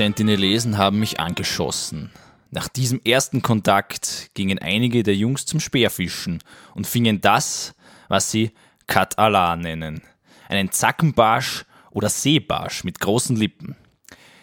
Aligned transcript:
Sentinelesen 0.00 0.78
haben 0.78 0.98
mich 0.98 1.20
angeschossen. 1.20 2.10
Nach 2.50 2.68
diesem 2.68 3.02
ersten 3.04 3.42
Kontakt 3.42 4.30
gingen 4.32 4.58
einige 4.58 5.02
der 5.02 5.14
Jungs 5.14 5.44
zum 5.44 5.60
Speerfischen 5.60 6.42
und 6.74 6.86
fingen 6.86 7.20
das, 7.20 7.74
was 8.08 8.30
sie 8.30 8.52
Katala 8.86 9.56
nennen. 9.56 10.00
Einen 10.48 10.72
Zackenbarsch 10.72 11.66
oder 11.90 12.08
Seebarsch 12.08 12.82
mit 12.82 12.98
großen 12.98 13.36
Lippen. 13.36 13.76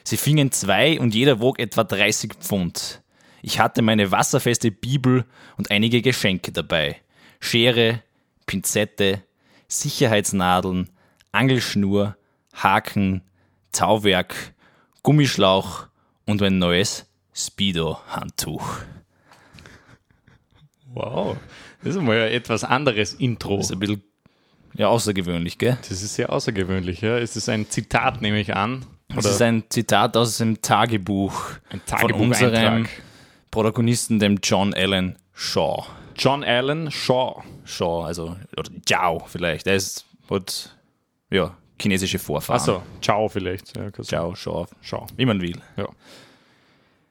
Sie 0.03 0.17
fingen 0.17 0.51
zwei 0.51 0.99
und 0.99 1.15
jeder 1.15 1.39
wog 1.39 1.57
etwa 1.57 1.83
30 1.83 2.35
Pfund. 2.35 3.01
Ich 3.41 3.59
hatte 3.59 3.81
meine 3.81 4.11
wasserfeste 4.11 4.69
Bibel 4.69 5.25
und 5.57 5.71
einige 5.71 6.03
Geschenke 6.03 6.51
dabei. 6.51 6.97
Schere, 7.39 8.03
Pinzette, 8.45 9.23
Sicherheitsnadeln, 9.67 10.91
Angelschnur, 11.31 12.15
Haken, 12.53 13.23
Tauwerk, 13.71 14.53
Gummischlauch 15.07 15.87
und 16.25 16.41
mein 16.41 16.59
neues 16.59 17.05
Speedo-Handtuch. 17.33 18.79
Wow, 20.93 21.37
das 21.81 21.95
ist 21.95 22.01
mal 22.01 22.23
ein 22.23 22.33
etwas 22.33 22.65
anderes 22.65 23.13
Intro. 23.13 23.55
Das 23.55 23.67
ist 23.67 23.71
ein 23.71 23.79
bisschen 23.79 24.03
ja, 24.73 24.89
außergewöhnlich, 24.89 25.57
gell? 25.57 25.77
Das 25.79 25.91
ist 25.91 26.13
sehr 26.13 26.29
außergewöhnlich, 26.29 26.99
ja. 26.99 27.17
Es 27.19 27.37
ist 27.37 27.47
ein 27.47 27.69
Zitat, 27.69 28.21
nehme 28.21 28.41
ich 28.41 28.53
an. 28.53 28.85
Das 29.07 29.23
ist 29.23 29.41
ein 29.41 29.63
Zitat 29.69 30.17
aus 30.17 30.39
dem 30.39 30.61
Tagebuch, 30.61 31.51
Ein 31.69 31.79
von 31.85 32.11
unserem 32.11 32.53
Tagebucheintrag. 32.53 32.89
Protagonisten, 33.49 34.19
dem 34.19 34.39
John 34.43 34.73
Allen 34.73 35.15
Shaw. 35.33 35.85
John 36.17 36.43
Allen 36.43 36.91
Shaw. 36.91 37.45
Shaw, 37.63 38.03
also, 38.03 38.35
oder 38.57 38.71
Jiao 38.85 39.23
vielleicht. 39.25 39.67
Er 39.67 39.75
ist, 39.75 40.05
hat, 40.29 40.75
ja, 41.29 41.55
chinesische 41.79 42.19
Vorfahren. 42.19 42.59
Achso, 42.59 42.83
Ciao 43.01 43.27
vielleicht. 43.29 43.75
Ja, 43.77 43.89
Jiao, 44.03 44.35
Shaw, 44.35 44.65
Shaw. 44.81 45.05
wie 45.15 45.25
man 45.25 45.41
will. 45.41 45.59
Ja. 45.75 45.87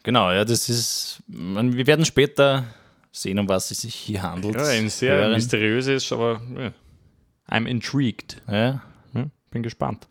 Genau, 0.03 0.31
ja, 0.31 0.45
das 0.45 0.69
ist, 0.69 1.23
man, 1.27 1.77
wir 1.77 1.87
werden 1.87 2.05
später 2.05 2.65
sehen, 3.11 3.39
um 3.39 3.49
was 3.49 3.71
es 3.71 3.81
sich 3.81 3.95
hier 3.95 4.23
handelt. 4.23 4.55
ja, 4.55 4.65
ein 4.67 4.89
sehr 4.89 5.17
hören. 5.17 5.33
mysteriöses, 5.33 6.13
aber 6.13 6.41
ja. 6.57 6.71
I'm 7.49 7.67
intrigued. 7.67 8.41
Ja, 8.51 8.83
Hm? 9.13 9.31
Bin 9.51 9.63
gespannt. 9.63 10.07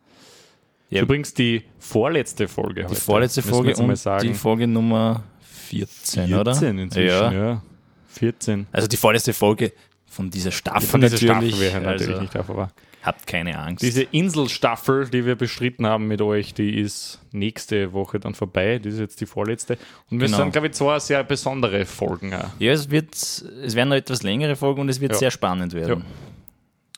Ja. 0.90 1.02
Übrigens 1.02 1.34
die 1.34 1.64
vorletzte 1.80 2.48
Folge 2.48 2.82
die 2.84 2.88
heute. 2.90 2.96
vorletzte 3.02 3.42
Folge 3.42 3.76
und 3.76 3.96
sagen. 3.98 4.28
die 4.28 4.34
Folge 4.34 4.68
Nummer 4.68 5.24
14, 5.42 6.28
14 6.28 6.34
oder? 6.36 6.52
inzwischen, 6.82 7.08
Ja. 7.08 7.32
ja. 7.32 7.62
14. 8.08 8.68
Also 8.72 8.88
die 8.88 8.98
vorletzte 8.98 9.34
Folge 9.34 9.74
von 10.06 10.30
dieser 10.30 10.52
Staffel 10.52 10.88
Von 10.88 11.02
dieser 11.02 11.16
natürlich. 11.28 11.56
Staffel 11.56 11.60
wäre 11.74 11.82
natürlich 11.82 12.08
also, 12.10 12.22
nicht 12.22 12.36
davor 12.36 12.58
war. 12.58 12.72
Habt 13.06 13.28
keine 13.28 13.60
Angst. 13.60 13.84
Diese 13.84 14.02
Inselstaffel, 14.02 15.08
die 15.10 15.26
wir 15.26 15.36
bestritten 15.36 15.86
haben 15.86 16.08
mit 16.08 16.22
euch, 16.22 16.56
die 16.56 16.80
ist 16.80 17.20
nächste 17.32 17.94
Woche 17.94 18.20
dann 18.20 18.34
vorbei. 18.34 18.80
Das 18.80 18.94
ist 18.94 19.00
jetzt 19.00 19.22
die 19.22 19.28
vorletzte. 19.28 19.78
Und 20.10 20.20
wir 20.20 20.26
Genau. 20.28 20.38
sind, 20.40 20.52
glaube 20.54 20.68
ich, 20.68 20.74
zwei 20.74 20.98
sehr 20.98 21.24
besondere 21.24 21.86
Folgen. 21.86 22.34
Auch. 22.34 22.50
ja, 22.58 22.72
es 22.72 22.90
wird, 22.90 23.14
es 23.14 23.76
werden 23.76 23.90
noch 23.90 23.96
etwas 23.96 24.24
längere 24.24 24.56
Folgen 24.56 24.82
und 24.82 24.90
es 24.90 25.00
wird 25.00 25.12
Ja. 25.12 25.18
sehr 25.20 25.32
spannend 25.32 25.74
werden. 25.74 26.00
Ja. 26.00 26.06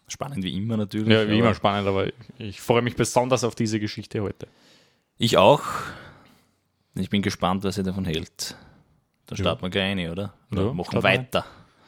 Spannend 0.07 0.41
wie 0.46 0.56
immer 0.56 0.78
natürlich. 0.78 1.09
Ja, 1.09 1.28
wie 1.28 1.40
immer 1.40 1.53
spannend, 1.53 1.88
aber 1.90 2.07
ich 2.38 2.62
freue 2.62 2.81
mich 2.81 2.96
besonders 2.96 3.44
auf 3.44 3.56
diese 3.56 3.78
Geschichte 3.81 4.22
heute. 4.22 4.47
Ich 5.17 5.35
auch. 5.35 5.62
Ich 6.96 7.09
bin 7.09 7.22
gespannt, 7.22 7.66
was 7.66 7.78
ihr 7.78 7.84
davon 7.84 8.06
hält. 8.06 8.56
Dann 9.25 9.38
starten 9.38 9.62
wir 9.63 9.69
gleich 9.69 9.97
rein, 9.97 10.09
oder? 10.09 10.34
Oder 10.53 10.67
Ja, 10.67 10.73
machen 10.73 10.85
starten 10.91 10.96
wir. 10.96 11.03
weiter. 11.03 11.46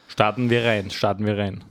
Starten 0.08 0.50
wir 0.50 0.64
rein, 0.64 0.90
starten 0.90 1.24
wir 1.24 1.38
rein. 1.38 1.64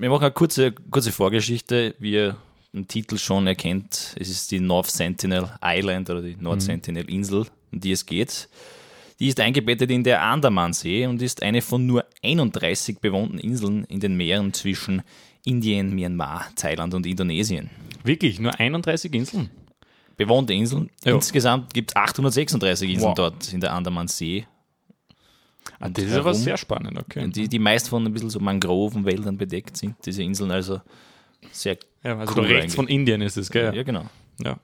Wir 0.00 0.10
machen 0.10 0.22
eine 0.22 0.30
kurze, 0.32 0.70
kurze 0.72 1.10
Vorgeschichte. 1.10 1.96
Wie 1.98 2.12
ihr 2.12 2.36
im 2.72 2.86
Titel 2.86 3.18
schon 3.18 3.48
erkennt, 3.48 4.14
es 4.16 4.28
ist 4.28 4.50
die 4.52 4.60
North 4.60 4.86
Sentinel 4.90 5.48
Island 5.60 6.08
oder 6.08 6.22
die 6.22 6.36
North 6.38 6.62
Sentinel 6.62 7.10
Insel, 7.10 7.46
um 7.72 7.80
die 7.80 7.90
es 7.90 8.06
geht. 8.06 8.48
Die 9.18 9.26
ist 9.26 9.40
eingebettet 9.40 9.90
in 9.90 10.04
der 10.04 10.22
Andamansee 10.22 11.06
und 11.06 11.20
ist 11.20 11.42
eine 11.42 11.62
von 11.62 11.84
nur 11.84 12.04
31 12.22 13.00
bewohnten 13.00 13.38
Inseln 13.38 13.82
in 13.86 13.98
den 13.98 14.16
Meeren 14.16 14.52
zwischen 14.52 15.02
Indien, 15.44 15.92
Myanmar, 15.92 16.46
Thailand 16.54 16.94
und 16.94 17.04
Indonesien. 17.04 17.68
Wirklich, 18.04 18.38
nur 18.38 18.54
31 18.54 19.12
Inseln? 19.12 19.50
Bewohnte 20.16 20.52
Inseln. 20.52 20.90
Ja. 21.04 21.14
Insgesamt 21.16 21.74
gibt 21.74 21.90
es 21.90 21.96
836 21.96 22.90
Inseln 22.90 23.08
Wow. 23.08 23.14
dort 23.16 23.52
in 23.52 23.60
der 23.60 23.72
Andamansee. 23.72 24.46
Ah, 25.80 25.88
das 25.88 26.04
ist 26.04 26.12
aber 26.14 26.34
sehr 26.34 26.56
spannend, 26.56 26.98
okay. 26.98 27.28
Die, 27.28 27.48
die 27.48 27.58
meist 27.58 27.88
von 27.88 28.04
ein 28.04 28.12
bisschen 28.12 28.30
so 28.30 28.40
Mangrovenwäldern 28.40 29.36
bedeckt 29.38 29.76
sind, 29.76 29.94
diese 30.04 30.22
Inseln 30.22 30.50
also 30.50 30.80
sehr 31.52 31.78
Ja, 32.02 32.18
also 32.18 32.34
cool 32.34 32.46
rechts 32.46 32.62
eigentlich. 32.64 32.74
von 32.74 32.88
Indien 32.88 33.20
ist 33.22 33.36
es, 33.36 33.50
gell? 33.50 33.74
Ja, 33.74 33.82
genau. 33.84 34.06
Ja. 34.42 34.58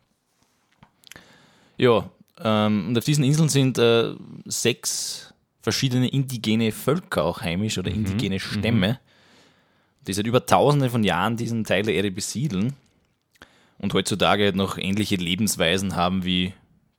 Ja, 1.76 2.08
ähm, 2.40 2.88
und 2.88 2.98
auf 2.98 3.04
diesen 3.04 3.24
Inseln 3.24 3.48
sind 3.48 3.78
äh, 3.78 4.14
sechs 4.44 5.32
verschiedene 5.60 6.08
indigene 6.08 6.72
Völker 6.72 7.24
auch 7.24 7.40
heimisch 7.42 7.78
oder 7.78 7.90
indigene 7.90 8.38
Stämme, 8.40 9.00
die 10.06 10.12
seit 10.12 10.26
über 10.26 10.44
tausende 10.44 10.90
von 10.90 11.04
Jahren 11.04 11.36
diesen 11.36 11.64
Teil 11.64 11.84
der 11.84 11.94
Erde 11.94 12.10
besiedeln 12.10 12.74
und 13.78 13.94
heutzutage 13.94 14.52
noch 14.54 14.78
ähnliche 14.78 15.16
Lebensweisen 15.16 15.96
haben 15.96 16.24
wie 16.24 16.52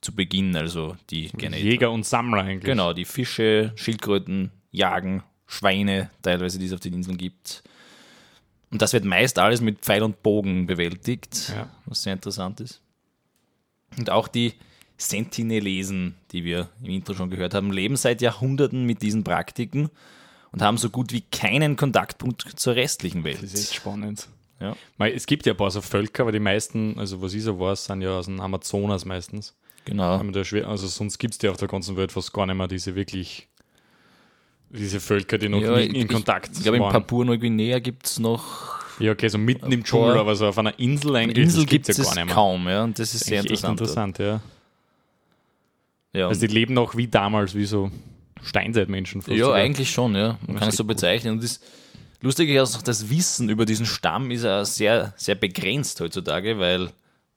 zu 0.05 0.13
Beginn, 0.16 0.55
also 0.55 0.95
die 1.09 1.29
gerne 1.29 1.57
Jäger 1.59 1.91
und 1.91 2.05
Sammler 2.05 2.43
eigentlich. 2.43 2.63
Genau, 2.63 2.93
die 2.93 3.05
Fische, 3.05 3.73
Schildkröten, 3.75 4.51
Jagen, 4.71 5.23
Schweine, 5.47 6.09
teilweise, 6.21 6.59
die 6.59 6.66
es 6.67 6.73
auf 6.73 6.79
den 6.79 6.93
Inseln 6.93 7.17
gibt. 7.17 7.63
Und 8.71 8.81
das 8.81 8.94
wird 8.94 9.05
meist 9.05 9.39
alles 9.39 9.61
mit 9.61 9.79
Pfeil 9.79 10.03
und 10.03 10.21
Bogen 10.23 10.67
bewältigt, 10.67 11.49
Ja. 11.55 11.69
was 11.85 12.03
sehr 12.03 12.13
interessant 12.13 12.59
ist. 12.61 12.81
Und 13.97 14.09
auch 14.09 14.27
die 14.27 14.53
Sentinelesen, 14.97 16.15
die 16.31 16.44
wir 16.44 16.69
im 16.83 16.89
Intro 16.89 17.13
schon 17.13 17.29
gehört 17.29 17.53
haben, 17.53 17.71
leben 17.71 17.95
seit 17.95 18.21
Jahrhunderten 18.21 18.85
mit 18.85 19.01
diesen 19.01 19.23
Praktiken 19.23 19.89
und 20.51 20.61
haben 20.61 20.77
so 20.77 20.89
gut 20.89 21.11
wie 21.11 21.21
keinen 21.21 21.75
Kontaktpunkt 21.75 22.41
zur 22.59 22.75
restlichen 22.75 23.23
Welt. 23.23 23.41
Das 23.41 23.53
ist 23.53 23.71
echt 23.71 23.75
spannend. 23.75 24.27
Ja. 24.59 24.75
Es 24.99 25.25
gibt 25.25 25.45
ja 25.45 25.53
ein 25.53 25.57
paar 25.57 25.71
so 25.71 25.81
Völker, 25.81 26.23
aber 26.23 26.31
die 26.31 26.39
meisten, 26.39 26.97
also 26.97 27.21
was 27.21 27.33
ich 27.33 27.44
so 27.44 27.59
weiß, 27.59 27.85
sind 27.85 28.01
ja 28.01 28.17
aus 28.17 28.25
dem 28.25 28.39
Amazonas 28.39 29.03
meistens. 29.05 29.53
Genau. 29.85 30.18
Also 30.18 30.88
sonst 30.88 31.18
gibt 31.19 31.35
es 31.35 31.41
ja 31.41 31.51
auf 31.51 31.57
der 31.57 31.68
ganzen 31.68 31.96
Welt 31.96 32.12
fast 32.12 32.34
gar 32.34 32.46
nicht 32.47 32.56
mehr 32.56 32.68
diese 32.68 32.96
wirklich, 32.96 33.47
diese 34.69 35.00
Völker, 35.00 35.38
die 35.38 35.47
noch 35.47 35.62
Ja, 35.62 35.78
nie 35.78 35.84
ich- 35.84 35.94
in 35.96 36.07
Kontakt 36.07 36.51
Ich 36.57 36.63
glaube, 36.63 36.78
in. 36.78 36.84
Papua-Neuguinea 36.84 37.79
gibt 37.79 38.06
es 38.07 38.19
noch. 38.19 38.79
ja, 39.00 39.12
okay, 39.12 39.28
so 39.28 39.38
mitten 39.38 39.72
im 39.72 39.84
Dschungel, 39.84 40.18
aber 40.18 40.35
so 40.35 40.47
auf 40.47 40.57
einer 40.57 40.78
Insel 40.79 41.16
eigentlich, 41.16 41.38
Insel 41.45 41.62
das 41.63 41.69
gibt 41.69 41.88
es 41.90 41.97
ja 41.97 42.03
gar 42.03 42.16
nicht 42.16 42.25
mehr. 42.25 42.34
kaum, 42.34 42.68
ja, 42.68 42.84
und 42.84 42.97
das 42.97 43.13
ist 43.13 43.25
sehr 43.25 43.40
Eigentlich 43.40 43.51
echt 43.53 43.63
interessant. 43.63 44.18
interessant, 44.18 44.19
ja. 44.19 44.41
Ja, 46.13 46.28
Also 46.29 46.41
die 46.47 46.53
leben 46.53 46.74
noch 46.74 46.95
wie 46.95 47.07
damals, 47.07 47.56
wie 47.56 47.66
so 47.66 47.91
Steinzeitmenschen. 48.41 49.22
fast 49.22 49.35
Ja, 49.38 49.45
sogar. 49.45 49.59
eigentlich 49.59 49.91
schon, 49.91 50.16
ja. 50.16 50.38
Man 50.47 50.56
Das 50.56 50.59
kann 50.59 50.68
ist 50.69 50.74
es 50.75 50.78
so 50.78 50.84
bezeichnen. 50.85 51.34
Und 51.34 51.44
das 51.44 51.59
Lustige 52.22 52.59
ist 52.62 52.75
auch, 52.78 52.81
das 52.81 53.09
Wissen 53.09 53.50
über 53.50 53.66
diesen 53.66 53.85
Stamm 53.85 54.31
ist 54.31 54.44
ja 54.44 54.63
sehr, 54.66 55.13
sehr 55.18 55.35
begrenzt 55.35 56.00
heutzutage, 56.00 56.57
weil 56.57 56.90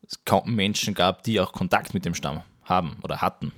es 0.08 0.24
kaum 0.24 0.54
Menschen 0.54 0.94
gab, 0.94 1.22
die 1.22 1.38
auch 1.40 1.52
Kontakt 1.52 1.94
mit 1.94 2.04
dem 2.04 2.14
Stamm 2.14 2.42
haben 2.64 2.96
oder 3.02 3.20
hatten. 3.20 3.52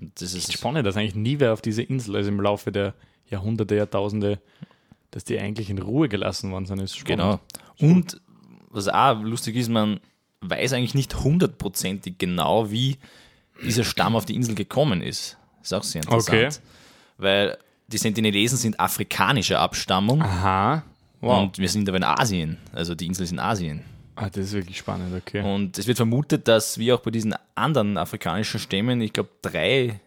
Und 0.00 0.20
das 0.20 0.34
ist 0.34 0.52
Spannend, 0.52 0.86
dass 0.86 0.96
eigentlich 0.96 1.14
nie 1.14 1.38
wer 1.38 1.52
auf 1.52 1.62
diese 1.62 1.82
Insel, 1.82 2.16
also 2.16 2.28
im 2.28 2.40
Laufe 2.40 2.72
der 2.72 2.94
Jahrhunderte, 3.28 3.76
Jahrtausende, 3.76 4.40
dass 5.10 5.24
die 5.24 5.38
eigentlich 5.38 5.70
in 5.70 5.78
Ruhe 5.78 6.08
gelassen 6.08 6.50
worden 6.50 6.66
sind. 6.66 6.80
Ist 6.80 6.98
spannend. 6.98 7.40
Genau. 7.78 7.92
Und 7.92 8.20
was 8.70 8.88
auch 8.88 9.20
lustig 9.22 9.56
ist, 9.56 9.68
man 9.68 10.00
weiß 10.40 10.72
eigentlich 10.72 10.94
nicht 10.94 11.22
hundertprozentig 11.22 12.18
genau, 12.18 12.70
wie 12.70 12.98
dieser 13.64 13.84
Stamm 13.84 14.16
auf 14.16 14.26
die 14.26 14.34
Insel 14.34 14.54
gekommen 14.54 15.00
ist. 15.00 15.38
Das 15.58 15.68
ist 15.68 15.72
auch 15.72 15.82
sehr 15.82 16.02
interessant. 16.02 16.28
Okay. 16.28 16.48
Weil 17.18 17.58
die 17.86 17.98
Sentinelesen 17.98 18.58
sind 18.58 18.78
afrikanischer 18.78 19.60
Abstammung 19.60 20.22
Aha. 20.22 20.82
Wow. 21.20 21.42
und 21.42 21.58
wir 21.58 21.68
sind 21.68 21.88
aber 21.88 21.96
in 21.96 22.04
Asien. 22.04 22.58
Also 22.72 22.94
die 22.94 23.06
Insel 23.06 23.24
ist 23.24 23.32
in 23.32 23.38
Asien. 23.38 23.82
Ah, 24.16 24.28
das 24.28 24.46
ist 24.46 24.52
wirklich 24.52 24.78
spannend, 24.78 25.14
okay. 25.16 25.40
Und 25.42 25.78
es 25.78 25.86
wird 25.86 25.96
vermutet, 25.98 26.48
dass 26.48 26.78
wie 26.78 26.92
auch 26.92 27.00
bei 27.00 27.10
diesen 27.10 27.34
anderen 27.54 27.96
afrikanischen 27.98 28.58
Stämmen, 28.60 29.00
ich 29.00 29.12
glaube 29.12 29.30
drei 29.42 30.00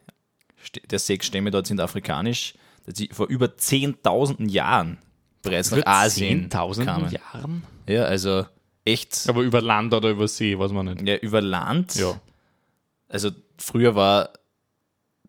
der 0.92 1.00
sechs 1.00 1.26
Stämme 1.28 1.52
dort 1.52 1.68
sind 1.68 1.80
afrikanisch, 1.80 2.54
dass 2.86 2.98
sie 2.98 3.10
vor 3.14 3.28
über 3.28 3.46
10.000 3.46 4.50
Jahren 4.50 4.98
bereits 5.42 5.72
nach 5.72 5.86
Asien 5.86 6.50
10.000 6.50 6.84
kamen. 6.86 7.12
Jahren? 7.12 7.64
Ja, 7.88 8.04
also 8.04 8.46
echt 8.84 9.26
Aber 9.30 9.42
über 9.42 9.62
Land 9.62 9.94
oder 9.94 10.10
über 10.10 10.28
See, 10.28 10.60
weiß 10.60 10.74
man 10.74 10.88
nicht. 10.88 11.08
ja, 11.08 11.16
über 11.16 11.40
Land. 11.42 11.96
Ja. 11.96 12.20
Also 13.08 13.32
früher 13.58 13.96
war 13.96 14.32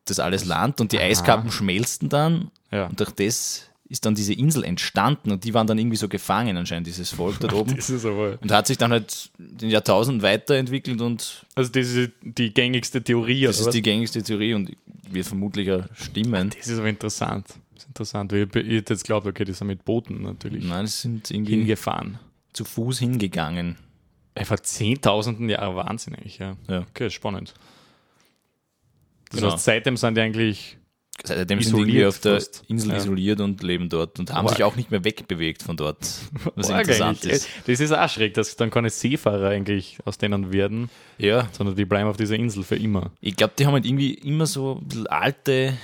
das 0.04 0.18
alles 0.18 0.44
Land 0.44 0.80
und 0.80 0.90
die 0.92 0.98
Eiskappen 0.98 1.52
schmelzten 1.52 2.08
dann 2.08 2.50
Ja. 2.72 2.86
und 2.86 2.98
durch 2.98 3.12
das 3.12 3.69
ist 3.90 4.06
dann 4.06 4.14
diese 4.14 4.32
Insel 4.32 4.64
entstanden 4.64 5.32
und 5.32 5.44
die 5.44 5.52
waren 5.52 5.66
dann 5.66 5.76
irgendwie 5.78 5.96
so 5.96 6.08
gefangen 6.08 6.56
anscheinend, 6.56 6.87
dieses 6.87 7.10
Volk 7.10 7.38
dort 7.40 7.52
oben. 7.52 7.75
Das 7.76 7.90
ist 7.90 8.06
aber. 8.06 8.38
Und 8.40 8.50
hat 8.52 8.66
sich 8.69 8.78
dann 8.78 8.92
halt 8.92 9.31
den 9.37 9.69
Jahrtausenden 9.69 10.22
weiterentwickelt 10.22 11.00
und 11.02 11.44
Also, 11.56 11.70
das 11.72 11.88
ist 11.88 12.12
die 12.22 12.54
gängigste 12.54 13.02
Theorie, 13.02 13.42
Das 13.42 13.58
ist 13.60 13.66
was? 13.66 13.72
die 13.75 13.82
gängigste 13.82 14.22
Theorie 14.22 14.54
und 14.54 14.70
wird 15.10 15.26
vermutlich 15.26 15.70
auch 15.72 15.84
stimmen. 15.94 16.50
Das 16.56 16.69
ist 16.69 16.78
aber 16.78 16.88
interessant. 16.88 17.48
Das 17.75 17.82
ist 17.84 17.88
interessant, 17.88 18.32
weil 18.32 18.42
ich, 18.54 18.54
hätte 18.76 18.94
jetzt 18.94 19.04
glaubt, 19.04 19.26
okay, 19.26 19.44
die 19.44 19.52
sind 19.52 19.66
mit 19.66 19.84
Booten 19.84 20.22
natürlich 20.22 20.64
Nein, 20.64 20.84
es 20.84 21.02
sind 21.02 21.31
irgendwie 21.31 21.56
hingefahren. 21.56 22.19
zu 22.52 22.64
Fuß 22.64 23.00
hingegangen. 23.00 23.76
Vor 24.42 24.62
zehntausenden 24.62 25.48
Jahren 25.50 25.75
Wahnsinn 25.76 26.14
eigentlich, 26.14 26.38
ja. 26.38 26.56
Ja. 26.69 26.87
Okay, 26.90 27.10
spannend. 27.10 27.52
Das 29.31 29.40
Genau. 29.40 29.52
heißt, 29.52 29.64
seitdem 29.64 29.96
sind 29.96 30.16
die 30.16 30.20
eigentlich 30.22 30.78
Seitdem 31.25 31.61
sind 31.62 31.87
die 31.87 32.05
auf 32.05 32.19
der 32.20 32.34
fast. 32.34 32.62
Insel 32.69 32.90
Ja. 32.93 32.96
isoliert 32.99 33.40
und 33.40 33.62
leben 33.62 33.88
dort 33.88 34.19
und 34.19 34.32
haben 34.32 34.46
Arg. 34.46 34.56
sich 34.56 34.64
auch 34.64 34.76
nicht 34.76 34.90
mehr 34.90 35.05
wegbewegt 35.05 35.62
von 35.62 35.76
dort. 35.76 35.99
Was 36.55 36.70
arg 36.70 36.81
interessant 36.82 37.19
eigentlich. 37.22 37.32
ist. 37.32 37.49
Das 37.67 37.81
ist 37.81 37.93
auch 37.93 38.08
schräg, 38.08 38.34
dass 38.34 38.56
dann 38.56 38.70
keine 38.70 38.90
Seefahrer 38.90 39.49
eigentlich 39.50 39.99
aus 40.05 40.19
denen 40.19 40.52
werden, 40.52 40.90
Ja, 41.19 41.49
sondern 41.52 41.76
die 41.76 41.84
bleiben 41.84 42.08
auf 42.08 42.17
dieser 42.17 42.37
Insel 42.37 42.62
für 42.64 42.76
immer. 42.76 43.11
ich 43.20 43.37
glaube, 43.37 43.52
die 43.58 43.67
haben 43.67 43.75
halt 43.75 43.84
irgendwie 43.87 44.14
immer 44.14 44.46
so 44.46 44.81
alte 45.08 45.75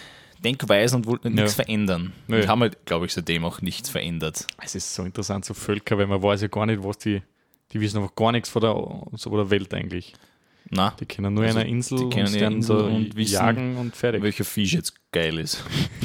Denkweisen 0.44 0.96
und 0.98 1.06
wollten 1.06 1.34
nichts 1.34 1.56
Ja. 1.56 1.64
verändern. 1.64 2.12
Nö. 2.28 2.40
Und 2.40 2.48
haben 2.48 2.60
halt, 2.60 2.84
glaube 2.86 3.06
ich, 3.06 3.12
seitdem 3.12 3.44
auch 3.44 3.60
nichts 3.62 3.88
verändert. 3.88 4.46
Es 4.62 4.74
ist 4.74 4.94
so 4.94 5.02
interessant, 5.04 5.44
so 5.44 5.54
Völker, 5.54 5.96
weil 5.98 6.06
man 6.06 6.22
weiß 6.22 6.42
ja 6.42 6.48
gar 6.48 6.66
nicht, 6.66 6.82
was 6.84 6.98
die, 6.98 7.22
die 7.72 7.80
wissen 7.80 7.98
einfach 7.98 8.14
gar 8.14 8.32
nichts 8.32 8.48
von 8.50 8.62
der, 8.62 8.72
so 9.16 9.30
von 9.30 9.38
der 9.38 9.50
Welt 9.50 9.72
eigentlich. 9.74 10.12
Na, 10.70 10.94
Die 10.98 11.06
kennen 11.06 11.32
nur 11.34 11.44
Also, 11.44 11.58
eine 11.60 11.68
Insel 11.68 11.98
die 11.98 12.04
und 12.20 12.26
sie 12.26 12.38
Insel 12.40 12.76
und 12.76 13.16
wissen, 13.16 13.32
jagen 13.34 13.76
und 13.76 13.94
fertig. 13.94 14.22
welcher 14.22 14.44
Fisch 14.44 14.72
jetzt 14.74 14.94
geil 15.12 15.38
ist. 15.38 15.62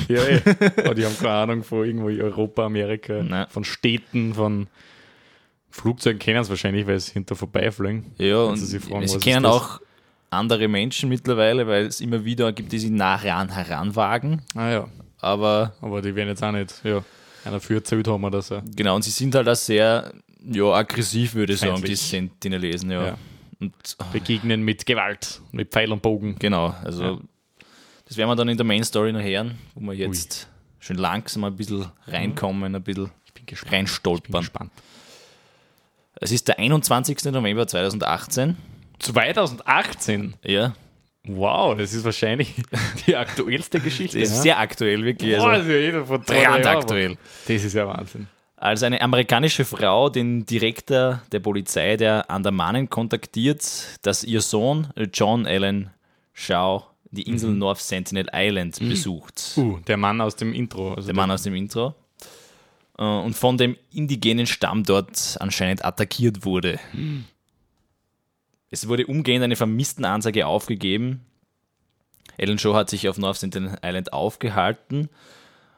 Ja, 0.07 0.23
eh. 0.23 0.39
Aber 0.77 0.93
die 0.93 1.03
haben 1.05 1.17
keine 1.17 1.33
Ahnung 1.33 1.63
von 1.63 1.85
irgendwo 1.85 2.07
Europa, 2.09 2.65
Amerika, 2.65 3.23
Nein. 3.23 3.47
von 3.49 3.63
Städten, 3.63 4.33
von 4.35 4.67
Flugzeugen 5.69 6.19
kennen 6.19 6.41
es 6.41 6.49
wahrscheinlich, 6.49 6.85
weil 6.85 6.99
sie 6.99 7.13
hinter 7.13 7.35
vorbeifliegen. 7.35 8.11
Ja, 8.17 8.37
und 8.43 8.57
sie 8.57 8.65
sie, 8.65 8.79
fragen, 8.79 9.03
ist 9.03 9.19
kennen 9.21 9.43
das? 9.43 9.51
auch 9.53 9.79
andere 10.29 10.67
Menschen 10.67 11.09
mittlerweile, 11.09 11.65
weil 11.67 11.85
es 11.87 11.99
immer 12.01 12.23
wieder 12.23 12.51
gibt, 12.53 12.71
die 12.71 12.79
sich 12.79 12.91
nah 12.91 13.15
ran 13.15 13.49
heranwagen. 13.49 14.41
Ah 14.53 14.69
ja, 14.69 14.87
Aber 15.19 15.73
aber 15.81 16.01
die 16.01 16.13
werden 16.15 16.29
jetzt 16.29 16.43
auch 16.43 16.51
nicht, 16.51 16.81
ja, 16.83 17.03
einer 17.45 17.59
für 17.59 17.75
erzählt 17.75 18.07
haben 18.07 18.23
oder 18.23 18.41
so. 18.41 18.61
genau, 18.75 18.95
und 18.95 19.03
sie 19.03 19.11
sind 19.11 19.33
halt 19.33 19.47
auch 19.49 19.55
sehr 19.55 20.11
ja, 20.45 20.65
aggressiv, 20.73 21.33
würde 21.35 21.53
ich 21.53 21.59
sagen, 21.59 21.81
die. 21.83 21.95
Sentinelesen, 21.95 22.91
ja. 22.91 23.07
Ja. 23.07 23.17
Und 23.61 23.97
Begegnen 24.11 24.63
mit 24.63 24.85
Gewalt, 24.85 25.39
mit 25.51 25.69
Pfeil 25.71 25.91
und 25.91 26.01
Bogen. 26.01 26.35
genau, 26.39 26.75
also 26.83 27.03
Ja. 27.03 27.17
das 28.07 28.17
werden 28.17 28.29
wir 28.29 28.35
dann 28.35 28.49
in 28.49 28.57
der 28.57 28.65
Main 28.65 28.83
Story 28.83 29.13
noch 29.13 29.21
hören, 29.21 29.57
wo 29.75 29.81
wir 29.81 29.93
jetzt 29.93 30.47
schön 30.79 30.97
langsam 30.97 31.43
ein 31.43 31.55
bisschen 31.55 31.85
reinkommen, 32.07 32.75
ein 32.75 32.81
bisschen 32.83 33.11
Ich 33.25 33.33
bin 33.33 33.45
gespannt. 33.45 33.69
Bin 33.71 33.77
reinstolpern. 33.79 34.41
gespannt. 34.41 34.71
Es 36.15 36.31
ist 36.31 36.47
der 36.47 36.57
21. 36.59 37.23
November 37.31 37.65
2018. 37.67 38.57
2018. 38.99 40.35
Ja, 40.43 40.73
Wow, 41.23 41.77
das 41.77 41.93
ist 41.93 42.03
wahrscheinlich 42.03 42.51
die 43.05 43.15
aktuellste 43.15 43.79
Geschichte. 43.79 44.19
das 44.19 44.29
ist 44.29 44.37
ja? 44.37 44.41
sehr 44.41 44.59
aktuell, 44.59 45.05
wirklich. 45.05 45.37
Boah, 45.37 45.51
Also, 45.51 45.57
das 45.59 45.67
ist 45.67 45.71
ja 45.71 45.77
jeder 45.77 46.05
von 46.07 46.23
drei 46.23 46.45
brandaktuell. 46.45 47.17
Das 47.47 47.63
ist 47.63 47.73
ja 47.73 47.87
Wahnsinn. 47.87 48.27
Als 48.61 48.83
eine 48.83 49.01
amerikanische 49.01 49.65
Frau 49.65 50.09
den 50.09 50.45
Direktor 50.45 51.23
der 51.31 51.39
Polizei 51.39 51.97
der 51.97 52.29
Andamanen 52.29 52.91
kontaktiert, 52.91 53.97
dass 54.03 54.23
ihr 54.23 54.41
Sohn 54.41 54.87
John 55.11 55.47
Allen 55.47 55.89
Shaw 56.33 56.83
die 57.09 57.23
Insel 57.23 57.49
North 57.53 57.79
Sentinel 57.79 58.29
Island 58.31 58.77
besucht. 58.77 59.53
Uh, 59.57 59.79
der 59.87 59.97
Mann 59.97 60.21
aus 60.21 60.35
dem 60.35 60.53
Intro. 60.53 60.93
Also 60.93 61.07
Der 61.07 61.15
Mann 61.15 61.31
aus 61.31 61.41
dem 61.41 61.55
Intro. 61.55 61.95
Äh, 62.99 63.03
Und 63.03 63.33
von 63.33 63.57
dem 63.57 63.77
indigenen 63.91 64.45
Stamm 64.45 64.83
dort 64.83 65.37
anscheinend 65.39 65.83
attackiert 65.83 66.45
wurde. 66.45 66.79
Es 68.69 68.87
wurde 68.87 69.07
umgehend 69.07 69.43
eine 69.43 69.55
Vermisstenanzeige 69.55 70.45
aufgegeben. 70.45 71.25
Alan 72.39 72.59
Shaw 72.59 72.75
hat 72.75 72.91
sich 72.91 73.09
auf 73.09 73.17
North 73.17 73.37
Sentinel 73.37 73.79
Island 73.83 74.13
aufgehalten, 74.13 75.09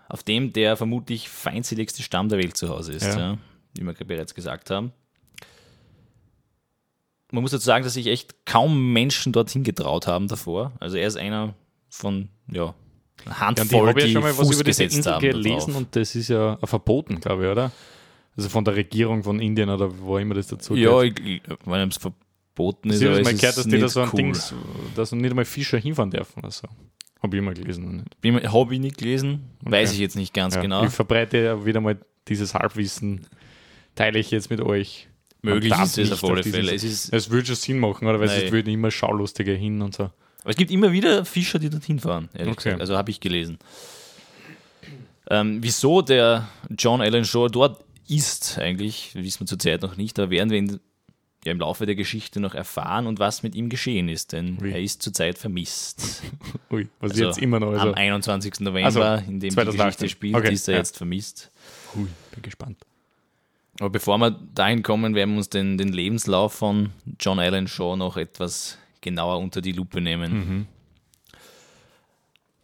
auf 0.10 0.24
dem 0.24 0.54
der 0.54 0.78
vermutlich 0.78 1.30
feindseligste 1.30 2.04
Stamm 2.04 2.30
der 2.30 2.40
Welt 2.40 2.58
zu 2.58 2.70
Hause 2.70 2.94
ist, 2.94 3.06
Ja. 3.06 3.18
ja. 3.20 3.38
wie 3.76 3.84
wir 3.86 3.94
bereits 3.94 4.34
gesagt 4.36 4.70
haben. 4.70 4.92
Man 7.32 7.42
muss 7.42 7.52
dazu 7.52 7.66
sagen, 7.66 7.84
dass 7.84 7.94
sich 7.96 8.08
echt 8.08 8.46
kaum 8.46 8.94
Menschen 8.94 9.34
dorthin 9.34 9.64
getraut 9.64 10.06
haben 10.06 10.28
davor. 10.28 10.72
Also 10.80 10.98
er 10.98 11.08
ist 11.08 11.18
einer 11.18 11.56
von 11.90 12.30
ja, 12.52 12.66
Ja, 12.66 12.76
ich 13.26 13.40
Handvoll, 13.40 13.88
habe 13.90 14.02
ja 14.02 14.06
die 14.08 14.14
schon 14.14 14.22
mal 14.22 14.38
was 14.38 14.48
Fuß 14.48 14.56
über 14.56 14.64
diese 14.66 14.84
Insel 14.84 15.18
gelesen 15.20 15.74
und 15.76 15.96
das 15.96 16.14
ist 16.16 16.28
ja 16.28 16.58
verboten, 16.64 17.20
glaube 17.20 17.46
ich, 17.46 17.52
oder? 17.52 17.72
Also 18.36 18.50
von 18.50 18.64
der 18.66 18.76
Regierung 18.76 19.24
von 19.24 19.40
Indien 19.40 19.70
oder 19.70 19.98
wo 20.00 20.18
immer 20.18 20.36
das 20.36 20.48
dazu 20.48 20.76
Ja, 20.76 21.02
ich, 21.02 21.20
ich, 21.20 21.42
wenn 21.66 21.90
es 21.90 21.98
verboten 21.98 22.90
ist, 22.92 23.02
Ich 23.02 23.08
habe 23.08 23.22
mal 23.24 23.34
gehört, 23.34 23.58
dass 23.58 23.66
die 23.68 23.80
da 23.80 23.88
so 23.90 24.02
ein 24.02 24.10
cool. 24.14 24.18
Ding, 24.18 24.38
dass 24.96 25.12
nicht 25.12 25.30
einmal 25.30 25.46
Fischer 25.46 25.78
hinfahren 25.80 26.12
dürfen 26.12 26.40
oder 26.40 26.52
so. 26.52 26.68
Habe 27.24 27.36
ich 27.38 27.40
immer 27.42 27.54
gelesen. 27.54 28.06
Nicht. 28.22 28.52
Habe 28.52 28.74
ich 28.76 28.80
nicht 28.82 28.98
gelesen, 28.98 29.50
weiß 29.62 29.94
ich 29.94 30.00
jetzt 30.00 30.16
nicht 30.18 30.34
ganz 30.34 30.56
Ja, 30.56 30.62
genau. 30.62 30.84
Ich 30.86 30.92
verbreite 30.92 31.38
ja 31.38 31.66
wieder 31.66 31.80
mal 31.82 31.98
dieses 32.28 32.54
Halbwissen, 32.54 33.26
teile 33.96 34.20
ich 34.20 34.30
jetzt 34.32 34.50
mit 34.50 34.60
euch. 34.62 35.08
Möglich 35.42 35.74
ist 35.74 35.98
es 35.98 36.12
auf 36.12 36.24
alle 36.24 36.42
dieses- 36.42 36.56
Fälle. 36.56 36.74
Es 36.74 36.84
ist, 36.84 37.14
Es 37.14 37.30
würde 37.30 37.48
schon 37.48 37.56
Sinn 37.56 37.80
machen, 37.80 38.08
oder? 38.08 38.20
Weil 38.20 38.28
Nein. 38.28 38.44
es 38.46 38.52
würden 38.52 38.70
immer 38.74 38.92
Schaulustige 38.92 39.54
hin 39.54 39.82
und 39.82 39.96
so. 39.96 40.04
aber 40.04 40.50
es 40.50 40.56
gibt 40.58 40.72
immer 40.72 40.92
wieder 40.92 41.24
Fischer, 41.26 41.60
die 41.60 41.70
dorthin 41.70 42.00
fahren, 42.00 42.30
Okay. 42.34 42.54
gesagt. 42.54 42.82
Also 42.82 42.98
habe 42.98 43.10
ich 43.12 43.20
gelesen. 43.22 43.58
Ähm, 45.30 45.60
wieso 45.62 46.02
der 46.02 46.48
John 46.78 47.02
Allen 47.02 47.24
Shaw 47.26 47.48
dort 47.48 47.84
ist, 48.10 48.58
eigentlich, 48.60 49.12
wissen 49.16 49.42
wir 49.42 49.48
zurzeit 49.48 49.82
noch 49.82 49.96
nicht, 49.96 50.20
aber 50.20 50.30
werden 50.32 50.50
wir 50.50 50.58
in, 50.58 50.80
ja, 51.46 51.52
im 51.52 51.60
Laufe 51.60 51.86
der 51.86 51.96
Geschichte 51.96 52.40
noch 52.40 52.56
erfahren 52.56 53.06
und 53.08 53.20
was 53.20 53.44
mit 53.44 53.56
ihm 53.56 53.70
geschehen 53.70 54.08
ist, 54.10 54.32
denn 54.34 54.62
Wie? 54.62 54.72
er 54.72 54.82
ist 54.82 55.02
zurzeit 55.02 55.38
vermisst. 55.38 56.22
Ui, 56.72 56.88
was 57.00 57.12
Also 57.12 57.26
jetzt 57.26 57.38
immer 57.40 57.60
noch. 57.60 57.72
Also, 57.74 57.90
Am 57.90 57.94
21. 57.96 58.62
November, 58.62 58.86
Also, 58.86 59.02
in 59.30 59.40
dem 59.40 59.50
die 59.50 59.50
2018. 59.50 59.86
Geschichte 59.88 60.10
spielt, 60.10 60.36
Okay, 60.36 60.54
ist 60.54 60.68
er 60.68 60.74
ja. 60.74 60.78
jetzt 60.80 60.98
vermisst. 60.98 61.52
ui, 61.96 62.08
bin 62.32 62.42
gespannt. 62.42 62.78
Aber 63.80 63.90
bevor 63.90 64.18
wir 64.20 64.32
dahin 64.32 64.84
kommen, 64.84 65.16
werden 65.16 65.32
wir 65.32 65.38
uns 65.40 65.50
den, 65.50 65.78
den 65.78 65.92
Lebenslauf 65.92 66.54
von 66.54 66.92
John 67.20 67.40
Allen 67.40 67.68
Shaw 67.68 67.96
noch 67.98 68.18
etwas 68.18 68.78
genauer 69.02 69.40
unter 69.40 69.62
die 69.62 69.72
Lupe 69.72 70.00
nehmen. 70.00 70.68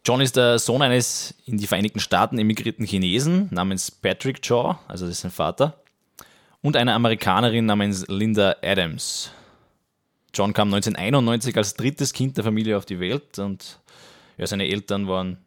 John 0.06 0.20
ist 0.20 0.36
der 0.36 0.58
Sohn 0.58 0.80
eines 0.82 1.34
in 1.44 1.58
die 1.58 1.66
Vereinigten 1.66 2.00
Staaten 2.00 2.38
emigrierten 2.38 2.86
Chinesen 2.86 3.48
namens 3.50 3.90
Patrick 3.90 4.44
Shaw, 4.44 4.78
also 4.88 5.04
das 5.04 5.16
ist 5.16 5.20
sein 5.20 5.30
Vater, 5.30 5.82
und 6.62 6.76
einer 6.76 6.94
Amerikanerin 6.94 7.66
namens 7.66 8.06
Linda 8.08 8.56
Adams. 8.62 9.30
John 10.34 10.52
kam 10.52 10.68
1991 10.68 11.56
als 11.56 11.74
drittes 11.74 12.12
Kind 12.12 12.36
der 12.36 12.44
Familie 12.44 12.76
auf 12.76 12.86
die 12.86 13.00
Welt 13.00 13.38
und 13.38 13.80
ja, 14.36 14.46
seine 14.46 14.68
Eltern 14.68 15.08
waren 15.08 15.38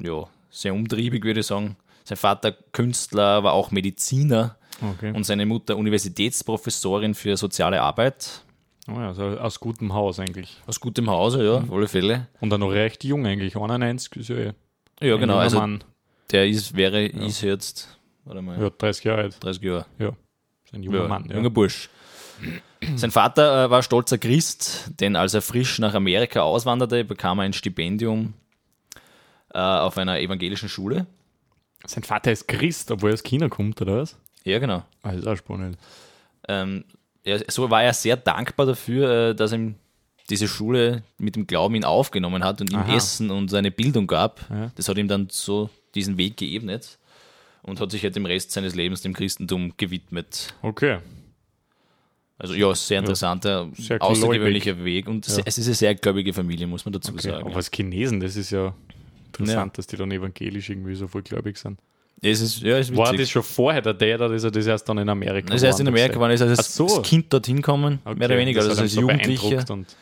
ja, 0.00 0.24
sehr 0.50 0.74
umtriebig, 0.74 1.24
würde 1.24 1.40
ich 1.40 1.46
sagen. 1.46 1.76
Sein 2.04 2.16
Vater 2.16 2.52
Künstler, 2.72 3.42
war 3.44 3.52
auch 3.52 3.70
Mediziner 3.70 4.56
Okay. 4.80 5.12
und 5.14 5.22
seine 5.24 5.46
Mutter 5.46 5.76
Universitätsprofessorin 5.76 7.14
für 7.14 7.36
soziale 7.36 7.80
Arbeit. 7.82 8.42
Oh 8.88 8.94
ja, 8.94 9.08
also 9.08 9.22
aus 9.38 9.60
gutem 9.60 9.92
Haus 9.92 10.18
eigentlich. 10.18 10.56
Aus 10.66 10.80
gutem 10.80 11.08
Hause, 11.08 11.44
ja, 11.44 11.58
auf 11.58 11.70
alle 11.70 11.86
Fälle. 11.86 12.26
Und 12.40 12.50
dann 12.50 12.60
noch 12.60 12.70
recht 12.72 13.04
jung 13.04 13.24
eigentlich. 13.26 13.54
91 13.56 14.16
ist 14.16 14.28
ja 14.30 14.52
Ja, 15.00 15.16
genau. 15.18 15.36
Also 15.36 15.58
Mann. 15.58 15.84
der 16.32 16.48
ist, 16.48 16.74
wäre, 16.74 17.04
ist 17.06 17.42
jetzt, 17.42 17.96
warte 18.24 18.42
mal, 18.42 18.60
Ja, 18.60 18.70
30 18.70 19.04
Jahre 19.04 19.22
alt. 19.22 19.36
30 19.44 19.62
Jahre. 19.62 19.86
Ja, 19.98 20.08
ist 20.64 20.74
ein 20.74 20.82
junger 20.82 21.02
Ja, 21.02 21.08
Mann. 21.08 21.26
Ja. 21.28 21.36
junger 21.36 21.50
Bursch. 21.50 21.88
Sein 22.96 23.10
Vater 23.12 23.66
äh, 23.66 23.70
war 23.70 23.82
stolzer 23.82 24.18
Christ, 24.18 24.90
denn 25.00 25.14
als 25.14 25.34
er 25.34 25.42
frisch 25.42 25.78
nach 25.78 25.94
Amerika 25.94 26.40
auswanderte, 26.42 27.04
bekam 27.04 27.38
er 27.38 27.44
ein 27.44 27.52
Stipendium 27.52 28.34
äh, 29.54 29.58
auf 29.58 29.96
einer 29.98 30.18
evangelischen 30.18 30.68
Schule. 30.68 31.06
Sein 31.86 32.02
Vater 32.02 32.32
ist 32.32 32.48
Christ, 32.48 32.90
obwohl 32.90 33.10
er 33.10 33.14
aus 33.14 33.22
China 33.22 33.48
kommt, 33.48 33.80
oder 33.80 33.98
was? 33.98 34.16
Ja, 34.44 34.58
genau. 34.58 34.82
Ah, 35.02 35.10
das 35.12 35.16
ist 35.20 35.26
auch 35.28 35.36
spannend. 35.36 35.78
Ähm, 36.48 36.84
er, 37.22 37.44
so 37.48 37.70
war 37.70 37.84
er 37.84 37.92
sehr 37.92 38.16
dankbar 38.16 38.66
dafür, 38.66 39.30
äh, 39.30 39.34
dass 39.34 39.52
ihm 39.52 39.76
diese 40.30 40.48
Schule 40.48 41.02
mit 41.18 41.36
dem 41.36 41.46
Glauben 41.46 41.74
ihn 41.76 41.84
aufgenommen 41.84 42.42
hat 42.42 42.60
und 42.60 42.72
ihm 42.72 42.78
Aha. 42.78 42.96
Essen 42.96 43.30
und 43.30 43.48
seine 43.48 43.70
Bildung 43.70 44.06
gab. 44.08 44.40
Ja. 44.50 44.70
Das 44.74 44.88
hat 44.88 44.98
ihm 44.98 45.06
dann 45.08 45.28
so 45.30 45.70
diesen 45.94 46.16
Weg 46.16 46.36
geebnet 46.36 46.98
und 47.62 47.80
hat 47.80 47.90
sich 47.90 48.02
halt 48.02 48.16
dem 48.16 48.26
Rest 48.26 48.50
seines 48.50 48.74
Lebens 48.74 49.02
dem 49.02 49.12
Christentum 49.14 49.72
gewidmet. 49.76 50.54
Okay. 50.62 50.98
Also 52.38 52.54
ja, 52.54 52.74
sehr 52.74 52.98
interessanter, 52.98 53.68
Sehr 53.74 54.02
außergewöhnlicher 54.02 54.84
Weg 54.84 55.06
und 55.08 55.26
Ja. 55.28 55.42
es 55.44 55.58
ist 55.58 55.66
eine 55.66 55.74
sehr 55.74 55.94
gläubige 55.94 56.32
Familie, 56.32 56.66
muss 56.66 56.84
man 56.84 56.92
dazu 56.92 57.12
okay. 57.12 57.30
sagen. 57.30 57.46
Aber 57.46 57.56
als 57.56 57.70
Chinesen, 57.70 58.18
das 58.18 58.34
ist 58.36 58.50
ja 58.50 58.74
interessant, 59.28 59.78
dass 59.78 59.86
die 59.86 59.96
dann 59.96 60.10
evangelisch 60.10 60.68
irgendwie 60.70 60.94
so 60.96 61.06
vollgläubig 61.06 61.56
sind. 61.56 61.78
Es 62.20 62.40
ist, 62.40 62.60
ja, 62.62 62.78
ist 62.78 62.94
War 62.96 63.16
das 63.16 63.30
schon 63.30 63.42
vorher 63.42 63.82
der 63.82 63.94
Dad 63.94 64.20
oder 64.20 64.34
ist 64.34 64.44
er 64.44 64.50
das 64.50 64.66
erst 64.66 64.88
dann 64.88 64.98
in 64.98 65.08
Amerika? 65.08 65.52
das 65.52 65.62
erst 65.62 65.80
in 65.80 65.88
Amerika, 65.88 66.20
wann 66.20 66.30
ist 66.30 66.40
als, 66.42 66.58
Ach 66.58 66.64
so. 66.64 67.02
Kind 67.02 67.32
dorthin 67.32 67.62
kommen, 67.62 68.00
Okay, 68.04 68.18
mehr 68.18 68.28
oder 68.28 68.38
weniger, 68.38 68.60
das 68.60 68.70
also 68.70 68.82
als 68.82 68.92
so 68.92 69.00
Jugendlicher. 69.00 69.64
Und, 69.70 69.96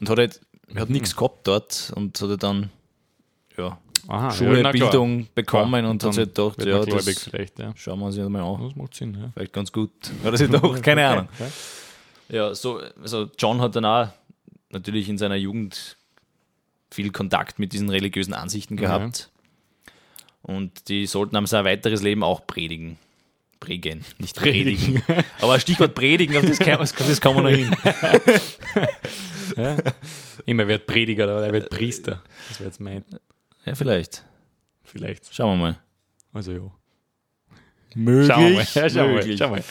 Und 0.00 0.08
hat 0.08 0.18
halt, 0.18 0.40
hat 0.76 0.90
nichts 0.90 1.16
gehabt 1.16 1.46
dort 1.46 1.92
und 1.96 2.20
hat 2.20 2.42
dann 2.42 2.70
ja, 3.56 3.78
aha, 4.08 4.30
Schule, 4.30 4.56
ja, 4.58 4.62
na 4.62 4.72
klar. 4.72 4.90
Bildung 4.90 5.26
bekommen 5.34 5.80
Klar. 5.80 5.90
und 5.90 6.04
hat 6.04 6.14
sich 6.14 6.24
halt 6.24 6.34
gedacht, 6.34 6.58
ja, 6.58 6.82
gläubig 6.82 7.14
das 7.14 7.24
vielleicht, 7.24 7.58
ja. 7.58 7.72
schauen 7.76 7.98
wir 8.00 8.06
uns 8.06 8.16
ja 8.16 8.28
mal 8.28 8.42
an. 8.42 8.62
Das 8.62 8.76
macht 8.76 8.94
Sinn, 8.94 9.14
ja. 9.14 9.30
Vielleicht 9.34 9.52
ganz 9.52 9.72
gut. 9.72 9.90
Oder 10.24 10.36
sie 10.36 10.48
doch, 10.48 10.80
keine 10.82 11.06
Ahnung. 11.06 11.28
Ja. 11.38 11.46
Ja, 12.30 12.54
so, 12.54 12.80
also 13.00 13.30
John 13.38 13.60
hat 13.60 13.76
dann 13.76 13.84
auch 13.84 14.08
natürlich 14.70 15.08
in 15.08 15.18
seiner 15.18 15.36
Jugend 15.36 15.98
viel 16.90 17.10
Kontakt 17.12 17.58
mit 17.58 17.72
diesen 17.72 17.90
religiösen 17.90 18.32
Ansichten 18.32 18.76
gehabt. 18.76 19.30
Und 20.42 20.88
die 20.88 21.06
sollten 21.06 21.36
am 21.36 21.46
sein 21.46 21.64
weiteres 21.64 22.02
Leben 22.02 22.22
auch 22.22 22.46
predigen. 22.46 22.98
Pregen, 23.60 24.04
nicht 24.18 24.36
predigen. 24.36 25.02
Aber 25.40 25.60
Stichwort 25.60 25.94
predigen, 25.94 26.46
das 26.46 26.58
kann, 26.58 26.78
das 26.78 27.20
kann 27.20 27.34
man 27.34 27.44
noch 27.44 27.50
hin. 27.50 27.74
Ja. 29.56 29.76
Immer 30.46 30.68
wird 30.68 30.86
Prediger 30.86 31.24
oder 31.24 31.46
er 31.46 31.52
wird 31.52 31.70
Priester. 31.70 32.22
Das 32.48 32.60
wäre 32.60 32.68
jetzt 32.68 32.80
mein. 32.80 33.04
Ja, 33.64 33.74
vielleicht. 33.74 34.24
Vielleicht. 34.82 35.34
Schauen 35.34 35.58
wir 35.58 35.62
mal. 35.62 35.78
Also 36.32 36.52
ja. 36.52 36.70
Möglich. 37.94 38.26
Schauen 38.26 38.44
wir 38.44 38.54
mal. 38.54 38.66
Ja, 38.74 38.88
schauen 38.88 38.94
wir 38.94 39.04
mal. 39.04 39.14
möglich. 39.14 39.38
Schauen 39.38 39.54
wir. 39.56 39.64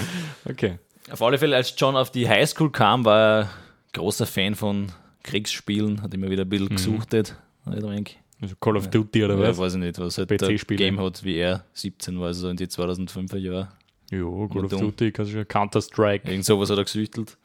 Okay. 0.52 0.80
Auf 1.12 1.22
alle 1.22 1.38
Fälle, 1.38 1.56
als 1.56 1.74
John 1.78 1.96
auf 1.96 2.12
die 2.12 2.28
Highschool 2.28 2.72
kam, 2.72 3.04
war 3.06 3.20
er 3.42 3.50
großer 3.94 4.26
Fan 4.26 4.56
von 4.56 4.92
Kriegsspielen, 5.24 6.02
hat 6.02 6.14
immer 6.14 6.30
wieder 6.30 6.44
ein 6.46 6.50
bisschen 6.50 6.70
gesuchtet. 6.70 7.36
Nicht 7.66 7.84
wenig. 7.84 8.20
Also 8.42 8.56
Call 8.60 8.78
of 8.78 8.90
Duty 8.90 9.24
oder 9.26 9.36
Ja, 9.36 9.50
was? 9.50 9.58
weiß 9.58 9.74
ich 9.76 9.80
nicht, 9.80 10.00
was 10.00 10.18
halt 10.18 10.30
PC-Spiele. 10.30 10.78
Game 10.78 11.00
hat, 11.00 11.24
wie 11.24 11.36
er 11.36 11.64
17 11.74 12.20
war, 12.20 12.28
also 12.28 12.50
in 12.50 12.58
die 12.58 12.68
2005er 12.68 13.38
Jahre. 13.38 13.70
Ja, 14.12 14.20
Call 14.50 14.66
of. 14.66 14.72
Duty, 14.72 15.12
Counter-Strike. 15.12 16.30
Irgend 16.30 16.46
sowas 16.46 16.70
hat 16.70 16.78
er 16.78 16.84
gesüchtelt. 16.84 17.38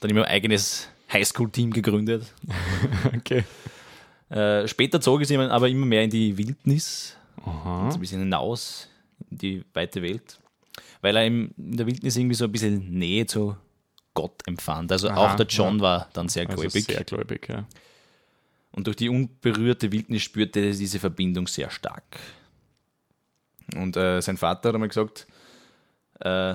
Dann 0.00 0.10
immer 0.10 0.24
ein 0.24 0.30
eigenes 0.30 0.88
Highschool-Team 1.12 1.72
gegründet. 1.72 2.26
Okay. 3.16 3.44
Äh, 4.30 4.68
später 4.68 5.00
zog 5.00 5.22
es 5.22 5.30
ihn 5.30 5.40
aber 5.40 5.68
immer 5.68 5.86
mehr 5.86 6.04
in 6.04 6.10
die 6.10 6.36
Wildnis, 6.38 7.16
Aha. 7.44 7.90
so 7.90 7.96
ein 7.96 8.00
bisschen 8.00 8.20
hinaus 8.20 8.88
in 9.30 9.38
die 9.38 9.64
weite 9.74 10.02
Welt, 10.02 10.38
weil 11.00 11.16
er 11.16 11.26
in 11.26 11.52
der 11.56 11.86
Wildnis 11.86 12.16
irgendwie 12.16 12.36
so 12.36 12.44
ein 12.44 12.52
bisschen 12.52 12.90
Nähe 12.92 13.26
zu 13.26 13.56
Gott 14.14 14.42
empfand. 14.46 14.92
Also 14.92 15.08
Aha, 15.08 15.32
auch 15.32 15.36
der 15.36 15.46
John 15.46 15.80
war 15.80 16.08
dann 16.12 16.28
sehr 16.28 16.48
Also 16.48 16.62
gläubig. 16.62 16.84
sehr 16.84 17.04
gläubig, 17.04 17.48
ja. 17.48 17.64
Und 18.72 18.86
durch 18.86 18.96
die 18.96 19.08
unberührte 19.08 19.90
Wildnis 19.90 20.22
spürte 20.22 20.60
er 20.60 20.72
diese 20.72 21.00
Verbindung 21.00 21.48
sehr 21.48 21.70
stark. 21.70 22.20
Und 23.74 23.96
äh, 23.96 24.20
sein 24.20 24.36
Vater 24.36 24.68
hat 24.68 24.74
einmal 24.74 24.88
gesagt, 24.88 25.26
äh, 26.20 26.54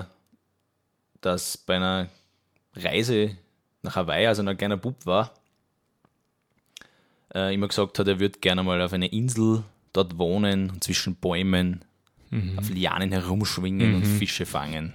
dass 1.20 1.58
bei 1.58 1.76
einer 1.76 2.08
Reise 2.74 3.36
nach 3.82 3.96
Hawaii, 3.96 4.26
als 4.26 4.38
er 4.38 4.44
noch 4.44 4.52
ein 4.52 4.58
kleiner 4.58 4.76
Bub 4.76 5.04
war, 5.04 5.32
äh, 7.36 7.54
immer 7.54 7.68
gesagt 7.68 7.98
hat, 7.98 8.08
er 8.08 8.18
würde 8.18 8.38
gerne 8.40 8.62
mal 8.62 8.80
auf 8.80 8.92
einer 8.92 9.12
Insel 9.12 9.62
dort 9.92 10.18
wohnen 10.18 10.70
und 10.70 10.82
zwischen 10.84 11.14
Bäumen 11.16 11.84
auf 12.58 12.68
Lianen 12.70 13.12
herumschwingen 13.12 13.94
und 13.94 14.04
Fische 14.04 14.44
fangen. 14.46 14.92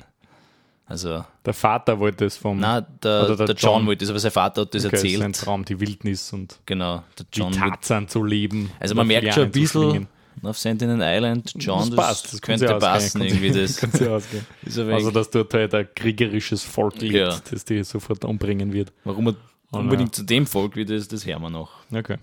Also, 0.86 1.24
Der 1.46 1.54
Vater 1.54 1.98
wollte 2.00 2.26
es 2.26 2.36
vom 2.38 2.60
na, 2.60 2.82
der, 2.82 3.24
Oder 3.24 3.36
der 3.38 3.46
der, 3.48 3.56
John, 3.56 3.78
John. 3.80 3.86
wollte 3.88 4.00
das, 4.04 4.10
aber 4.10 4.20
sein 4.20 4.32
Vater 4.32 4.62
hat 4.62 4.76
das 4.76 4.86
Okay, 4.86 4.96
erzählt. 4.98 5.20
sein 5.22 5.34
Traum, 5.34 5.64
die 5.66 5.80
Wildnis 5.80 6.34
und 6.34 6.60
Genau, 6.66 7.04
der 7.18 7.26
John 7.32 7.48
wollte 7.54 7.60
Tarzan 7.60 8.08
zu 8.10 8.24
leben. 8.24 8.70
Also 8.80 8.94
man 8.96 9.08
merkt 9.08 9.34
schon 9.34 9.44
ein 9.46 9.52
bisschen 9.52 10.08
auf 10.44 10.58
Sentinel 10.58 11.00
Island, 11.02 11.54
John, 11.58 11.80
das, 11.80 11.90
das 11.90 11.96
passt, 11.96 12.34
das 12.34 12.42
kann 12.42 12.60
könnte 12.60 12.76
ausgehen, 12.76 12.92
passen 12.92 13.20
kann 13.22 13.28
irgendwie. 13.28 13.52
Das 13.52 13.84
ausgehen. 14.08 14.46
wenig, 14.64 14.94
Also, 14.94 15.12
dass 15.12 15.30
dort 15.30 15.54
halt 15.54 15.74
ein 15.74 15.88
kriegerisches 15.96 16.64
Volk 16.64 17.00
lebt, 17.02 17.14
Ja. 17.16 17.40
das 17.50 17.64
die 17.66 17.84
sofort 17.84 18.26
umbringen 18.26 18.74
wird. 18.74 18.92
warum 19.06 19.28
er 19.28 19.36
unbedingt 19.72 20.14
zu 20.14 20.24
dem 20.24 20.46
Volk 20.46 20.76
wird, 20.76 20.90
das, 20.90 21.08
das 21.08 21.26
hören 21.26 21.42
wir 21.42 21.50
noch. 21.50 21.72
Okay. 21.94 22.18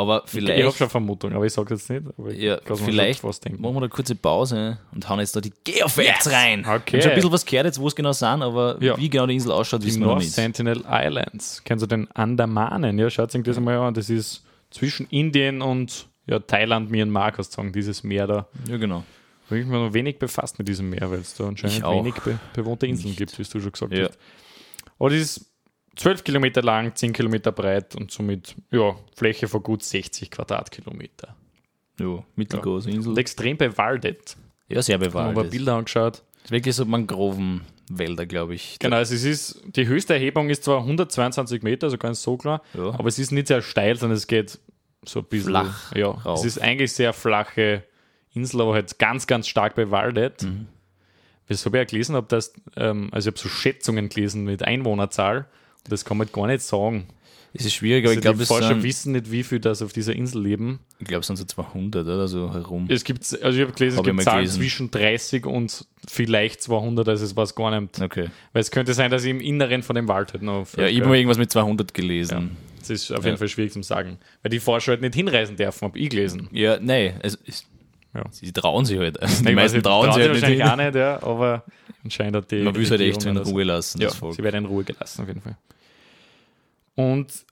Aber 0.00 0.22
Ich 0.26 0.34
habe 0.34 0.46
vielleicht, 0.46 0.76
schon 0.78 0.88
Vermutung, 0.90 1.32
aber 1.34 1.44
ich 1.46 1.52
sage 1.52 1.74
jetzt 1.74 1.90
nicht. 1.90 2.02
Ich 2.30 2.38
ja, 2.42 2.58
mir 2.68 2.76
vielleicht 2.76 3.22
machen 3.24 3.60
wir 3.60 3.76
eine 3.76 3.88
kurze 3.88 4.14
Pause 4.14 4.78
und 4.92 5.08
hauen 5.08 5.20
jetzt 5.20 5.36
da 5.36 5.40
die 5.40 5.52
Geofacts 5.64 6.30
rein. 6.30 6.60
Okay. 6.66 6.66
Ich 6.66 6.92
habe 6.94 7.02
schon 7.02 7.10
ein 7.10 7.14
bisschen 7.16 7.32
was 7.32 7.44
gehört 7.44 7.66
jetzt, 7.66 7.78
wo 7.80 7.86
es 7.88 7.94
genau 7.94 8.12
sind, 8.12 8.42
aber 8.42 8.76
Ja. 8.82 8.96
wie 8.96 9.10
genau 9.10 9.26
die 9.26 9.34
Insel 9.34 9.52
ausschaut, 9.52 9.82
Die 9.82 9.86
wissen 9.88 10.00
wir 10.00 10.06
noch 10.06 10.12
North 10.14 10.24
nicht. 10.24 10.32
Sentinel 10.34 10.82
Islands. 10.88 11.62
Kennst 11.64 11.82
du 11.82 11.86
den 11.86 12.10
Andamanen? 12.12 12.98
Ja, 12.98 13.10
schaut 13.10 13.30
sich 13.30 13.42
das 13.42 13.56
einmal 13.56 13.76
an. 13.78 13.94
Das 13.94 14.08
ist 14.10 14.44
zwischen 14.70 15.06
Indien 15.10 15.60
und 15.62 16.06
ja, 16.26 16.38
Thailand, 16.38 16.90
Myanmar, 16.90 17.32
kannst 17.32 17.52
du 17.52 17.56
sagen, 17.56 17.72
dieses 17.72 18.02
Meer 18.04 18.26
da. 18.26 18.46
Ja, 18.68 18.76
genau. 18.76 19.04
Da 19.48 19.56
habe 19.56 19.60
ich 19.60 19.66
mich 19.66 19.74
noch 19.74 19.92
wenig 19.92 20.18
befasst 20.18 20.58
mit 20.58 20.68
diesem 20.68 20.90
Meer, 20.90 21.10
weil 21.10 21.18
es 21.18 21.34
da 21.34 21.48
anscheinend 21.48 21.78
Ich 21.78 21.82
wenig 21.84 22.14
be 22.14 22.38
bewohnte 22.54 22.86
Inseln 22.86 23.16
gibt, 23.16 23.36
wie 23.38 23.42
du 23.42 23.60
schon 23.60 23.72
gesagt 23.72 23.92
Ja. 23.92 24.06
hast. 24.08 24.18
Aber 24.98 25.10
das 25.10 25.18
ist 25.18 25.49
12 25.96 26.24
Kilometer 26.24 26.62
lang, 26.62 26.94
10 26.94 27.12
Kilometer 27.12 27.52
breit 27.52 27.94
und 27.96 28.10
somit 28.10 28.54
ja, 28.70 28.94
Fläche 29.16 29.48
von 29.48 29.62
gut 29.62 29.82
60 29.82 30.30
Quadratkilometer. 30.30 31.34
Ja, 31.98 32.24
mittelgroße 32.36 32.90
Insel. 32.90 33.10
Und 33.12 33.18
extrem 33.18 33.56
bewaldet. 33.56 34.36
Ja, 34.68 34.80
sehr 34.82 34.98
bewaldet. 34.98 35.36
mir 35.36 35.42
Das 35.42 35.50
Bilder 35.50 35.74
angeschaut. 35.74 36.22
ist 36.44 36.50
wirklich 36.50 36.74
so 36.74 36.84
Mangrovenwälder, 36.86 38.24
glaube 38.26 38.54
ich. 38.54 38.78
Genau, 38.78 38.96
also 38.96 39.14
es 39.14 39.24
ist, 39.24 39.62
die 39.76 39.86
höchste 39.86 40.14
Erhebung 40.14 40.48
ist 40.48 40.64
zwar 40.64 40.78
122 40.80 41.62
Meter, 41.62 41.88
also 41.88 41.98
ganz 41.98 42.22
so 42.22 42.36
klar, 42.36 42.62
Ja. 42.74 42.88
aber 42.94 43.06
es 43.08 43.18
ist 43.18 43.32
nicht 43.32 43.48
sehr 43.48 43.60
steil, 43.62 43.96
sondern 43.96 44.16
es 44.16 44.26
geht 44.26 44.58
so 45.04 45.20
ein 45.20 45.24
bisschen 45.26 45.50
Flach 45.50 45.94
Ja, 45.94 46.08
rauf. 46.08 46.38
es 46.38 46.44
ist 46.44 46.60
eigentlich 46.62 46.92
sehr 46.92 47.12
flache 47.12 47.82
Insel, 48.32 48.60
aber 48.60 48.74
halt 48.74 48.98
ganz, 48.98 49.26
ganz 49.26 49.48
stark 49.48 49.74
bewaldet. 49.74 50.42
Mhm. 50.44 50.68
Das 51.48 51.66
habe 51.66 51.78
ich 51.78 51.80
ja 51.80 51.84
gelesen, 51.84 52.14
habe 52.14 52.28
das, 52.28 52.52
ähm, 52.76 53.08
also 53.12 53.28
ich 53.28 53.34
habe 53.34 53.42
so 53.42 53.48
Schätzungen 53.48 54.08
gelesen 54.08 54.44
mit 54.44 54.62
Einwohnerzahl. 54.62 55.46
Das 55.88 56.04
kann 56.04 56.16
man 56.18 56.28
gar 56.32 56.46
nicht 56.46 56.62
sagen. 56.62 57.06
Es 57.52 57.64
ist 57.64 57.74
schwierig, 57.74 58.04
aber 58.04 58.10
Also 58.10 58.18
ich 58.18 58.22
glaube, 58.22 58.36
die 58.36 58.42
es 58.44 58.48
Forscher 58.48 58.68
sind, 58.68 58.82
wissen 58.84 59.10
nicht, 59.12 59.32
wie 59.32 59.42
viel 59.42 59.58
das 59.58 59.82
auf 59.82 59.92
dieser 59.92 60.14
Insel 60.14 60.40
leben. 60.40 60.78
ich 61.00 61.08
glaub, 61.08 61.22
es 61.22 61.26
sind 61.26 61.34
so 61.36 61.44
200 61.44 62.06
oder 62.06 62.28
so 62.28 62.52
herum. 62.54 62.86
Es 62.88 63.02
gibt, 63.02 63.22
also 63.42 63.58
ich 63.58 63.64
habe 63.66 63.72
gelesen, 63.76 63.98
Hab 63.98 64.06
es 64.06 64.10
ich 64.10 64.16
gibt 64.16 64.22
Zahlen 64.24 64.38
gelesen. 64.44 64.60
zwischen 64.60 64.90
30 64.92 65.46
und 65.46 65.84
vielleicht 66.06 66.62
200, 66.62 67.08
also 67.08 67.24
es 67.24 67.34
weiß 67.36 67.56
gar 67.56 67.80
nicht. 67.80 68.00
Okay. 68.00 68.28
Weil 68.52 68.60
es 68.60 68.70
könnte 68.70 68.94
sein, 68.94 69.10
dass 69.10 69.24
im 69.24 69.40
Inneren 69.40 69.82
von 69.82 69.96
dem 69.96 70.06
Wald 70.06 70.32
halt 70.32 70.42
noch. 70.44 70.66
Ja, 70.76 70.86
ich 70.86 71.00
habe 71.00 71.08
mal 71.08 71.16
irgendwas 71.16 71.38
mit 71.38 71.50
200 71.50 71.92
gelesen. 71.92 72.56
Das 72.78 72.88
ist 72.88 73.10
auf 73.10 73.18
Ja. 73.24 73.30
jeden 73.30 73.38
Fall 73.38 73.48
schwierig 73.48 73.72
zu 73.72 73.82
sagen. 73.82 74.18
Weil 74.42 74.50
die 74.50 74.60
Forscher 74.60 74.92
halt 74.92 75.00
nicht 75.00 75.14
hinreisen 75.16 75.56
dürfen, 75.56 75.88
habe 75.88 75.98
ich 75.98 76.08
gelesen. 76.08 76.48
Ja, 76.52 76.78
nein, 76.80 77.14
es 77.22 77.34
ist, 77.34 77.66
Ja. 78.14 78.24
sie 78.30 78.52
trauen 78.52 78.84
sich 78.84 78.98
halt. 78.98 79.20
Also 79.22 79.44
die 79.44 79.54
meisten 79.54 79.76
nicht, 79.78 79.86
trauen 79.86 80.12
sich 80.12 80.22
halt 80.22 80.32
nicht. 80.32 80.42
wahrscheinlich 80.42 80.62
hin. 80.62 80.70
auch 80.70 80.76
nicht, 80.76 80.94
ja, 80.96 81.22
aber 81.22 81.64
anscheinend 82.02 82.36
hat 82.36 82.50
die. 82.50 82.62
Man 82.62 82.74
will 82.74 82.82
es 82.82 82.90
halt 82.90 83.00
echt 83.00 83.24
in 83.24 83.36
Ruhe 83.36 83.64
lassen, 83.64 84.00
Ja, 84.00 84.10
sie 84.10 84.42
werden 84.42 84.64
in 84.64 84.66
Ruhe 84.66 84.84
gelassen, 84.84 85.22
auf 85.22 85.28
jeden 85.28 85.40
Fall. 85.40 85.56
Und 86.96 87.44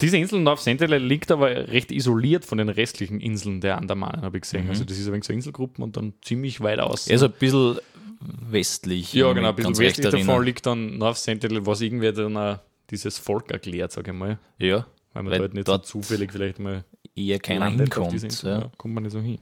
diese 0.00 0.16
Insel 0.18 0.40
North 0.40 0.60
Sentinel 0.60 1.02
liegt 1.02 1.30
aber 1.30 1.48
recht 1.68 1.90
isoliert 1.90 2.44
von 2.44 2.58
den 2.58 2.68
restlichen 2.68 3.20
Inseln 3.20 3.60
der 3.60 3.78
Andamanen, 3.78 4.22
habe 4.22 4.36
ich 4.36 4.42
gesehen. 4.42 4.68
Also, 4.68 4.84
das 4.84 4.98
ist 4.98 5.06
ein 5.06 5.12
wenig 5.12 5.24
so 5.24 5.32
Inselgruppen 5.32 5.82
und 5.82 5.96
dann 5.96 6.14
ziemlich 6.22 6.60
weit 6.60 6.80
aus. 6.80 7.06
Er 7.08 7.16
ist 7.16 7.22
ein 7.22 7.32
bisschen 7.32 7.78
westlich. 8.20 9.12
ja, 9.12 9.32
genau, 9.32 9.48
ein 9.50 9.56
bisschen 9.56 9.78
westlich 9.78 10.04
davon 10.04 10.20
erinnere. 10.20 10.44
liegt 10.44 10.66
dann 10.66 10.98
North 10.98 11.16
Sentinel, 11.18 11.64
was 11.66 11.80
irgendwie 11.80 12.12
dann 12.12 12.36
auch 12.36 12.58
dieses 12.90 13.18
Volk 13.18 13.50
erklärt, 13.50 13.92
sage 13.92 14.10
ich 14.12 14.16
mal. 14.16 14.38
Ja, 14.58 14.86
Weil 15.12 15.22
man 15.22 15.32
Weil 15.32 15.40
halt 15.40 15.54
nicht 15.54 15.68
dort 15.68 15.86
so 15.86 16.00
zufällig 16.00 16.30
vielleicht 16.32 16.58
mal 16.58 16.84
eher 17.14 17.38
keiner 17.38 17.70
hinkommt. 17.70 18.22
Insel. 18.22 18.50
Ja, 18.60 18.70
kommt 18.76 18.94
man 18.94 19.02
nicht 19.02 19.12
so 19.12 19.20
hin. 19.20 19.38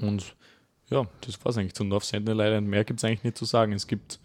Und 0.00 0.34
ja, 0.90 1.06
das 1.20 1.42
war 1.44 1.50
es 1.50 1.58
eigentlich 1.58 1.74
zu 1.74 1.84
North 1.84 2.04
Sentinel 2.04 2.40
Island. 2.40 2.68
Mehr 2.68 2.84
gibt 2.84 3.00
es 3.00 3.04
eigentlich 3.04 3.24
nicht 3.24 3.36
zu 3.36 3.44
sagen. 3.44 3.72
Es 3.72 3.86
gibt, 3.86 4.18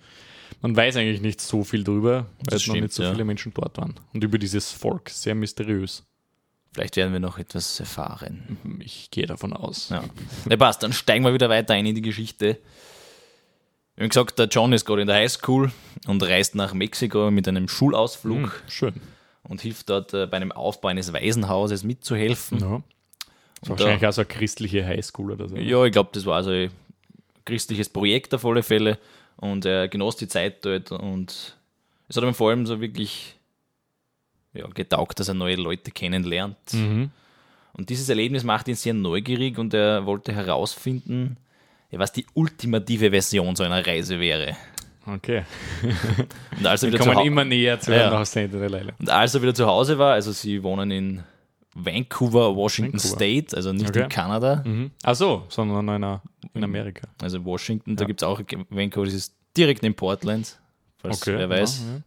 man 0.61 0.75
weiß 0.75 0.95
eigentlich 0.95 1.21
nicht 1.21 1.41
so 1.41 1.63
viel 1.63 1.83
drüber, 1.83 2.27
weil 2.45 2.57
es 2.57 2.67
noch 2.67 2.75
nicht 2.75 2.93
so 2.93 3.03
ja. 3.03 3.11
viele 3.11 3.25
Menschen 3.25 3.53
dort 3.53 3.77
waren. 3.77 3.95
Und 4.13 4.23
über 4.23 4.37
dieses 4.37 4.71
Volk, 4.71 5.09
sehr 5.09 5.35
mysteriös. 5.35 6.03
Vielleicht 6.71 6.95
werden 6.95 7.13
wir 7.13 7.19
noch 7.19 7.37
etwas 7.37 7.79
erfahren. 7.79 8.57
Ich 8.79 9.11
gehe 9.11 9.27
davon 9.27 9.53
aus. 9.53 9.89
Ja. 9.89 10.03
Na 10.45 10.55
passt, 10.57 10.81
dann 10.81 10.91
steigen 10.93 11.23
wir 11.23 11.33
wieder 11.33 11.49
weiter 11.49 11.73
ein 11.75 11.85
in 11.85 11.93
die 11.95 12.01
Geschichte. 12.01 12.57
Haben 13.99 14.09
gesagt, 14.09 14.39
der 14.39 14.47
John 14.47 14.73
ist 14.73 14.85
gerade 14.85 15.01
in 15.01 15.07
der 15.07 15.17
Highschool 15.17 15.71
und 16.07 16.23
reist 16.23 16.55
nach 16.55 16.73
Mexiko 16.73 17.29
mit 17.29 17.47
einem 17.47 17.67
Schulausflug 17.67 18.37
Hm, 18.37 18.51
schön. 18.67 18.93
und 19.43 19.61
hilft 19.61 19.89
dort 19.89 20.15
äh, 20.15 20.25
bei 20.25 20.37
einem 20.37 20.51
Aufbau 20.51 20.87
eines 20.87 21.13
Waisenhauses 21.13 21.83
mitzuhelfen. 21.83 22.59
Ja. 22.59 22.81
Und 23.71 23.79
da- 23.79 23.83
wahrscheinlich 23.85 24.07
auch 24.07 24.13
so 24.13 24.21
eine 24.21 24.27
christliche 24.27 24.85
Highschool 24.85 25.31
oder 25.31 25.47
so. 25.49 25.55
Ja, 25.57 25.83
ich 25.85 25.91
glaube, 25.91 26.09
das 26.13 26.25
war 26.25 26.35
also 26.37 26.51
ein 26.51 26.71
christliches 27.45 27.89
Projekt 27.89 28.33
auf 28.33 28.45
alle 28.45 28.63
Fälle 28.63 28.97
und 29.37 29.65
er 29.65 29.87
genoss 29.87 30.15
die 30.15 30.27
Zeit 30.27 30.63
dort 30.65 30.91
und 30.91 31.57
es 32.07 32.15
hat 32.17 32.23
ihm 32.23 32.33
vor 32.33 32.49
allem 32.49 32.65
so 32.65 32.79
wirklich 32.81 33.35
ja, 34.53 34.67
getaugt, 34.67 35.19
dass 35.19 35.27
er 35.29 35.33
neue 35.33 35.55
Leute 35.55 35.91
kennenlernt. 35.91 36.57
Mhm. 36.73 37.09
Und 37.73 37.89
dieses 37.89 38.07
Erlebnis 38.07 38.43
macht 38.43 38.67
ihn 38.67 38.75
sehr 38.75 38.93
neugierig 38.93 39.57
und 39.57 39.73
er 39.73 40.05
wollte 40.05 40.31
herausfinden, 40.33 41.37
was 41.91 42.11
die 42.13 42.25
ultimative 42.35 43.09
Version 43.11 43.55
so 43.55 43.63
einer 43.63 43.85
Reise 43.85 44.19
wäre. 44.19 44.55
Okay. 45.05 45.43
Und 46.57 46.65
als 46.65 46.83
er 46.83 46.91
wieder, 46.93 47.03
Hau- 47.05 47.23
immer 47.23 47.43
näher 47.43 47.79
zu 47.79 47.91
Ja. 47.93 48.21
Island. 48.21 48.93
und 48.99 49.09
als 49.09 49.35
er 49.35 49.41
wieder 49.41 49.53
zu 49.53 49.65
Hause 49.65 49.97
war, 49.97 50.13
also 50.13 50.31
sie 50.31 50.63
wohnen 50.63 50.91
in 50.91 51.23
Vancouver, 51.75 52.55
Washington 52.55 52.93
Vancouver. 52.99 53.15
State, 53.15 53.55
also 53.55 53.73
nicht 53.73 53.89
Okay. 53.89 54.03
in 54.03 54.09
Kanada, 54.09 54.61
Mhm. 54.65 54.91
Ach 55.03 55.15
so, 55.15 55.43
sondern 55.49 55.87
in, 56.03 56.19
in 56.53 56.63
Amerika. 56.63 57.07
also 57.21 57.43
Washington, 57.45 57.95
da 57.95 58.03
Ja. 58.03 58.07
gibt 58.07 58.21
es 58.21 58.27
auch 58.27 58.39
Vancouver, 58.69 59.05
das 59.05 59.15
ist 59.15 59.35
direkt 59.57 59.81
neben 59.83 59.95
Portland, 59.95 60.59
falls 60.97 61.21
Okay, 61.21 61.37
wer 61.37 61.49
weiß 61.49 61.79
ja, 61.79 61.93
ja. 61.95 62.01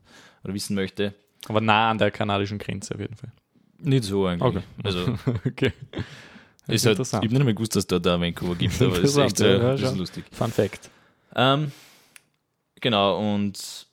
oder 0.44 0.54
wissen 0.54 0.74
möchte. 0.74 1.14
Aber 1.48 1.60
nah 1.60 1.90
an 1.90 1.98
der 1.98 2.10
kanadischen 2.10 2.58
Grenze 2.58 2.94
auf 2.94 3.00
jeden 3.00 3.16
Fall. 3.16 3.30
Nicht 3.78 4.04
so 4.04 4.26
eigentlich. 4.26 4.42
Okay. 4.56 4.62
Also 4.82 5.14
okay. 5.46 5.72
ist 6.68 6.86
halt, 6.86 6.98
ich 6.98 7.12
habe 7.12 7.26
nicht 7.28 7.44
mehr 7.44 7.54
gewusst, 7.54 7.76
dass 7.76 7.86
da 7.86 8.02
Vancouver 8.20 8.54
gibt, 8.56 8.80
aber 8.82 8.92
es 9.02 9.10
ist 9.10 9.16
echt 9.18 9.40
Interessant, 9.40 9.40
äh, 9.40 9.82
ja, 9.82 9.90
ist 9.90 9.96
lustig. 9.96 10.24
Fun 10.32 10.50
Fact. 10.50 10.90
Ähm, 11.34 11.70
genau, 12.80 13.34
und 13.34 13.86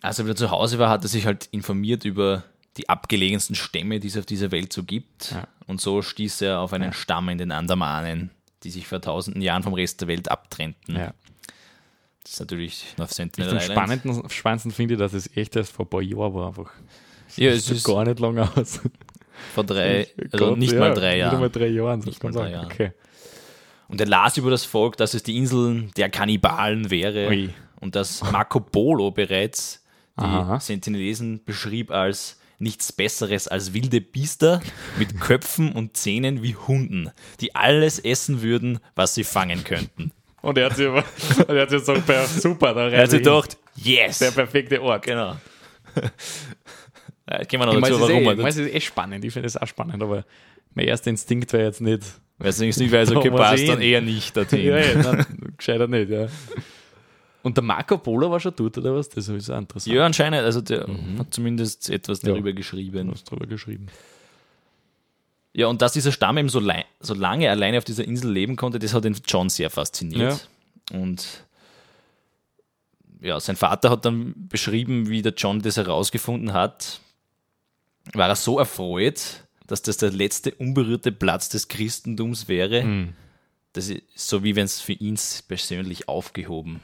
als 0.00 0.18
er 0.18 0.24
wieder 0.26 0.36
zu 0.36 0.50
Hause 0.50 0.78
war, 0.78 0.88
hat 0.90 1.02
er 1.04 1.08
sich 1.08 1.26
halt 1.26 1.46
informiert 1.50 2.04
über 2.04 2.44
die 2.76 2.88
abgelegensten 2.88 3.54
Stämme, 3.54 4.00
die 4.00 4.08
es 4.08 4.16
auf 4.16 4.26
dieser 4.26 4.50
Welt 4.50 4.72
so 4.72 4.82
gibt. 4.82 5.30
Ja. 5.32 5.46
Und 5.66 5.80
so 5.80 6.02
stieß 6.02 6.40
er 6.42 6.60
auf 6.60 6.72
einen 6.72 6.92
Stamm 6.92 7.28
in 7.28 7.38
den 7.38 7.52
Andamanen, 7.52 8.30
die 8.62 8.70
sich 8.70 8.86
vor 8.86 9.00
tausenden 9.00 9.42
Jahren 9.42 9.62
vom 9.62 9.74
Rest 9.74 10.00
der 10.00 10.08
Welt 10.08 10.30
abtrennten. 10.30 10.96
Ja. 10.96 11.14
Das 12.22 12.32
ist 12.32 12.40
natürlich 12.40 12.84
auf 12.98 13.10
Ich 13.10 13.16
Sentinel 13.16 13.50
am 13.50 13.56
Island. 13.58 13.72
spannendsten, 13.78 14.30
spannendsten 14.30 14.72
finde 14.72 14.94
ich, 14.94 14.98
dass 15.00 15.12
es 15.12 15.36
echt 15.36 15.54
erst 15.56 15.72
vor 15.72 15.86
ein 15.86 15.90
paar 15.90 16.02
Jahren 16.02 16.34
war. 16.34 16.48
Einfach. 16.48 16.72
Ja, 17.36 17.50
es 17.50 17.66
sieht 17.66 17.76
ist 17.76 17.84
gar 17.84 18.04
nicht 18.04 18.18
lange 18.18 18.42
aus. 18.56 18.80
vor 19.54 19.64
drei, 19.64 20.08
also 20.32 20.46
Gott, 20.46 20.58
nicht 20.58 20.72
ja, 20.72 20.78
mal 20.80 20.94
drei 20.94 21.10
Nicht 21.12 21.18
Jahren. 21.20 21.40
mal 21.40 21.50
drei 21.50 21.66
Jahren. 21.68 22.00
so 22.02 22.08
Nicht 22.08 22.22
mal 22.24 22.32
drei. 22.32 22.50
Jahren. 22.50 22.66
Okay. 22.66 22.92
Und 23.88 24.00
er 24.00 24.06
las 24.06 24.36
über 24.38 24.50
das 24.50 24.64
Volk, 24.64 24.96
dass 24.96 25.12
es 25.14 25.22
die 25.22 25.36
Insel 25.36 25.90
der 25.96 26.08
Kannibalen 26.08 26.90
wäre 26.90 27.28
Ui. 27.28 27.50
und 27.80 27.94
dass 27.94 28.22
Marco 28.32 28.58
Polo 28.60 29.10
bereits 29.10 29.84
die 30.18 30.24
Aha. 30.24 30.58
Sentinelesen 30.60 31.44
beschrieb 31.44 31.90
als 31.90 32.40
nichts 32.64 32.90
Besseres 32.90 33.46
als 33.46 33.72
wilde 33.74 34.00
Biester 34.00 34.60
mit 34.98 35.20
Köpfen 35.20 35.70
und 35.72 35.96
Zähnen 35.96 36.42
wie 36.42 36.56
Hunden, 36.56 37.10
die 37.40 37.54
alles 37.54 38.00
essen 38.00 38.42
würden, 38.42 38.80
was 38.96 39.14
sie 39.14 39.22
fangen 39.24 39.62
könnten. 39.62 40.10
Und 40.42 40.58
er 40.58 40.66
hat 40.70 40.76
sich, 40.76 40.88
aber, 40.88 41.04
er 41.48 41.62
hat 41.62 41.70
sich 41.70 41.78
gesagt, 41.78 42.06
per- 42.06 42.26
super, 42.26 42.74
da 42.74 42.88
Er 42.88 43.02
hat 43.04 43.10
sich 43.10 43.20
gedacht, 43.22 43.56
yes! 43.76 44.18
der 44.18 44.32
perfekte 44.32 44.82
Ort. 44.82 45.04
Genau. 45.06 45.36
Jetzt 47.30 47.48
gehen 47.48 47.60
wir 47.60 47.66
noch 47.66 47.74
Ich 47.74 47.80
dazu, 47.80 48.00
warum 48.00 48.22
eh, 48.28 48.34
das. 48.36 48.56
ist 48.56 48.74
eh 48.74 48.80
spannend. 48.80 49.24
Ich 49.24 49.32
finde 49.32 49.46
es 49.46 49.56
auch 49.56 49.66
spannend, 49.66 50.02
aber 50.02 50.24
mein 50.74 50.86
erster 50.86 51.08
Instinkt 51.10 51.52
wäre 51.52 51.64
jetzt 51.64 51.80
nicht. 51.80 52.02
Weil 52.38 52.48
es 52.48 52.58
nicht 52.58 52.92
weiß, 52.92 53.12
okay, 53.12 53.30
Mal 53.30 53.36
passt 53.36 53.68
dann 53.68 53.80
eher 53.80 54.00
nicht 54.00 54.36
dorthin. 54.36 54.60
Ja, 54.66 54.78
ja, 54.78 54.94
nein, 55.02 55.26
gescheiter 55.56 55.86
nicht, 55.86 56.10
ja. 56.10 56.26
Und 57.44 57.56
der 57.58 57.62
Marco 57.62 57.98
Polo 57.98 58.30
war 58.30 58.40
schon 58.40 58.54
dort, 58.56 58.78
oder 58.78 58.94
was? 58.94 59.08
Das 59.10 59.28
ist 59.28 59.50
auch 59.50 59.58
interessant. 59.58 59.94
Ja, 59.94 60.04
anscheinend, 60.06 60.40
also 60.40 60.60
der 60.62 60.88
Mhm. 60.88 61.18
hat 61.18 61.32
zumindest 61.32 61.90
etwas 61.90 62.22
Ja. 62.22 62.30
darüber 62.30 62.50
Du 62.50 62.56
geschrieben. 62.56 63.10
hast 63.12 63.24
drüber 63.30 63.46
geschrieben. 63.46 63.86
Ja, 65.52 65.66
und 65.68 65.80
dass 65.82 65.92
dieser 65.92 66.10
Stamm 66.10 66.38
eben 66.38 66.48
so, 66.48 66.60
so 67.00 67.14
lange 67.14 67.48
alleine 67.50 67.78
auf 67.78 67.84
dieser 67.84 68.04
Insel 68.04 68.32
leben 68.32 68.56
konnte, 68.56 68.78
das 68.80 68.92
hat 68.94 69.04
den 69.04 69.16
John 69.26 69.50
sehr 69.50 69.70
fasziniert. 69.70 70.48
Und 70.90 71.44
ja, 73.20 73.38
sein 73.38 73.56
Vater 73.56 73.90
hat 73.90 74.04
dann 74.04 74.34
beschrieben, 74.48 75.08
wie 75.08 75.22
der 75.22 75.34
John 75.34 75.60
das 75.62 75.76
herausgefunden 75.76 76.54
hat, 76.54 77.00
war 78.14 78.28
er 78.28 78.36
so 78.36 78.58
erfreut, 78.58 79.44
dass 79.66 79.82
das 79.82 79.96
der 79.98 80.10
letzte 80.10 80.52
unberührte 80.54 81.12
Platz 81.12 81.48
des 81.50 81.68
Christentums 81.68 82.48
wäre. 82.48 82.82
Hm. 82.82 83.12
Das 83.74 83.88
ist 83.88 84.02
so 84.14 84.42
wie 84.44 84.56
wenn 84.56 84.64
es 84.64 84.80
für 84.80 84.92
ihn 84.94 85.18
persönlich 85.48 86.08
aufgehoben 86.08 86.80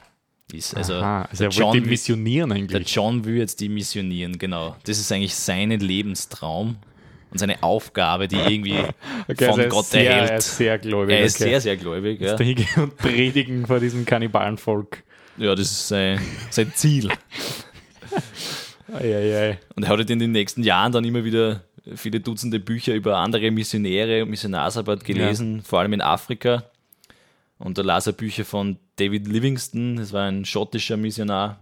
ist. 0.53 0.75
Also, 0.75 0.95
Aha, 0.95 1.23
also 1.23 1.43
der, 1.43 1.51
er 1.51 1.57
John, 1.57 1.73
die 1.73 1.81
missionieren 1.81 2.49
der 2.49 2.57
eigentlich. 2.57 2.93
John 2.95 3.25
will 3.25 3.37
jetzt 3.37 3.59
die 3.59 3.69
missionieren, 3.69 4.37
genau. 4.37 4.75
Das 4.85 4.99
ist 4.99 5.11
eigentlich 5.11 5.35
sein 5.35 5.71
Lebenstraum 5.71 6.77
und 7.31 7.37
seine 7.37 7.61
Aufgabe, 7.63 8.27
die 8.27 8.35
irgendwie 8.35 8.79
Okay, 9.27 9.45
von 9.45 9.59
also 9.59 9.61
er 9.61 9.67
ist 9.67 9.71
Gott 9.73 9.85
sehr, 9.85 10.03
Er 10.09 10.17
erhält. 10.21 10.39
ist 10.39 10.57
sehr 10.57 10.79
gläubig. 10.79 11.15
Er 11.15 11.23
ist 11.23 11.35
okay. 11.41 11.49
sehr, 11.49 11.61
sehr 11.61 11.77
gläubig. 11.77 12.21
Ja, 12.21 12.37
hingehen 12.37 12.67
und 12.77 12.97
predigen 12.97 13.65
vor 13.65 13.79
diesem 13.79 14.05
Kannibalenvolk. 14.05 15.03
ja 15.37 15.55
das 15.55 15.71
ist 15.71 15.87
sein, 15.87 16.19
sein 16.49 16.71
Ziel. 16.75 17.09
Eieiei. 18.93 19.57
Und 19.75 19.83
er 19.83 19.89
hat 19.89 19.97
halt 19.99 20.09
in 20.09 20.19
den 20.19 20.31
nächsten 20.31 20.63
Jahren 20.63 20.91
dann 20.91 21.05
immer 21.05 21.23
wieder 21.23 21.63
viele 21.95 22.19
Dutzende 22.19 22.59
Bücher 22.59 22.93
über 22.93 23.17
andere 23.17 23.49
Missionäre 23.51 24.23
und 24.23 24.29
Missionarsarbeit 24.29 25.03
gelesen, 25.03 25.61
vor 25.61 25.79
allem 25.79 25.93
in 25.93 26.01
Afrika. 26.01 26.63
Und 27.63 27.77
da 27.77 27.83
las 27.83 28.07
er 28.07 28.13
Bücher 28.13 28.43
von 28.43 28.77
David 28.95 29.27
Livingston, 29.27 29.97
das 29.97 30.13
war 30.13 30.27
ein 30.27 30.45
schottischer 30.45 30.97
Missionar, 30.97 31.59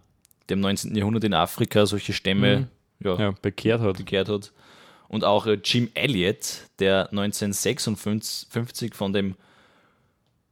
der 0.48 0.56
im 0.56 0.62
19. 0.62 0.96
Jahrhundert 0.96 1.26
in 1.26 1.34
Afrika 1.34 1.86
solche 1.86 2.14
Stämme 2.14 2.70
ja, 3.04 3.16
Ja, 3.20 3.32
bekehrt 3.42 3.82
hat. 3.82 3.98
gekehrt 3.98 4.30
hat. 4.30 4.52
Und 5.10 5.24
auch 5.24 5.46
äh, 5.46 5.60
Jim 5.64 5.90
Elliot, 5.96 6.64
der 6.80 7.10
1956 7.12 8.96
von 8.96 9.14
dem 9.14 9.36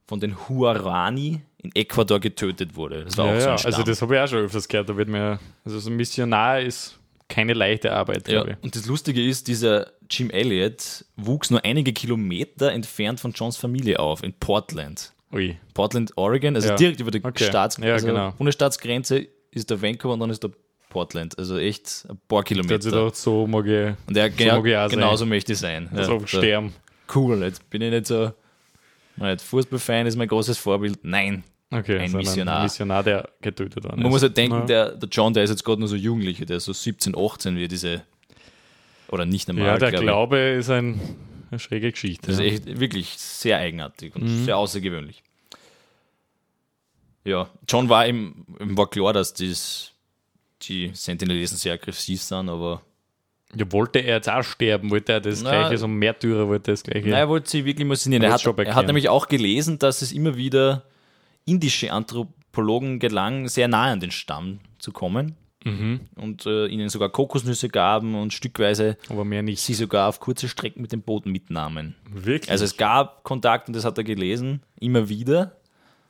von 0.06 0.20
den 0.22 0.36
Huarani 0.48 1.42
in 1.62 1.72
Ecuador 1.76 2.20
getötet 2.22 2.76
wurde. 2.76 3.04
Das 3.04 3.18
war 3.18 3.26
Ja, 3.28 3.36
auch 3.36 3.42
so 3.42 3.50
ein 3.50 3.58
Stamm. 3.58 3.72
Also 3.74 3.84
das 3.84 4.02
habe 4.02 4.16
ich 4.16 4.22
auch 4.22 4.28
schon 4.28 4.40
öfters 4.40 4.68
gehört. 4.70 4.88
Da 4.88 4.96
wird 4.96 5.10
mir, 5.10 5.38
also 5.66 5.80
so 5.80 5.90
ein 5.90 5.98
Missionar 5.98 6.62
ist 6.62 6.98
keine 7.28 7.54
leichte 7.54 7.92
Arbeit, 7.92 8.30
Ja, 8.30 8.46
und 8.62 8.74
das 8.76 8.86
Lustige 8.86 9.22
ist, 9.22 9.50
dieser 9.50 9.92
Jim 10.10 10.30
Elliot 10.30 11.04
wuchs 11.18 11.50
nur 11.50 11.66
einige 11.66 11.92
Kilometer 11.92 12.72
entfernt 12.72 13.20
von 13.20 13.34
Johns 13.34 13.58
Familie 13.58 14.00
auf, 14.00 14.24
in 14.24 14.32
Portland. 14.34 15.12
Ui. 15.34 15.58
Portland, 15.74 16.12
Oregon, 16.16 16.56
also 16.56 16.70
Ja. 16.70 16.76
direkt 16.76 17.00
über 17.02 17.12
der 17.12 17.24
Okay. 17.26 17.44
Staats 17.46 17.78
Ja, 17.78 17.94
also 17.94 18.08
genau. 18.08 18.32
Bundesstaatsgrenze 18.38 19.28
ist 19.52 19.70
der 19.70 19.82
Vancouver 19.82 20.14
und 20.14 20.20
dann 20.22 20.30
ist 20.30 20.42
der 20.44 20.52
Portland. 20.90 21.38
Also 21.38 21.58
echt 21.58 22.06
ein 22.10 22.18
paar 22.28 22.44
Kilometer. 22.44 22.78
gedacht, 22.80 23.16
so 23.16 23.46
mag 23.46 23.66
ich 23.66 23.94
Und 24.08 24.16
der, 24.16 24.32
so 24.32 24.38
ich 24.38 24.52
auch 24.52 24.64
sein. 24.64 24.90
genauso 24.90 25.26
möchte 25.26 25.52
ich 25.54 25.60
sein. 25.60 25.90
so 25.94 26.18
Ja, 26.20 26.28
sterben. 26.28 26.74
cool, 27.14 27.42
jetzt 27.44 27.70
bin 27.70 27.82
ich 27.82 27.92
nicht 27.92 28.08
so. 28.08 28.32
Nicht, 29.18 29.42
Fußballfan 29.42 30.06
ist 30.08 30.16
mein 30.16 30.28
großes 30.28 30.58
Vorbild. 30.58 31.00
Nein. 31.04 31.44
Okay, 31.72 31.98
Ein 32.00 32.12
Missionar. 32.14 32.58
Ein 32.60 32.64
Missionar, 32.64 33.04
der 33.04 33.28
getötet 33.42 33.84
worden 33.84 33.98
Man 33.98 34.06
ist. 34.06 34.12
muss 34.12 34.22
halt 34.22 34.38
denken, 34.38 34.60
Ja. 34.60 34.66
der, 34.66 34.92
der 34.96 35.10
John, 35.10 35.34
der 35.34 35.44
ist 35.44 35.50
jetzt 35.50 35.66
gerade 35.66 35.80
nur 35.80 35.90
so 35.90 35.98
Jugendlicher, 35.98 36.46
der 36.46 36.58
ist 36.58 36.66
so 36.66 36.72
17, 36.72 37.14
18 37.18 37.58
wie 37.58 37.68
diese. 37.68 38.04
Oder 39.10 39.26
nicht 39.26 39.50
einmal. 39.50 39.66
Ja, 39.66 39.78
der 39.78 39.90
glaub 39.92 40.02
ich. 40.02 40.06
Glaube 40.08 40.38
ist 40.38 40.70
ein, 40.70 41.00
eine 41.50 41.60
schräge 41.60 41.92
Geschichte. 41.92 42.28
Das 42.28 42.36
ist 42.36 42.42
ja. 42.42 42.46
echt 42.46 42.80
wirklich 42.80 43.10
sehr 43.18 43.58
eigenartig 43.58 44.16
und 44.16 44.24
Mhm. 44.24 44.46
sehr 44.46 44.58
außergewöhnlich. 44.58 45.24
Ja, 47.24 47.50
John 47.68 47.90
war 47.90 48.08
ihm, 48.08 48.46
ihm 48.60 48.78
war 48.78 48.90
klar, 48.90 49.14
dass 49.14 49.34
dies, 49.34 49.92
die 50.62 50.92
Sentinelesen 50.94 51.58
sehr 51.58 51.74
aggressiv 51.74 52.22
sind, 52.22 52.50
aber 52.50 52.82
ja, 53.56 53.70
wollte 53.72 54.00
er 54.00 54.16
jetzt 54.16 54.30
auch 54.30 54.44
sterben? 54.44 54.90
Wollte 54.92 55.14
er 55.14 55.22
das 55.22 55.42
Na, 55.42 55.52
gleiche, 55.52 55.78
so 55.78 55.88
ein 55.88 55.96
Märtyrer 55.96 56.48
wollte 56.48 56.72
er 56.72 56.74
das 56.74 56.84
gleiche? 56.84 57.08
Nein, 57.08 57.20
er 57.20 57.30
wollte 57.30 57.50
sie 57.50 57.66
wirklich 57.66 57.88
missionieren. 57.88 58.24
Er 58.24 58.30
Er 58.30 58.34
hat, 58.34 58.46
er 58.60 58.76
hat 58.76 58.88
nämlich 58.88 59.10
auch 59.10 59.28
gelesen, 59.28 59.80
dass 59.80 60.02
es 60.02 60.12
immer 60.12 60.36
wieder 60.36 60.84
indische 61.46 61.92
Anthropologen 61.92 63.00
gelang, 63.00 63.48
sehr 63.48 63.68
nahe 63.68 63.92
an 63.92 64.00
den 64.00 64.12
Stamm 64.12 64.60
zu 64.80 64.92
kommen 64.92 65.36
Mhm. 65.68 66.00
und 66.16 66.46
äh, 66.46 66.68
ihnen 66.68 66.90
sogar 66.90 67.10
Kokosnüsse 67.10 67.70
gaben 67.70 68.16
und 68.16 68.34
stückweise 68.34 68.98
Aber 69.10 69.26
mehr 69.26 69.42
nicht. 69.44 69.62
sie 69.62 69.74
sogar 69.74 70.08
auf 70.10 70.20
kurze 70.20 70.48
Strecken 70.48 70.82
mit 70.82 70.92
dem 70.92 71.02
Boot 71.02 71.26
mitnahmen. 71.26 71.96
Wirklich? 72.10 72.50
Also 72.52 72.66
es 72.66 72.78
gab 72.78 73.24
Kontakt 73.24 73.68
und 73.68 73.76
das 73.76 73.84
hat 73.86 73.98
er 73.98 74.04
gelesen, 74.04 74.62
immer 74.80 75.10
wieder. 75.10 75.58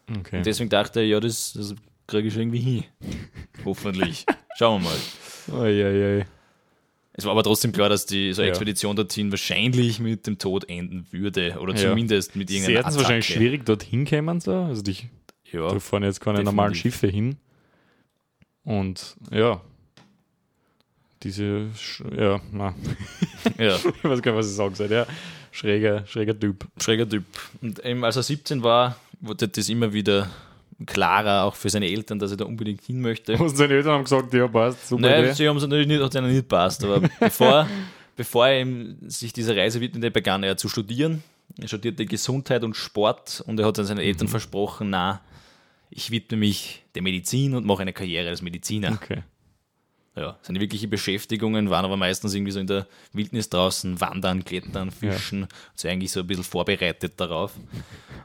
okay. 0.09 0.37
Und 0.37 0.45
deswegen 0.45 0.69
dachte 0.69 0.99
er, 1.01 1.05
ja, 1.07 1.19
das, 1.19 1.53
das 1.53 1.75
kriege 2.07 2.27
ich 2.27 2.37
irgendwie 2.37 2.59
hin. 2.59 2.83
Hoffentlich. 3.65 4.25
Schauen 4.57 4.81
wir 4.83 4.89
mal. 4.89 5.61
Oi, 5.63 5.83
oi, 5.83 6.17
oi. 6.19 6.25
Es 7.13 7.25
war 7.25 7.31
aber 7.31 7.41
trotzdem 7.43 7.71
klar, 7.71 7.89
dass 7.89 8.05
die 8.05 8.31
so 8.33 8.41
eine 8.43 8.49
Ja. 8.49 8.53
Expedition 8.53 8.95
dorthin 8.95 9.31
wahrscheinlich 9.31 9.99
mit 9.99 10.27
dem 10.27 10.37
Tod 10.37 10.69
enden 10.69 11.07
würde. 11.11 11.57
Oder 11.59 11.73
Ja. 11.75 11.89
zumindest 11.89 12.35
mit 12.35 12.49
Sie 12.49 12.57
irgendeiner 12.57 12.79
hätten 12.79 12.89
es 12.89 12.97
wahrscheinlich 12.97 13.25
schwierig 13.25 13.65
dorthin 13.65 14.05
kämen, 14.05 14.39
so. 14.39 14.53
Also 14.53 14.83
dich, 14.83 15.07
Ja. 15.51 15.67
da 15.67 15.79
fahren 15.79 16.03
jetzt 16.03 16.21
keine 16.21 16.43
normalen 16.43 16.73
definitiv. 16.73 16.99
Schiffe 16.99 17.07
hin. 17.11 17.37
Und 18.67 19.15
ja. 19.31 19.61
Diese, 21.23 21.69
Sch- 21.75 22.15
ja, 22.21 22.39
na, 22.51 22.75
ja, 23.57 23.75
ich 23.75 23.85
weiß 24.03 24.21
gar 24.21 24.31
nicht, 24.33 24.39
was 24.39 24.49
ich 24.49 24.55
sagen 24.55 24.75
soll. 24.75 24.91
Ja, 24.91 25.07
schräger, 25.51 26.05
schräger 26.05 26.37
Typ. 26.39 26.67
schräger 26.79 27.09
Typ. 27.09 27.23
Und 27.61 27.83
eben 27.83 28.03
als 28.03 28.17
er 28.17 28.23
17 28.23 28.61
war, 28.61 28.97
wurde 29.21 29.47
das 29.47 29.67
immer 29.69 29.91
wieder 29.93 30.29
klarer, 30.85 31.45
auch 31.45 31.55
für 31.55 31.69
seine 31.71 31.87
Eltern, 31.89 32.19
dass 32.19 32.29
er 32.31 32.37
da 32.37 32.45
unbedingt 32.45 32.81
hin 32.83 33.01
möchte. 33.01 33.35
Und 33.37 33.55
seine 33.57 33.73
Eltern 33.73 33.93
haben 33.93 34.03
gesagt, 34.03 34.31
ja, 34.33 34.47
passt, 34.47 34.87
super 34.89 35.01
Naja, 35.01 35.19
Idee. 35.23 35.33
sie 35.33 35.47
haben 35.49 35.57
es 35.57 35.63
natürlich 35.63 35.87
nicht, 35.87 36.01
hat 36.03 36.13
ihnen 36.13 36.31
nicht 36.31 36.47
passt, 36.47 36.83
aber 36.83 36.99
bevor, 37.19 37.67
bevor 38.15 38.47
er 38.47 38.67
sich 39.07 39.33
dieser 39.33 39.55
Reise 39.57 39.81
widmete, 39.81 40.11
begann 40.11 40.43
er 40.43 40.55
zu 40.57 40.69
studieren. 40.69 41.23
Er 41.59 41.67
studierte 41.67 42.05
Gesundheit 42.05 42.63
und 42.63 42.75
Sport 42.75 43.43
und 43.47 43.59
er 43.59 43.65
hat 43.65 43.77
dann 43.79 43.85
seinen 43.85 43.97
Mhm. 43.97 44.03
Eltern 44.03 44.27
versprochen, 44.27 44.91
na, 44.91 45.21
ich 45.89 46.11
widme 46.11 46.37
mich 46.37 46.83
der 46.95 47.01
Medizin 47.01 47.55
und 47.55 47.65
mache 47.65 47.81
eine 47.81 47.93
Karriere 47.93 48.29
als 48.29 48.41
Mediziner. 48.41 48.91
Okay. 48.93 49.23
Ja, 50.15 50.35
seine 50.41 50.59
wirklichen 50.59 50.89
Beschäftigungen 50.89 51.69
waren 51.69 51.85
aber 51.85 51.95
meistens 51.95 52.33
irgendwie 52.33 52.51
so 52.51 52.59
in 52.59 52.65
der 52.65 52.87
Wildnis 53.13 53.49
draußen, 53.49 54.01
wandern, 54.01 54.43
klettern, 54.43 54.89
fischen, 54.89 55.43
und 55.43 55.49
so 55.75 55.87
eigentlich 55.87 56.11
so 56.11 56.21
ein 56.21 56.27
bisschen 56.27 56.43
vorbereitet 56.43 57.13
darauf. 57.17 57.53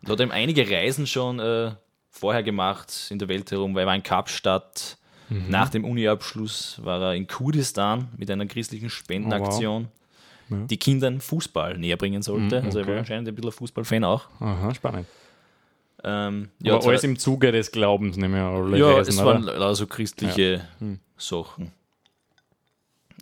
Und 0.01 0.09
hat 0.09 0.21
eben 0.21 0.31
einige 0.33 0.69
Reisen 0.71 1.07
schon 1.07 1.39
äh, 1.39 1.73
vorher 2.09 2.43
gemacht 2.43 3.09
in 3.11 3.19
der 3.19 3.29
Welt 3.29 3.51
herum, 3.51 3.75
weil 3.75 3.83
er 3.83 3.89
war 3.89 3.95
in 3.95 4.03
Kapstadt. 4.03 4.97
Mhm. 5.29 5.51
Nach 5.51 5.69
dem 5.69 5.85
Uni-Abschluss 5.85 6.81
war 6.83 7.01
er 7.03 7.15
in 7.15 7.27
Kurdistan 7.27 8.09
mit 8.17 8.31
einer 8.31 8.47
christlichen 8.47 8.89
Spendenaktion, 8.89 9.89
Oh, 10.51 10.55
Ja. 10.55 10.65
die 10.67 10.77
Kindern 10.79 11.21
Fußball 11.21 11.77
näher 11.79 11.97
bringen 11.99 12.23
sollte. 12.23 12.61
Mhm, 12.61 12.67
Also 12.67 12.79
er 12.79 12.87
war 12.87 12.93
okay. 12.93 12.99
anscheinend 13.01 13.29
ein 13.29 13.35
bisschen 13.35 13.53
Fußballfan 13.53 14.05
auch. 14.05 14.29
Aha, 14.41 14.75
spannend. 14.75 15.07
Ähm, 16.05 16.49
Ja, 16.63 16.75
Aber 16.75 16.89
alles 16.89 17.05
im 17.05 17.19
Zuge 17.19 17.53
des 17.53 17.71
Glaubens, 17.71 18.17
nehmen 18.17 18.35
wir 18.35 18.43
alle 18.43 18.79
ja, 18.79 18.93
Reisen, 18.93 19.11
es 19.11 19.21
oder? 19.21 19.61
waren 19.61 19.75
so 19.75 19.87
christliche 19.87 20.67
Hm. 20.79 20.99
Sachen. 21.17 21.73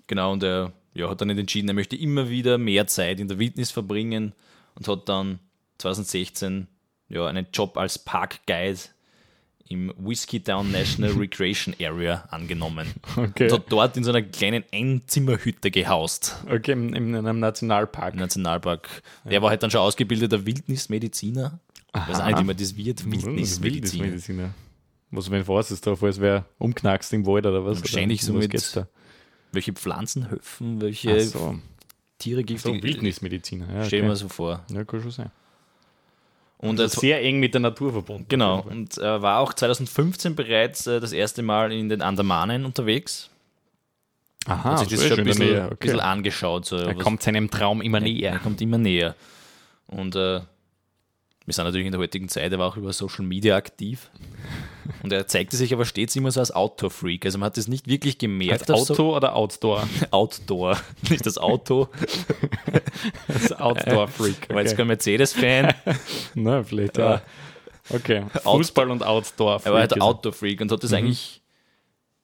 Genau, 0.06 0.32
und 0.32 0.42
er 0.42 0.72
ja, 0.94 1.08
hat 1.08 1.20
dann 1.20 1.28
nicht 1.28 1.38
entschieden, 1.38 1.68
er 1.68 1.74
möchte 1.74 1.96
immer 1.96 2.28
wieder 2.30 2.58
mehr 2.58 2.86
Zeit 2.86 3.20
in 3.20 3.28
der 3.28 3.38
Wildnis 3.38 3.70
verbringen 3.70 4.32
und 4.74 4.88
hat 4.88 5.08
dann 5.08 5.38
2016 5.78 6.66
ja, 7.08 7.26
einen 7.26 7.46
Job 7.52 7.76
als 7.76 7.98
Parkguide 7.98 8.80
im 9.68 9.92
Whiskey 9.98 10.40
Down 10.40 10.72
National 10.72 11.12
Recreation 11.18 11.74
Area 11.80 12.24
angenommen. 12.30 12.88
Okay, 13.16 13.44
Und 13.44 13.52
hat 13.52 13.64
dort 13.68 13.96
in 13.96 14.02
so 14.04 14.10
einer 14.10 14.22
kleinen 14.22 14.64
Einzimmerhütte 14.72 15.70
gehaust 15.70 16.36
okay 16.50 16.72
in, 16.72 16.92
in 16.94 17.14
einem 17.14 17.38
Nationalpark. 17.38 18.16
Nationalpark. 18.16 18.88
Der 19.24 19.42
war 19.42 19.50
halt 19.50 19.62
dann 19.62 19.70
schon 19.70 19.80
ausgebildeter 19.80 20.44
Wildnismediziner 20.44 21.60
Ich 21.94 22.09
weiß 22.09 22.20
auch 22.20 22.26
nicht, 22.26 22.38
wie 22.38 22.44
man 22.44 22.57
das 22.57 22.76
wird. 22.76 23.05
Wildnismedizin. 23.05 23.62
Wildnismedizin, 23.62 24.38
ja. 24.38 24.50
Was, 25.11 25.31
wenn 25.31 25.44
du 25.44 25.59
ist 25.59 25.87
da, 25.87 25.96
falls 25.96 26.20
wer 26.20 26.44
umknackst 26.59 27.12
im 27.12 27.26
Wald 27.26 27.44
oder 27.46 27.64
was? 27.64 27.81
Wahrscheinlich 27.81 28.20
oder, 28.22 28.26
so 28.26 28.33
mit- 28.35 28.76
da? 28.76 28.87
Welche 29.53 29.72
Pflanzen 29.72 30.29
helfen, 30.29 30.81
welche 30.81 31.16
Ach 31.16 31.20
so. 31.20 31.59
Tiere 32.18 32.40
so 32.42 32.44
giftig. 32.46 32.83
Wildnismediziner. 32.85 33.66
Ja, 33.74 33.85
Stell 33.85 34.00
okay. 34.00 34.09
mir 34.09 34.16
so 34.16 34.29
vor. 34.29 34.64
ja, 34.72 34.85
kann 34.85 35.00
schon 35.03 35.11
sein. 35.11 35.31
Und 36.59 36.79
Also 36.79 36.85
es 36.94 37.00
sehr 37.00 37.22
eng 37.22 37.40
mit 37.40 37.55
der 37.55 37.62
Natur 37.62 37.90
verbunden. 37.90 38.26
Genau, 38.29 38.61
und 38.61 38.98
er 38.98 39.22
war 39.22 39.38
auch 39.40 39.55
2015 39.55 40.37
bereits 40.37 40.87
äh, 40.87 41.00
das 41.00 41.12
erste 41.12 41.42
Mal 41.42 41.72
in 41.72 41.88
den 41.88 42.03
Andamanen 42.03 42.64
unterwegs. 42.66 43.31
Aha, 44.46 44.72
Hat 44.72 44.79
sich 44.81 44.88
das 44.88 45.00
sehr 45.00 45.09
schon 45.11 45.18
ein 45.20 45.24
bisschen, 45.24 45.64
okay. 45.66 45.76
bisschen 45.81 46.00
angeschaut. 46.00 46.66
So, 46.66 46.76
Er 46.76 46.94
was- 46.96 47.03
kommt 47.03 47.22
seinem 47.22 47.50
Traum 47.50 47.81
immer 47.83 47.98
er 47.98 48.05
näher. 48.05 48.38
kommt 48.38 48.61
immer 48.61 48.79
näher. 48.79 49.16
Und 49.87 50.14
äh, 50.16 50.40
wir 51.50 51.54
sind 51.54 51.64
natürlich 51.64 51.86
in 51.86 51.92
der 51.92 52.00
heutigen 52.00 52.28
Zeit, 52.28 52.52
er 52.52 52.58
war 52.60 52.68
auch 52.68 52.76
über 52.76 52.92
Social 52.92 53.24
Media 53.24 53.56
aktiv. 53.56 54.08
Und 55.02 55.12
er 55.12 55.26
zeigte 55.26 55.56
sich 55.56 55.72
aber 55.72 55.84
stets 55.84 56.14
immer 56.14 56.30
so 56.30 56.38
als 56.40 56.50
Outdoor-Freak. 56.52 57.24
Also 57.24 57.38
man 57.38 57.46
hat 57.46 57.56
das 57.56 57.66
nicht 57.68 57.88
wirklich 57.88 58.18
gemerkt. 58.18 58.68
Als 58.68 58.70
auf 58.70 58.86
so- 58.86 58.94
Auto 58.94 59.16
oder 59.16 59.34
Outdoor? 59.34 59.88
Outdoor, 60.12 60.76
nicht 61.10 61.26
das 61.26 61.38
Auto. 61.38 61.88
Als 63.28 63.52
Outdoor-Freak. 63.52 64.48
War 64.50 64.60
jetzt 64.60 64.70
Okay. 64.72 64.76
kein 64.78 64.86
Mercedes-Fan, 64.88 65.74
Na, 66.34 66.62
vielleicht, 66.62 66.98
Ja. 66.98 67.20
Okay. 67.88 68.24
Fußball 68.44 68.90
und 68.90 69.02
Outdoor-Freak. 69.04 69.66
er 69.66 69.72
war 69.72 69.80
halt. 69.80 70.00
Outdoor-Freak 70.00 70.60
und 70.60 70.70
hat 70.70 70.78
Mhm. 70.78 70.82
das 70.82 70.92
eigentlich. 70.92 71.42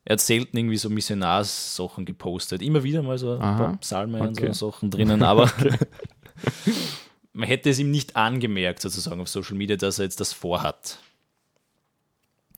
Er 0.04 0.12
hat 0.12 0.20
selten 0.20 0.56
irgendwie 0.56 0.76
so 0.76 0.88
Missionarssachen 0.88 2.04
gepostet. 2.04 2.62
Immer 2.62 2.84
wieder 2.84 3.02
mal 3.02 3.18
so 3.18 3.32
ein 3.34 3.42
Aha. 3.42 3.56
paar 3.58 3.76
Psalmen 3.78 4.20
und 4.20 4.38
Okay. 4.38 4.52
so 4.52 4.70
Sachen 4.70 4.88
drinnen, 4.90 5.22
aber 5.24 5.50
man 7.36 7.48
hätte 7.48 7.70
es 7.70 7.78
ihm 7.78 7.90
nicht 7.90 8.16
angemerkt, 8.16 8.80
sozusagen 8.80 9.20
auf 9.20 9.28
Social 9.28 9.56
Media, 9.56 9.76
dass 9.76 9.98
er 9.98 10.04
jetzt 10.04 10.20
das 10.20 10.32
vorhat. 10.32 10.98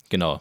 Genau. 0.09 0.41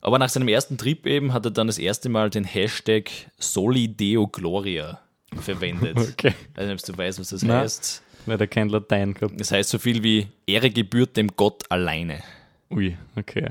Aber 0.00 0.18
nach 0.18 0.28
seinem 0.28 0.48
ersten 0.48 0.78
Trip 0.78 1.06
eben 1.06 1.32
hat 1.32 1.44
er 1.44 1.50
dann 1.50 1.66
das 1.66 1.78
erste 1.78 2.08
Mal 2.08 2.30
den 2.30 2.44
Hashtag 2.44 3.10
Soli 3.38 3.88
Deo 3.88 4.26
Gloria 4.26 5.00
verwendet. 5.40 5.96
Okay. 6.12 6.34
Nicht, 6.56 6.88
ob 6.88 6.94
du 6.94 6.98
weißt, 6.98 7.18
was 7.20 7.28
das 7.30 7.42
Nein. 7.42 7.58
heißt. 7.60 8.02
Nein, 8.26 8.38
der 8.38 8.46
kein 8.46 8.68
Latein 8.68 9.14
gehabt. 9.14 9.38
Das 9.40 9.50
heißt 9.50 9.70
so 9.70 9.78
viel 9.78 10.02
wie 10.02 10.28
Ehre 10.46 10.70
gebührt 10.70 11.16
dem 11.16 11.28
Gott 11.36 11.64
alleine. 11.70 12.22
Ui, 12.70 12.96
okay. 13.16 13.48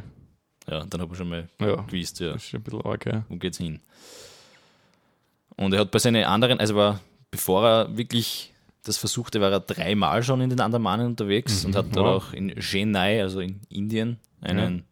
Ja, 0.70 0.86
dann 0.86 1.02
habe 1.02 1.12
ich 1.14 1.18
schon 1.18 1.30
mal 1.30 1.50
Ja. 1.60 1.76
gewusst, 1.82 2.20
ja, 2.20 2.34
Das 2.34 2.44
ist 2.46 2.54
ein 2.54 2.62
bisschen 2.62 2.82
arg, 2.86 3.06
ja. 3.06 3.24
wo 3.28 3.36
geht's 3.38 3.58
hin? 3.58 3.80
Und 5.58 5.74
er 5.74 5.80
hat 5.82 5.92
bei 5.92 6.00
seinen 6.00 6.24
anderen, 6.24 6.60
also 6.60 6.76
war, 6.76 7.02
bevor 7.32 7.68
er 7.68 7.98
wirklich 7.98 8.54
das 8.84 8.98
versuchte, 8.98 9.42
war 9.42 9.52
er 9.52 9.60
dreimal 9.60 10.24
schon 10.24 10.42
in 10.42 10.50
den 10.50 10.60
Andamanen 10.62 11.06
unterwegs 11.08 11.66
und 11.66 11.76
hat 11.76 11.88
dort 11.96 12.06
wow. 12.06 12.24
auch 12.30 12.34
in 12.34 12.50
Chennai, 12.60 13.22
also 13.22 13.40
in 13.42 13.60
Indien, 13.70 14.18
einen, 14.42 14.84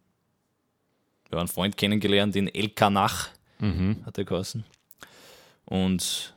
ja. 1.32 1.38
einen 1.40 1.48
Freund 1.48 1.78
kennengelernt, 1.78 2.36
den 2.36 2.48
El 2.54 2.70
Kanach, 2.70 3.30
Mhm. 3.60 3.98
hat 4.06 4.18
er 4.20 4.24
geheißen. 4.24 4.64
Und 5.66 6.34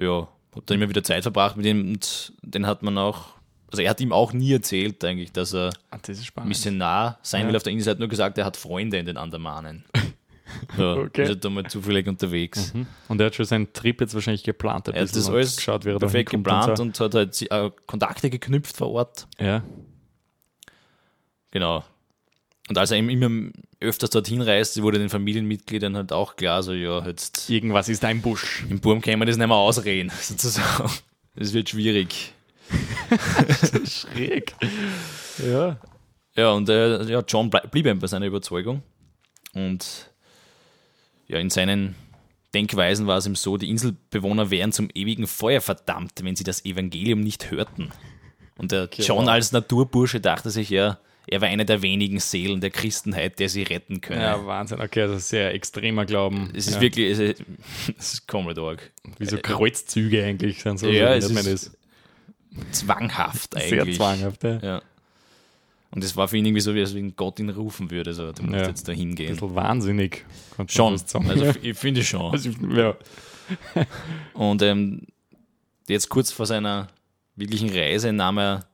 ja, 0.00 0.28
hat 0.54 0.62
dann 0.66 0.76
immer 0.78 0.88
wieder 0.88 1.04
Zeit 1.04 1.22
verbracht 1.22 1.56
mit 1.56 1.66
ihm 1.66 1.92
und 1.92 2.32
den 2.42 2.66
hat 2.66 2.82
man 2.82 2.96
auch, 2.98 3.28
also 3.70 3.82
er 3.82 3.90
hat 3.90 4.00
ihm 4.00 4.12
auch 4.12 4.32
nie 4.32 4.52
erzählt 4.52 5.04
eigentlich, 5.04 5.32
dass 5.32 5.54
er 5.54 5.70
Ah, 5.90 5.98
das. 6.02 6.18
Missionar 6.44 7.18
sein 7.22 7.42
Ja. 7.42 7.48
will 7.48 7.56
auf 7.56 7.62
der 7.62 7.72
Insel, 7.72 7.88
er 7.88 7.92
hat 7.92 7.98
nur 7.98 8.08
gesagt, 8.08 8.38
er 8.38 8.44
hat 8.44 8.56
Freunde 8.56 8.96
in 8.98 9.06
den 9.06 9.16
Andamanen. 9.16 9.84
Ja, 10.76 10.94
Okay. 10.96 11.22
Ist 11.22 11.28
halt 11.28 11.44
da 11.44 11.50
mal 11.50 11.66
zufällig 11.66 12.06
unterwegs. 12.06 12.72
Mhm. 12.74 12.86
Und 13.08 13.20
er 13.20 13.26
hat 13.26 13.34
schon 13.34 13.44
seinen 13.46 13.72
Trip 13.72 14.00
jetzt 14.00 14.14
wahrscheinlich 14.14 14.44
geplant. 14.44 14.88
ein 14.88 14.94
Er 14.94 15.02
hat 15.02 15.14
das 15.16 15.28
und 15.28 15.34
alles 15.34 15.56
geschaut, 15.56 15.84
wie 15.84 15.90
er 15.90 15.94
da 15.94 15.98
perfekt 15.98 16.30
geplant 16.30 16.76
so. 16.76 16.82
und 16.82 16.98
hat 17.00 17.14
halt 17.14 17.42
äh, 17.50 17.70
Kontakte 17.86 18.30
geknüpft 18.30 18.76
vor 18.76 18.90
Ort. 18.90 19.26
Ja. 19.38 19.62
Genau. 21.50 21.84
Und 22.68 22.78
als 22.78 22.90
er 22.90 22.98
immer 22.98 23.50
öfters 23.80 24.10
dorthin 24.10 24.40
reiste, 24.40 24.82
wurde 24.82 24.98
den 24.98 25.08
Familienmitgliedern 25.10 25.96
halt 25.96 26.12
auch 26.12 26.36
klar, 26.36 26.62
so 26.62 26.72
ja, 26.72 27.04
jetzt 27.06 27.50
Irgendwas 27.50 27.88
ist 27.88 28.04
im 28.04 28.22
Busch. 28.22 28.64
im 28.70 28.80
Burm 28.80 29.00
können 29.00 29.20
wir 29.20 29.26
das 29.26 29.36
nicht 29.36 29.46
mehr 29.46 29.56
ausreden, 29.56 30.10
sozusagen. 30.20 30.90
Das 31.34 31.52
wird 31.52 31.68
schwierig. 31.70 32.32
Schräg. 33.84 34.54
Ja. 35.44 35.78
Ja, 36.34 36.52
und 36.52 36.68
äh, 36.68 37.02
ja, 37.04 37.22
John 37.26 37.50
blieb 37.50 37.86
eben 37.86 37.98
bei 37.98 38.06
seiner 38.06 38.26
Überzeugung. 38.26 38.82
Und 39.52 40.10
ja, 41.32 41.38
in 41.38 41.50
seinen 41.50 41.94
Denkweisen 42.54 43.06
war 43.06 43.18
es 43.18 43.26
ihm 43.26 43.34
so, 43.34 43.56
die 43.56 43.70
Inselbewohner 43.70 44.50
wären 44.50 44.72
zum 44.72 44.88
ewigen 44.94 45.26
Feuer 45.26 45.60
verdammt, 45.60 46.12
wenn 46.22 46.36
sie 46.36 46.44
das 46.44 46.64
Evangelium 46.64 47.20
nicht 47.20 47.50
hörten. 47.50 47.90
Und 48.58 48.72
der 48.72 48.88
John 48.98 49.28
als 49.28 49.52
Naturbursche 49.52 50.20
dachte 50.20 50.50
sich 50.50 50.68
ja, 50.70 50.98
er 51.26 51.40
war 51.40 51.48
eine 51.48 51.64
der 51.64 51.82
wenigen 51.82 52.20
Seelen 52.20 52.60
der 52.60 52.70
Christenheit, 52.70 53.38
der 53.38 53.48
sie 53.48 53.62
retten 53.62 54.00
könne. 54.00 54.22
ja, 54.22 54.46
Wahnsinn. 54.46 54.80
Okay, 54.80 55.02
also 55.02 55.18
sehr 55.18 55.54
extremer 55.54 56.04
Glauben. 56.04 56.50
es 56.54 56.66
ist 56.66 56.74
ja. 56.74 56.80
wirklich, 56.80 57.12
es 57.12 57.18
ist, 57.18 57.42
es 57.98 58.12
ist 58.14 58.28
komplett 58.28 58.58
arg. 58.58 58.90
Wie 59.18 59.24
so 59.24 59.38
Kreuzzüge 59.38 60.24
eigentlich 60.24 60.62
sind. 60.62 60.78
So, 60.78 60.88
Ja, 60.88 61.18
so 61.20 61.28
es 61.28 61.32
man 61.32 61.46
ist 61.46 61.72
Zwanghaft 62.72 63.54
das. 63.54 63.68
Sehr 63.68 63.82
eigentlich. 63.82 63.96
zwanghaft. 63.96 64.44
Ja. 64.44 64.58
Ja. 64.62 64.82
Und 65.94 66.02
es 66.02 66.16
war 66.16 66.26
für 66.28 66.38
ihn 66.38 66.46
irgendwie 66.46 66.62
so, 66.62 66.74
wie 66.74 66.80
als 66.80 66.94
wenn 66.94 67.14
Gott 67.16 67.38
ihn 67.38 67.50
rufen 67.50 67.90
würde, 67.90 68.14
so, 68.14 68.32
du 68.32 68.42
musst 68.44 68.54
Ja. 68.60 68.66
jetzt 68.68 68.88
da 68.88 68.92
Ein 68.92 68.98
hingehen. 68.98 69.32
bisschen 69.34 69.54
wahnsinnig. 69.54 70.24
Schon. 70.68 70.94
Also 71.28 71.52
ich 71.62 71.76
finde 71.76 72.02
schon. 72.02 72.32
Also, 72.32 72.50
ja. 72.74 72.96
Und 74.34 74.62
ähm, 74.62 75.02
jetzt 75.88 76.08
kurz 76.08 76.32
vor 76.32 76.46
seiner 76.46 76.88
wirklichen 77.36 77.68
Reise 77.70 78.12
nahm 78.12 78.38
er, 78.38 78.66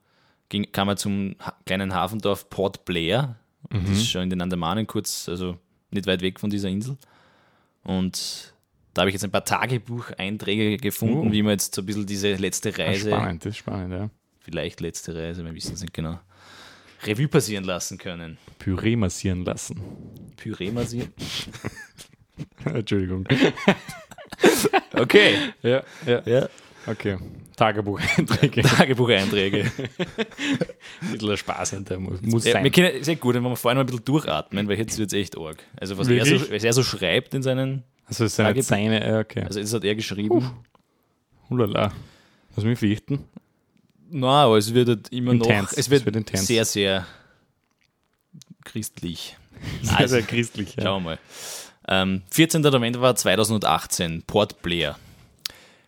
ging, 0.49 0.71
kam 0.71 0.87
er 0.89 0.95
zum 0.95 1.35
ha 1.39 1.53
kleinen 1.65 1.93
Hafendorf 1.93 2.49
Port 2.49 2.85
Blair. 2.85 3.35
Das 3.69 3.89
ist 3.89 4.09
schon 4.09 4.23
in 4.23 4.29
den 4.29 4.41
Andamanen 4.41 4.87
kurz, 4.87 5.27
also 5.27 5.57
nicht 5.91 6.07
weit 6.07 6.21
weg 6.21 6.39
von 6.39 6.49
dieser 6.49 6.69
Insel. 6.69 6.97
Und 7.83 8.53
da 8.93 9.01
habe 9.01 9.09
ich 9.09 9.13
jetzt 9.13 9.23
ein 9.25 9.31
paar 9.31 9.43
Tagebucheinträge 9.45 10.77
gefunden, 10.77 11.27
Oh. 11.27 11.31
wie 11.31 11.43
man 11.43 11.51
jetzt 11.51 11.75
so 11.75 11.81
ein 11.81 11.85
bisschen 11.85 12.05
diese 12.05 12.33
letzte 12.35 12.75
Reise, 12.77 13.09
Spannend, 13.09 13.45
das 13.45 13.51
ist 13.51 13.57
spannend, 13.57 13.93
ja. 13.93 14.09
vielleicht 14.39 14.79
letzte 14.81 15.13
Reise, 15.15 15.43
wir 15.45 15.53
wissen 15.53 15.73
es 15.73 15.81
nicht 15.81 15.93
genau, 15.93 16.19
Revue 17.03 17.27
passieren 17.27 17.63
lassen 17.63 17.97
können. 17.97 18.37
Püree 18.57 18.95
massieren 18.95 19.45
lassen. 19.45 19.81
Püree 20.37 20.71
massieren? 20.71 21.13
Entschuldigung. 22.65 23.25
Okay. 24.93 25.35
Ja, 25.61 25.83
ja. 26.05 26.21
Ja. 26.25 26.49
Okay. 26.85 27.17
Tagebucheinträge. 27.55 28.61
Tagebucheinträge. 28.63 29.71
Ein 31.01 31.11
bisschen 31.11 31.37
Spaß 31.37 31.71
hinter 31.71 31.99
muss, 31.99 32.45
Ja, 32.45 32.53
sein. 32.53 32.63
wir 32.63 32.71
können, 32.71 33.03
sehr 33.03 33.15
gut, 33.17 33.35
wenn 33.35 33.43
wir 33.43 33.55
vorhin 33.55 33.77
mal 33.77 33.83
ein 33.83 33.85
bisschen 33.87 34.05
durchatmen, 34.05 34.67
weil 34.67 34.77
jetzt 34.77 34.97
wird 34.97 35.11
es 35.11 35.19
echt 35.19 35.37
arg. 35.37 35.63
Also 35.79 35.97
was 35.97 36.07
er, 36.07 36.25
so, 36.25 36.51
was 36.51 36.63
er 36.63 36.73
so 36.73 36.83
schreibt 36.83 37.33
in 37.33 37.43
seinen, 37.43 37.83
Also 38.05 38.27
seine, 38.27 39.05
ja, 39.07 39.19
okay. 39.19 39.43
also 39.43 39.59
das 39.59 39.73
hat 39.73 39.83
er 39.83 39.95
geschrieben. 39.95 40.51
Hulala. 41.49 41.91
Was 42.55 42.63
mich 42.63 42.79
fürchten? 42.79 43.25
Na, 44.11 44.43
aber 44.45 44.57
es 44.57 44.73
wird 44.73 44.89
halt 44.89 45.09
immer 45.09 45.33
noch, 45.33 45.45
Intens. 45.47 45.73
es 45.73 45.89
wird, 45.89 46.05
Es 46.07 46.13
wird 46.15 46.37
sehr, 46.37 46.65
sehr 46.65 47.07
christlich. 48.63 49.37
Sehr, 49.81 50.07
sehr 50.07 50.21
christlich. 50.23 50.75
Ja. 50.75 50.83
Schauen 50.83 51.03
wir 51.03 51.09
mal. 51.11 51.19
Ähm, 51.87 52.21
14. 52.31 52.61
November 52.61 53.15
2018, 53.15 54.23
Port 54.23 54.61
Blair. 54.61 54.97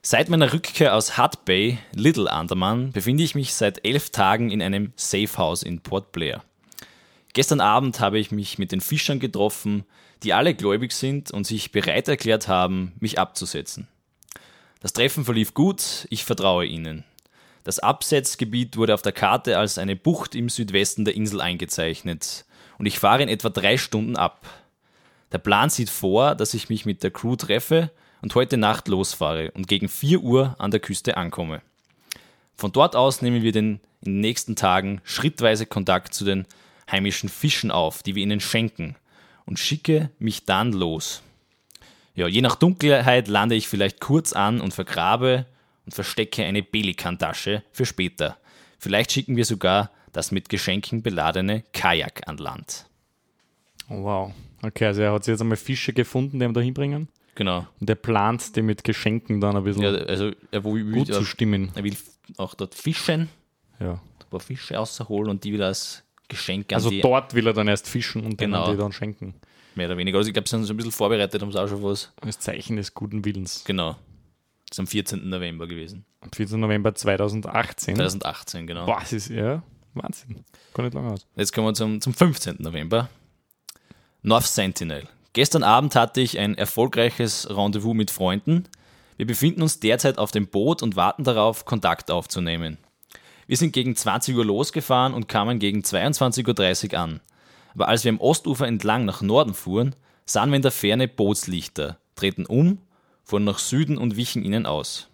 Seit 0.02 0.30
meiner 0.30 0.52
Rückkehr 0.52 0.96
aus 0.96 1.18
Hut 1.18 1.46
Bay, 1.46 1.78
Little 1.94 2.32
Andaman, 2.32 2.92
befinde 2.92 3.24
ich 3.24 3.36
mich 3.36 3.54
seit 3.54 3.86
elf 3.86 4.10
Tagen 4.10 4.50
in 4.50 4.62
einem 4.62 4.94
Safehouse 4.96 5.62
in 5.62 5.82
Port 5.82 6.12
Blair. 6.12 6.44
Gestern 7.34 7.62
Abend 7.62 8.00
habe 8.00 8.20
ich 8.20 8.32
mich 8.32 8.58
mit 8.58 8.72
den 8.72 8.82
Fischern 8.82 9.20
getroffen, 9.20 9.86
die 10.24 10.34
alle 10.34 10.56
gläubig 10.56 10.92
sind 10.92 11.32
und 11.32 11.46
sich 11.46 11.72
bereit 11.72 12.08
erklärt 12.08 12.48
haben, 12.48 12.94
mich 13.00 13.20
abzusetzen. 13.20 13.88
Das 14.82 14.94
Treffen 14.94 15.24
verlief 15.24 15.54
gut, 15.54 16.08
ich 16.10 16.26
vertraue 16.26 16.66
ihnen. 16.66 17.04
Das 17.64 17.80
Absetzgebiet 17.80 18.76
wurde 18.76 18.94
auf 18.94 19.04
der 19.04 19.12
Karte 19.12 19.58
als 19.58 19.78
eine 19.78 19.96
Bucht 19.96 20.34
im 20.34 20.50
Südwesten 20.50 21.06
der 21.06 21.16
Insel 21.16 21.42
eingezeichnet 21.42 22.46
und 22.80 22.88
ich 22.88 22.98
fahre 22.98 23.22
in 23.22 23.30
etwa 23.30 23.50
drei 23.50 23.78
Stunden 23.78 24.16
ab. 24.16 24.48
Der 25.32 25.38
Plan 25.38 25.70
sieht 25.70 25.90
vor, 25.90 26.34
dass 26.34 26.56
ich 26.56 26.70
mich 26.70 26.86
mit 26.86 27.04
der 27.04 27.12
Crew 27.12 27.36
treffe 27.36 27.92
und 28.22 28.34
heute 28.34 28.58
Nacht 28.58 28.88
losfahre 28.88 29.52
und 29.52 29.68
gegen 29.68 29.90
4 29.90 30.22
Uhr 30.22 30.56
an 30.58 30.72
der 30.72 30.80
Küste 30.80 31.18
ankomme. 31.18 31.62
Von 32.56 32.72
dort 32.72 32.96
aus 32.96 33.22
nehmen 33.22 33.44
wir 33.44 33.52
den, 33.52 33.80
in 34.02 34.14
den 34.14 34.20
nächsten 34.22 34.56
Tagen 34.56 35.02
schrittweise 35.04 35.68
Kontakt 35.68 36.14
zu 36.14 36.26
den 36.26 36.46
heimischen 36.92 37.30
Fischen 37.30 37.72
auf, 37.72 38.02
die 38.04 38.16
wir 38.16 38.24
ihnen 38.24 38.40
schenken, 38.40 38.96
und 39.46 39.60
schicke 39.60 40.10
mich 40.20 40.46
dann 40.46 40.74
los. 40.74 41.22
Ja, 42.16 42.28
je 42.28 42.42
nach 42.42 42.56
Dunkelheit 42.56 43.28
lande 43.28 43.56
ich 43.56 43.68
vielleicht 43.68 44.00
kurz 44.00 44.34
an 44.34 44.62
und 44.62 44.74
vergrabe 44.74 45.46
und 45.92 45.96
verstecke 45.96 46.46
eine 46.46 46.64
Pelikantasche 46.64 47.64
für 47.74 47.86
später. 47.86 48.38
Vielleicht 48.80 49.12
schicken 49.12 49.36
wir 49.36 49.44
sogar 49.44 49.92
das 50.14 50.32
mit 50.32 50.48
Geschenken 50.48 51.04
beladene 51.04 51.64
Kajak 51.74 52.22
an 52.28 52.38
Land. 52.38 52.86
Wow. 53.90 54.34
Okay, 54.64 54.86
also 54.86 55.02
er 55.02 55.12
hat 55.12 55.26
sich 55.26 55.34
jetzt 55.34 55.42
einmal 55.42 55.58
Fische 55.58 55.92
gefunden, 55.92 56.40
die 56.40 56.46
ihm 56.46 56.54
da 56.54 56.62
hinbringen. 56.62 57.10
Genau. 57.36 57.68
Und 57.80 57.90
er 57.90 57.96
plant, 57.96 58.56
die 58.56 58.62
mit 58.62 58.84
Geschenken 58.86 59.42
dann 59.42 59.58
ein 59.58 59.64
bisschen 59.66 59.84
Ja, 59.84 59.92
also 59.92 60.32
er 60.52 60.64
will, 60.64 60.90
gut 60.92 61.08
zu 61.14 61.26
stimmen. 61.26 61.72
er 61.76 61.84
will 61.84 61.96
auch 62.38 62.54
dort 62.54 62.74
fischen 62.76 63.30
Ja. 63.80 64.00
paar 64.30 64.40
Fische 64.40 64.76
rausholen 64.76 65.30
und 65.30 65.44
die 65.44 65.52
wieder 65.52 65.68
als 65.68 66.04
Geschenk 66.30 66.72
an 66.72 66.76
Also 66.76 66.90
dort 67.02 67.34
will 67.34 67.48
er 67.48 67.54
dann 67.54 67.68
erst 67.68 67.90
fischen 67.90 68.26
und 68.26 68.38
Genau. 68.38 68.66
dann 68.66 68.76
die 68.76 68.82
dann 68.82 68.92
schenken. 68.94 69.34
mehr 69.76 69.88
oder 69.88 69.98
weniger. 69.98 70.18
Also 70.18 70.30
ich 70.30 70.34
glaube, 70.34 70.48
sie 70.48 70.56
sind 70.56 70.64
so 70.66 70.74
ein 70.74 70.78
bisschen 70.78 70.92
vorbereitet, 70.94 71.42
haben 71.42 71.52
sie 71.52 71.62
auch 71.62 71.68
schon 71.68 71.84
was. 71.84 72.12
Als 72.22 72.40
Zeichen 72.40 72.76
des 72.78 72.94
guten 72.94 73.26
Willens. 73.26 73.64
Genau. 73.66 73.98
Das 74.72 74.78
ist 74.78 74.80
am 74.80 74.88
14. 74.88 75.28
November 75.28 75.68
gewesen. 75.68 76.06
Am 76.22 76.32
14. 76.32 76.58
November 76.58 76.96
2018. 76.96 77.96
2018, 77.96 78.68
genau. 78.68 78.86
Das 78.86 79.12
ist 79.12 79.28
ja 79.28 79.62
Wahnsinn. 79.96 80.46
Gar 80.74 80.86
nicht 80.86 80.94
lange 80.94 81.12
aus. 81.12 81.28
Jetzt 81.36 81.52
kommen 81.52 81.68
wir 81.68 81.74
zum, 81.74 82.00
zum 82.00 82.14
15. 82.14 82.56
November. 82.60 83.10
North 84.22 84.46
Sentinel. 84.46 85.10
Gestern 85.34 85.64
Abend 85.64 85.94
hatte 85.96 86.22
ich 86.22 86.40
ein 86.40 86.56
erfolgreiches 86.56 87.50
Rendezvous 87.50 87.94
mit 87.94 88.12
Freunden. 88.12 88.64
Wir 89.18 89.28
befinden 89.28 89.62
uns 89.62 89.82
derzeit 89.82 90.18
auf 90.18 90.32
dem 90.32 90.48
Boot 90.48 90.82
und 90.82 90.96
warten 90.96 91.26
darauf, 91.26 91.66
Kontakt 91.66 92.10
aufzunehmen. 92.10 92.78
Wir 93.48 93.58
sind 93.58 93.74
gegen 93.74 93.98
20 93.98 94.38
Uhr 94.38 94.46
losgefahren 94.46 95.14
und 95.14 95.28
kamen 95.28 95.60
gegen 95.60 95.82
22.30 95.82 96.94
Uhr 96.94 96.98
an. 96.98 97.20
Aber 97.74 97.90
als 97.90 98.06
wir 98.06 98.10
am 98.14 98.22
Ostufer 98.22 98.68
entlang 98.68 99.04
nach 99.04 99.22
Norden 99.22 99.54
fuhren, 99.54 99.98
sahen 100.26 100.52
wir 100.52 100.56
in 100.56 100.62
der 100.62 100.72
Ferne 100.72 101.10
Bootslichter, 101.10 101.98
drehten 102.16 102.46
um, 102.46 102.78
fuhren 103.24 103.44
nach 103.44 103.60
Süden 103.60 103.98
und 103.98 104.16
wichen 104.16 104.44
ihnen 104.44 104.66
aus. 104.66 105.08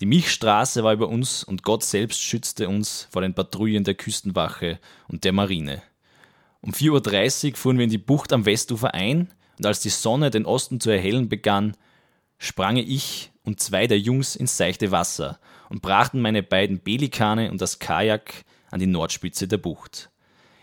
Die 0.00 0.06
Milchstraße 0.06 0.84
war 0.84 0.92
über 0.92 1.08
uns 1.08 1.42
und 1.42 1.62
Gott 1.62 1.82
selbst 1.82 2.20
schützte 2.20 2.68
uns 2.68 3.08
vor 3.10 3.22
den 3.22 3.34
Patrouillen 3.34 3.84
der 3.84 3.94
Küstenwache 3.94 4.78
und 5.08 5.24
der 5.24 5.32
Marine. 5.32 5.82
Um 6.60 6.72
4.30 6.72 7.50
Uhr 7.50 7.56
fuhren 7.56 7.78
wir 7.78 7.84
in 7.84 7.90
die 7.90 7.98
Bucht 7.98 8.32
am 8.32 8.44
Westufer 8.44 8.92
ein 8.92 9.32
und 9.58 9.64
als 9.64 9.80
die 9.80 9.88
Sonne 9.88 10.30
den 10.30 10.44
Osten 10.44 10.80
zu 10.80 10.90
erhellen 10.90 11.28
begann, 11.28 11.76
sprangen 12.38 12.84
ich 12.86 13.30
und 13.42 13.60
zwei 13.60 13.86
der 13.86 13.98
Jungs 13.98 14.36
ins 14.36 14.56
seichte 14.56 14.90
Wasser 14.90 15.38
und 15.70 15.80
brachten 15.80 16.20
meine 16.20 16.42
beiden 16.42 16.82
Belikane 16.82 17.50
und 17.50 17.60
das 17.60 17.78
Kajak 17.78 18.44
an 18.70 18.80
die 18.80 18.86
Nordspitze 18.86 19.48
der 19.48 19.58
Bucht. 19.58 20.10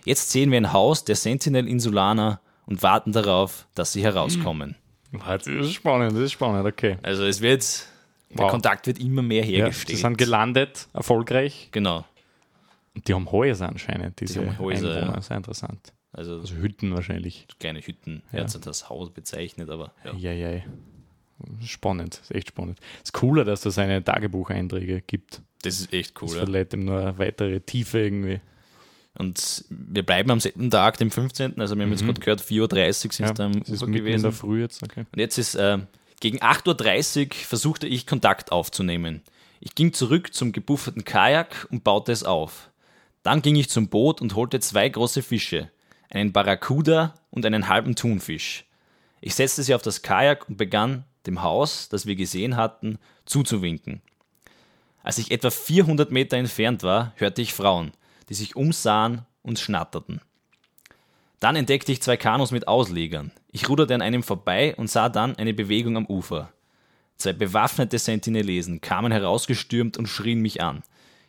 Jetzt 0.05 0.31
sehen 0.31 0.51
wir 0.51 0.57
ein 0.57 0.73
Haus 0.73 1.05
der 1.05 1.15
Sentinel 1.15 1.67
Insulaner 1.67 2.41
und 2.65 2.83
warten 2.83 3.13
darauf, 3.13 3.67
dass 3.73 3.93
sie 3.93 4.03
herauskommen. 4.03 4.75
Das 5.13 5.47
ist 5.47 5.73
spannend, 5.73 6.11
das 6.13 6.19
ist 6.23 6.31
spannend, 6.33 6.65
okay. 6.65 6.97
Also 7.03 7.23
es 7.25 7.39
wird, 7.41 7.87
der 8.31 8.39
Wow. 8.45 8.51
Kontakt 8.51 8.87
wird 8.87 8.99
immer 8.99 9.21
mehr 9.21 9.41
Ja, 9.41 9.47
sie 9.47 9.55
hergestellt. 9.57 9.99
sind 9.99 10.17
gelandet, 10.17 10.87
erfolgreich. 10.93 11.69
genau. 11.71 12.05
Und 12.95 13.07
die 13.07 13.13
haben 13.13 13.31
Häuser 13.31 13.69
anscheinend, 13.69 14.19
diese 14.19 14.39
haben 14.45 14.57
Häuser, 14.59 14.95
Einwohner. 14.95 15.15
ja. 15.15 15.21
Sehr 15.21 15.37
interessant. 15.37 15.93
Also 16.11 16.39
Also 16.39 16.55
Hütten 16.55 16.93
wahrscheinlich. 16.93 17.47
kleine 17.59 17.81
Hütten. 17.81 18.21
Er 18.31 18.41
hat 18.41 18.47
es 18.53 18.59
das 18.59 18.89
Haus 18.89 19.09
bezeichnet, 19.11 19.69
aber 19.69 19.93
ja. 20.05 20.13
Ja, 20.13 20.49
ja. 20.49 20.61
Spannend, 21.65 22.19
ist 22.21 22.31
echt 22.33 22.49
spannend. 22.49 22.79
Es 22.97 23.09
ist 23.09 23.13
cooler, 23.13 23.43
dass 23.43 23.65
es 23.65 23.75
seine 23.75 24.03
Tagebucheinträge 24.03 25.01
gibt. 25.01 25.41
das 25.63 25.79
ist 25.79 25.91
echt 25.93 26.15
Das 26.15 26.21
cool. 26.23 26.37
Ja. 26.37 26.43
verleiht 26.43 26.73
ihm 26.73 26.85
nur 26.85 26.99
eine 26.99 27.17
weitere 27.17 27.59
Tiefe 27.59 27.99
irgendwie. 27.99 28.39
Und 29.15 29.65
wir 29.69 30.03
bleiben 30.03 30.31
am 30.31 30.39
selben 30.39 30.71
Tag, 30.71 30.97
dem 30.97 31.11
15. 31.11 31.59
Also 31.59 31.75
wir 31.75 31.83
haben 31.83 31.91
jetzt 31.91 32.03
gerade 32.03 32.19
gehört, 32.19 32.41
4.30 32.41 33.05
Uhr 33.05 33.11
sind 33.13 33.19
Mhm. 33.19 33.25
Ja, 33.25 33.29
es 33.29 33.33
da 33.35 33.45
am 33.45 33.51
es 33.51 33.69
ist 33.69 33.81
mitten 33.81 33.93
in 33.93 33.99
gewesen. 33.99 34.23
der 34.23 34.31
Früh 34.31 34.61
jetzt, 34.61 34.83
okay. 34.83 35.05
Und 35.11 35.19
jetzt 35.19 35.37
ist 35.37 35.55
äh, 35.55 35.79
gegen 36.19 36.39
8.30 36.39 37.27
Uhr 37.27 37.33
versuchte 37.33 37.87
ich 37.87 38.07
Kontakt 38.07 38.51
aufzunehmen. 38.51 39.21
Ich 39.59 39.75
ging 39.75 39.93
zurück 39.93 40.33
zum 40.33 40.51
gebufferten 40.51 41.05
Kajak 41.05 41.67
und 41.71 41.83
baute 41.83 42.11
es 42.11 42.23
auf. 42.23 42.69
Dann 43.21 43.41
ging 43.41 43.55
ich 43.55 43.69
zum 43.69 43.87
Boot 43.87 44.19
und 44.19 44.35
holte 44.35 44.59
zwei 44.59 44.89
große 44.89 45.21
Fische, 45.21 45.69
einen 46.09 46.33
Barracuda 46.33 47.13
und 47.29 47.45
einen 47.45 47.69
halben 47.69 47.95
Thunfisch. 47.95 48.65
Ich 49.21 49.35
setzte 49.35 49.63
sie 49.63 49.73
auf 49.73 49.81
das 49.81 50.01
Kajak 50.01 50.49
und 50.49 50.57
begann, 50.57 51.05
dem 51.25 51.41
Haus, 51.41 51.87
das 51.87 52.05
wir 52.05 52.15
gesehen 52.15 52.57
hatten, 52.57 52.97
zuzuwinken. 53.25 54.01
Als 55.03 55.17
ich 55.17 55.31
etwa 55.31 55.49
400 55.49 56.11
Meter 56.11 56.35
entfernt 56.37 56.83
war, 56.83 57.13
hörte 57.15 57.41
ich 57.41 57.53
Frauen, 57.53 57.91
die 58.33 58.37
sich 58.37 58.55
umsahen 58.55 59.27
und 59.43 59.59
schnatterten. 59.59 60.19
Dann 61.39 61.55
entdeckte 61.55 61.91
ich 61.91 62.01
zwei 62.01 62.17
Kanus 62.17 62.49
mit 62.49 62.67
Auslegern. 62.67 63.31
Ich 63.51 63.69
ruderte 63.69 63.93
an 63.93 64.01
einem 64.01 64.23
vorbei 64.23 64.73
und 64.75 64.89
sah 64.89 65.07
dann 65.07 65.35
eine 65.35 65.53
Bewegung 65.53 65.97
am 65.97 66.07
Ufer. 66.07 66.51
Zwei 67.17 67.33
bewaffnete 67.33 67.99
Sentinelesen 67.99 68.81
kamen 68.81 69.11
herausgestürmt 69.11 69.97
und 69.97 70.07
schrien 70.07 70.41
mich 70.41 70.63
an. 70.63 70.81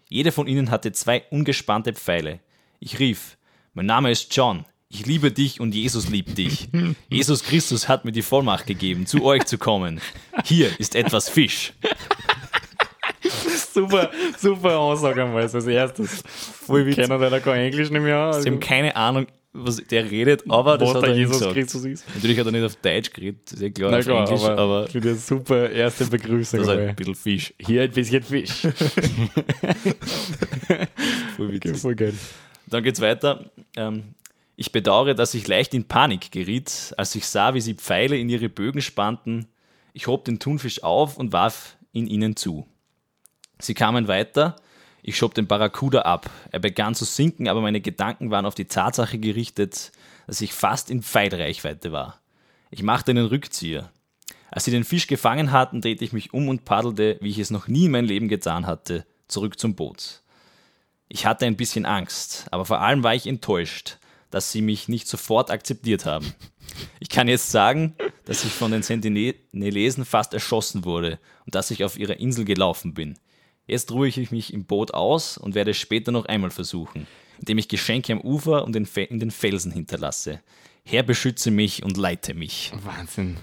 Jeder 0.08 0.32
von 0.32 0.46
ihnen 0.46 0.70
hatte 0.70 0.92
zwei 0.92 1.24
ungespannte 1.28 1.92
Pfeile. 1.92 2.40
Ich 2.80 2.98
rief, 2.98 3.36
mein 3.74 3.84
Name 3.84 4.10
ist 4.10 4.34
John. 4.34 4.64
Ich 4.88 5.04
liebe 5.04 5.30
dich 5.30 5.60
und 5.60 5.74
Jesus 5.74 6.08
liebt 6.08 6.38
dich. 6.38 6.68
Jesus 7.10 7.42
Christus 7.42 7.86
hat 7.86 8.06
mir 8.06 8.12
die 8.12 8.22
Vollmacht 8.22 8.66
gegeben, 8.66 9.04
zu 9.04 9.22
euch 9.24 9.44
zu 9.44 9.58
kommen. 9.58 10.00
Hier 10.44 10.70
ist 10.80 10.94
etwas 10.94 11.28
Fisch. 11.28 11.74
Super, 13.74 14.10
super 14.38 14.78
Ansage 14.78 15.24
einmal 15.24 15.42
als 15.42 15.66
erstes. 15.66 16.22
Voll 16.26 16.88
Ich 16.88 16.94
kenne 16.94 17.16
leider 17.16 17.40
kein 17.40 17.60
Englisch 17.60 17.90
nicht 17.90 18.02
mehr. 18.02 18.32
Sie 18.34 18.48
haben 18.48 18.60
keine 18.60 18.94
Ahnung, 18.94 19.26
was 19.52 19.76
der 19.78 20.08
redet, 20.08 20.44
aber 20.48 20.78
das 20.78 20.88
was 20.88 20.94
hat 20.96 21.02
der 21.02 21.10
er 21.10 21.16
Jesus 21.16 21.38
gesagt. 21.38 21.54
Christus 21.54 21.84
ist. 21.84 22.04
Natürlich 22.14 22.38
hat 22.38 22.46
er 22.46 22.52
nicht 22.52 22.64
auf 22.64 22.76
Deutsch 22.76 23.12
geredet, 23.12 23.40
das 23.46 23.54
ist 23.54 23.62
ja 23.62 23.70
klar, 23.70 23.90
Na 23.90 23.98
auf 23.98 24.04
klar, 24.04 24.28
Englisch, 24.28 24.44
aber, 24.44 24.58
aber, 24.58 24.86
für 24.86 25.00
die 25.00 25.14
super 25.14 25.70
erste 25.70 26.06
Begrüßung. 26.06 26.60
das 26.60 26.68
ist 26.68 26.74
ein 26.76 26.94
bisschen 26.94 27.14
Fisch. 27.16 27.52
Hier 27.58 27.82
ein 27.82 27.90
bisschen 27.90 28.22
Fisch. 28.22 28.62
Voll 31.36 31.52
witzig. 31.52 31.76
Voll 31.76 31.96
geil. 31.96 32.14
Dann 32.68 32.84
geht's 32.84 33.00
weiter. 33.00 33.50
Ähm, 33.76 34.14
ich 34.54 34.70
bedauere, 34.70 35.14
dass 35.14 35.34
ich 35.34 35.48
leicht 35.48 35.74
in 35.74 35.84
Panik 35.84 36.30
geriet, 36.30 36.94
als 36.96 37.14
ich 37.16 37.26
sah, 37.26 37.54
wie 37.54 37.60
sie 37.60 37.74
Pfeile 37.74 38.16
in 38.16 38.28
ihre 38.28 38.48
Bögen 38.48 38.80
spannten. 38.80 39.46
Ich 39.92 40.06
hob 40.06 40.24
den 40.24 40.38
Thunfisch 40.38 40.84
auf 40.84 41.16
und 41.16 41.32
warf 41.32 41.76
ihn 41.92 42.06
ihnen 42.06 42.36
zu. 42.36 42.66
Sie 43.58 43.74
kamen 43.74 44.08
weiter. 44.08 44.56
Ich 45.02 45.16
schob 45.16 45.34
den 45.34 45.46
Barracuda 45.46 46.02
ab. 46.02 46.30
Er 46.50 46.60
begann 46.60 46.94
zu 46.94 47.04
sinken, 47.04 47.48
aber 47.48 47.60
meine 47.60 47.80
Gedanken 47.80 48.30
waren 48.30 48.46
auf 48.46 48.54
die 48.54 48.64
Tatsache 48.64 49.18
gerichtet, 49.18 49.92
dass 50.26 50.40
ich 50.40 50.54
fast 50.54 50.90
in 50.90 51.02
Pfeilreichweite 51.02 51.92
war. 51.92 52.20
Ich 52.70 52.82
machte 52.82 53.10
einen 53.10 53.26
Rückzieher. 53.26 53.90
Als 54.50 54.64
sie 54.64 54.70
den 54.70 54.84
Fisch 54.84 55.06
gefangen 55.06 55.52
hatten, 55.52 55.80
drehte 55.80 56.04
ich 56.04 56.12
mich 56.12 56.32
um 56.32 56.48
und 56.48 56.64
paddelte, 56.64 57.18
wie 57.20 57.30
ich 57.30 57.38
es 57.38 57.50
noch 57.50 57.68
nie 57.68 57.86
in 57.86 57.90
meinem 57.90 58.06
Leben 58.06 58.28
getan 58.28 58.66
hatte, 58.66 59.04
zurück 59.28 59.58
zum 59.58 59.74
Boot. 59.74 60.22
Ich 61.08 61.26
hatte 61.26 61.46
ein 61.46 61.56
bisschen 61.56 61.86
Angst, 61.86 62.46
aber 62.50 62.64
vor 62.64 62.80
allem 62.80 63.02
war 63.02 63.14
ich 63.14 63.26
enttäuscht, 63.26 63.98
dass 64.30 64.52
sie 64.52 64.62
mich 64.62 64.88
nicht 64.88 65.06
sofort 65.06 65.50
akzeptiert 65.50 66.06
haben. 66.06 66.34
Ich 66.98 67.08
kann 67.08 67.28
jetzt 67.28 67.50
sagen, 67.50 67.94
dass 68.24 68.44
ich 68.44 68.52
von 68.52 68.72
den 68.72 68.82
Sentinelesen 68.82 70.04
fast 70.04 70.34
erschossen 70.34 70.84
wurde 70.84 71.18
und 71.46 71.54
dass 71.54 71.70
ich 71.70 71.84
auf 71.84 71.98
ihrer 71.98 72.18
Insel 72.18 72.44
gelaufen 72.44 72.94
bin. 72.94 73.18
Jetzt 73.66 73.90
ruhe 73.92 74.08
ich 74.08 74.30
mich 74.30 74.52
im 74.52 74.64
Boot 74.64 74.92
aus 74.92 75.38
und 75.38 75.54
werde 75.54 75.70
es 75.72 75.78
später 75.78 76.12
noch 76.12 76.26
einmal 76.26 76.50
versuchen, 76.50 77.06
indem 77.38 77.58
ich 77.58 77.68
Geschenke 77.68 78.12
am 78.12 78.20
Ufer 78.20 78.64
und 78.64 78.76
in 78.76 78.86
den 79.20 79.30
Felsen 79.30 79.72
hinterlasse. 79.72 80.40
Herr, 80.84 81.02
beschütze 81.02 81.50
mich 81.50 81.82
und 81.82 81.96
leite 81.96 82.34
mich. 82.34 82.72
Wahnsinn. 82.84 83.36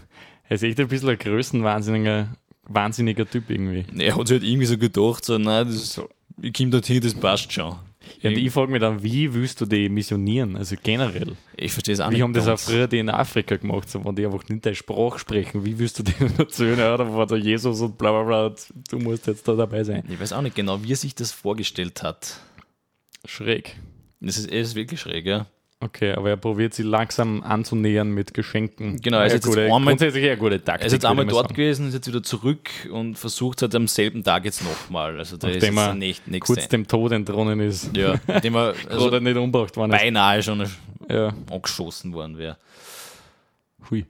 Er 0.48 0.56
ist 0.56 0.64
echt 0.64 0.80
ein 0.80 0.88
bisschen 0.88 1.10
ein 1.10 1.18
größenwahnsinniger 1.18 2.36
wahnsinniger 2.74 3.30
Typ 3.30 3.50
irgendwie. 3.50 3.86
Er 4.02 4.16
hat 4.16 4.28
sich 4.28 4.36
halt 4.36 4.44
irgendwie 4.48 4.66
so 4.66 4.78
gedacht, 4.78 5.26
so, 5.26 5.38
nein, 5.38 5.68
das, 5.68 5.94
So. 5.94 6.10
ich 6.42 6.54
komme 6.54 6.70
dorthin, 6.70 7.02
das 7.02 7.14
passt 7.14 7.52
schon. 7.52 7.76
Ja, 8.22 8.30
und 8.30 8.38
ich 8.38 8.52
frage 8.52 8.72
mich 8.72 8.82
dann, 8.82 9.02
wie 9.04 9.34
willst 9.34 9.62
du 9.62 9.66
die 9.66 9.90
missionieren? 9.90 10.56
Also 10.56 10.76
generell. 10.82 11.36
Ich 11.56 11.72
verstehe 11.72 11.94
es 11.94 12.00
auch 12.00 12.10
nicht. 12.10 12.22
haben 12.22 12.34
das 12.34 12.48
auch 12.48 12.60
früher 12.60 12.88
die 12.88 13.00
in 13.00 13.10
Afrika 13.10 13.56
gemacht, 13.56 13.90
so, 13.90 14.04
wenn 14.04 14.16
die 14.16 14.26
einfach 14.26 14.48
nicht 14.50 14.66
deine 14.66 14.76
Sprache 14.76 15.20
sprechen? 15.20 15.66
Wie 15.66 15.78
willst 15.80 16.00
du 16.00 16.04
denen 16.04 16.34
erzählen, 16.38 16.78
ja, 16.78 16.98
da 16.98 17.14
war 17.14 17.28
der 17.28 17.38
Jesus 17.38 17.82
und 17.82 17.98
bla 17.98 18.12
bla 18.12 18.24
bla, 18.24 18.56
du 18.90 19.00
musst 19.00 19.28
jetzt 19.28 19.48
da 19.48 19.56
dabei 19.56 19.84
sein? 19.84 20.04
Ich 20.10 20.20
weiß 20.20 20.34
auch 20.34 20.42
nicht 20.42 20.56
genau, 20.56 20.84
wie 20.84 20.94
er 20.94 20.98
sich 20.98 21.16
das 21.16 21.32
vorgestellt 21.32 22.04
hat. 22.04 22.40
Schräg. 23.26 23.78
Das 24.20 24.38
ist, 24.38 24.52
es 24.52 24.70
ist 24.70 24.76
wirklich 24.76 25.02
schräg, 25.02 25.26
ja. 25.26 25.48
Okay, 25.84 26.14
aber 26.14 26.30
er 26.30 26.38
probiert 26.38 26.76
sie 26.76 26.84
langsam 26.84 27.42
anzunähern 27.42 28.12
mit 28.12 28.36
Geschenken. 28.36 29.02
Genau, 29.02 29.18
er 29.18 29.26
ist 29.26 29.34
jetzt 29.34 29.48
gute, 29.48 29.64
einmal- 29.64 29.82
grundsätzlich 29.82 30.24
eine 30.26 30.38
gute 30.38 30.64
Taktik. 30.64 30.82
Er 30.84 30.86
ist 30.88 30.94
jetzt 30.94 31.06
einmal 31.06 31.26
dort 31.26 31.48
sagen. 31.48 31.56
gewesen, 31.56 31.88
ist 31.88 31.96
jetzt 31.96 32.08
wieder 32.08 32.22
zurück 32.22 32.70
und 32.92 33.16
versucht 33.18 33.64
halt 33.64 33.74
am 33.74 33.88
selben 33.88 34.24
Tag 34.24 34.46
jetzt 34.46 34.64
nochmal. 34.64 35.18
Also 35.18 35.38
da 35.38 35.48
ist 35.48 35.56
Nachdem 35.56 35.78
er 35.80 35.96
nicht, 35.96 36.28
nächste. 36.28 36.54
kurz 36.54 36.68
dem 36.68 36.88
Tod 36.88 37.12
entronnen 37.14 37.60
ist. 37.62 37.98
ja, 37.98 38.14
indem 38.28 38.56
er 38.58 38.76
also 38.90 39.08
Oder 39.08 39.20
nicht 39.22 39.36
umgebracht 39.36 39.76
worden 39.76 39.92
ist. 39.94 40.00
beinahe 40.00 40.44
schon 40.44 40.70
Ja. 41.10 41.34
angeschossen 41.50 42.14
worden 42.14 42.38
wäre. 42.38 42.58
Hui. 43.90 44.06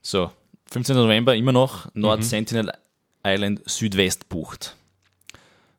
So, 0.00 0.30
15. 0.70 0.96
November 0.96 1.36
immer 1.36 1.52
noch 1.52 1.94
Nord 1.94 2.20
Mhm. 2.20 2.24
Sentinel 2.24 2.72
Island 3.24 3.60
Südwestbucht. 3.66 4.76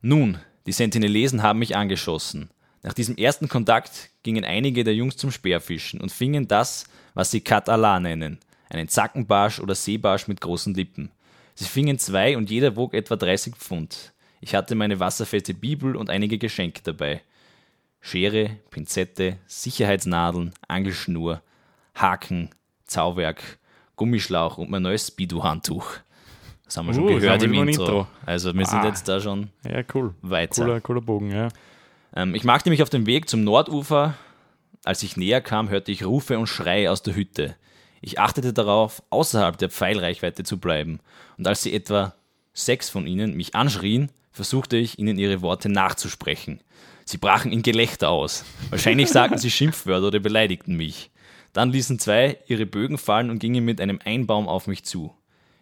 Nun, 0.01 0.37
die 0.67 0.71
Sentinelesen 0.71 1.41
haben 1.43 1.59
mich 1.59 1.75
angeschossen. 1.75 2.49
Nach 2.83 2.93
diesem 2.93 3.15
ersten 3.15 3.47
Kontakt 3.47 4.09
gingen 4.23 4.43
einige 4.43 4.83
der 4.83 4.93
Jungs 4.95 5.15
zum 5.17 5.31
Speerfischen 5.31 6.01
und 6.01 6.11
fingen 6.11 6.47
das, 6.47 6.85
was 7.13 7.31
sie 7.31 7.41
Katala 7.41 7.99
nennen, 7.99 8.39
einen 8.69 8.89
Zackenbarsch 8.89 9.59
oder 9.59 9.73
Seebarsch 9.75 10.27
mit 10.27 10.41
großen 10.41 10.73
Lippen. 10.73 11.09
Sie 11.55 11.65
fingen 11.65 11.97
zwei 11.99 12.35
und 12.35 12.49
jeder 12.49 12.75
wog 12.75 12.93
etwa 12.93 13.15
30 13.15 13.55
Pfund. 13.55 14.11
Ich 14.41 14.53
hatte 14.55 14.75
meine 14.75 14.99
wasserfeste 14.99 15.53
Bibel 15.53 15.95
und 15.95 16.09
einige 16.09 16.37
Geschenke 16.37 16.81
dabei. 16.83 17.21
Schere, 18.01 18.57
Pinzette, 18.69 19.37
Sicherheitsnadeln, 19.47 20.51
Angelschnur, 20.67 21.41
Haken, 21.95 22.49
Zauwerk, 22.85 23.41
Gummischlauch 23.95 24.57
und 24.57 24.69
mein 24.69 24.81
neues 24.81 25.07
Speedo-Handtuch. 25.07 25.85
Das 26.65 26.75
haben 26.75 26.87
wir 26.87 26.93
schon 26.95 27.03
Uh, 27.05 27.07
gehört 27.19 27.41
haben 27.41 27.45
im 27.45 27.51
wir 27.53 27.61
im 27.61 27.67
Intro. 27.69 27.83
Intro. 27.85 28.07
Also 28.25 28.53
wir 28.53 28.65
sind 28.65 28.79
Ah. 28.79 28.87
jetzt 28.87 29.07
da 29.07 29.21
schon 29.21 29.49
Ja, 29.65 29.83
cool. 29.93 30.13
weiter. 30.21 30.65
Cooler, 30.65 30.81
cooler 30.81 31.01
Bogen, 31.01 31.31
ja. 31.31 31.47
Ähm, 32.15 32.35
ich 32.35 32.43
machte 32.43 32.69
mich 32.69 32.83
auf 32.83 32.89
den 32.89 33.05
Weg 33.05 33.29
zum 33.29 33.43
Nordufer. 33.43 34.15
Als 34.83 35.03
ich 35.03 35.17
näher 35.17 35.41
kam, 35.41 35.69
hörte 35.69 35.91
ich 35.91 36.05
Rufe 36.05 36.37
und 36.37 36.47
Schreie 36.47 36.91
aus 36.91 37.03
der 37.03 37.15
Hütte. 37.15 37.55
Ich 38.01 38.19
achtete 38.19 38.51
darauf, 38.51 39.01
außerhalb 39.09 39.57
der 39.57 39.69
Pfeilreichweite 39.69 40.43
zu 40.43 40.59
bleiben. 40.59 40.99
Und 41.37 41.47
als 41.47 41.63
sie 41.63 41.73
etwa 41.73 42.15
sechs 42.53 42.89
von 42.89 43.07
ihnen 43.07 43.35
mich 43.35 43.55
anschrien, 43.55 44.11
versuchte 44.31 44.77
ich, 44.77 44.99
ihnen 44.99 45.17
ihre 45.17 45.41
Worte 45.41 45.69
nachzusprechen. 45.69 46.59
Sie 47.05 47.17
brachen 47.17 47.51
in 47.51 47.61
Gelächter 47.61 48.09
aus. 48.09 48.43
Wahrscheinlich 48.69 49.09
sagten 49.11 49.37
sie 49.37 49.51
Schimpfwörter 49.51 50.07
oder 50.07 50.19
beleidigten 50.19 50.75
mich. 50.75 51.11
Dann 51.53 51.71
ließen 51.71 51.99
zwei 51.99 52.39
ihre 52.47 52.65
Bögen 52.65 52.97
fallen 52.97 53.29
und 53.29 53.39
gingen 53.39 53.63
mit 53.63 53.79
einem 53.79 53.99
Einbaum 54.03 54.47
auf 54.47 54.67
mich 54.67 54.83
zu. 54.83 55.13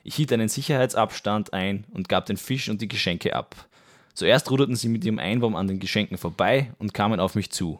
Ich 0.03 0.15
hielt 0.15 0.33
einen 0.33 0.49
Sicherheitsabstand 0.49 1.53
ein 1.53 1.85
und 1.91 2.09
gab 2.09 2.25
den 2.25 2.37
Fisch 2.37 2.69
und 2.69 2.81
die 2.81 2.87
Geschenke 2.87 3.35
ab. 3.35 3.67
Zuerst 4.13 4.49
ruderten 4.51 4.75
sie 4.75 4.89
mit 4.89 5.03
ihrem 5.05 5.19
Einbaum 5.19 5.55
an 5.55 5.67
den 5.67 5.79
Geschenken 5.79 6.17
vorbei 6.17 6.71
und 6.79 6.93
kamen 6.93 7.19
auf 7.19 7.35
mich 7.35 7.51
zu. 7.51 7.79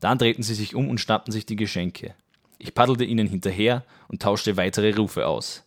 Dann 0.00 0.18
drehten 0.18 0.42
sie 0.42 0.54
sich 0.54 0.74
um 0.74 0.88
und 0.88 0.98
schnappten 0.98 1.32
sich 1.32 1.46
die 1.46 1.56
Geschenke. 1.56 2.14
Ich 2.58 2.74
paddelte 2.74 3.04
ihnen 3.04 3.26
hinterher 3.26 3.84
und 4.08 4.22
tauschte 4.22 4.56
weitere 4.56 4.94
Rufe 4.94 5.26
aus. 5.26 5.64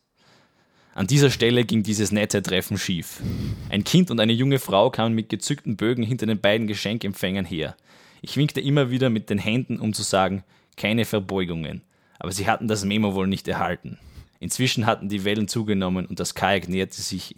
An 0.93 1.07
dieser 1.07 1.29
Stelle 1.29 1.65
ging 1.65 1.83
dieses 1.83 2.13
nette 2.13 2.41
Treffen 2.41 2.77
schief. 2.77 3.21
Ein 3.69 3.83
Kind 3.83 4.11
und 4.11 4.19
eine 4.21 4.31
junge 4.31 4.59
Frau 4.59 4.89
kamen 4.89 5.13
mit 5.13 5.27
gezückten 5.27 5.75
Bögen 5.75 6.03
hinter 6.03 6.25
den 6.25 6.39
beiden 6.39 6.67
Geschenkempfängern 6.67 7.43
her. 7.43 7.75
Ich 8.21 8.37
winkte 8.37 8.61
immer 8.61 8.89
wieder 8.91 9.09
mit 9.09 9.29
den 9.29 9.37
Händen, 9.37 9.79
um 9.79 9.93
zu 9.93 10.03
sagen, 10.03 10.45
keine 10.77 11.03
Verbeugungen. 11.03 11.81
Aber 12.17 12.31
sie 12.31 12.47
hatten 12.47 12.69
das 12.69 12.85
Memo 12.85 13.13
wohl 13.13 13.27
nicht 13.27 13.45
erhalten. 13.49 13.99
Inzwischen 14.39 14.85
hatten 14.85 15.09
die 15.09 15.25
Wellen 15.25 15.49
zugenommen 15.49 16.05
und 16.05 16.21
das 16.21 16.33
Kajak 16.33 16.69
näherte 16.69 17.01
sich 17.01 17.35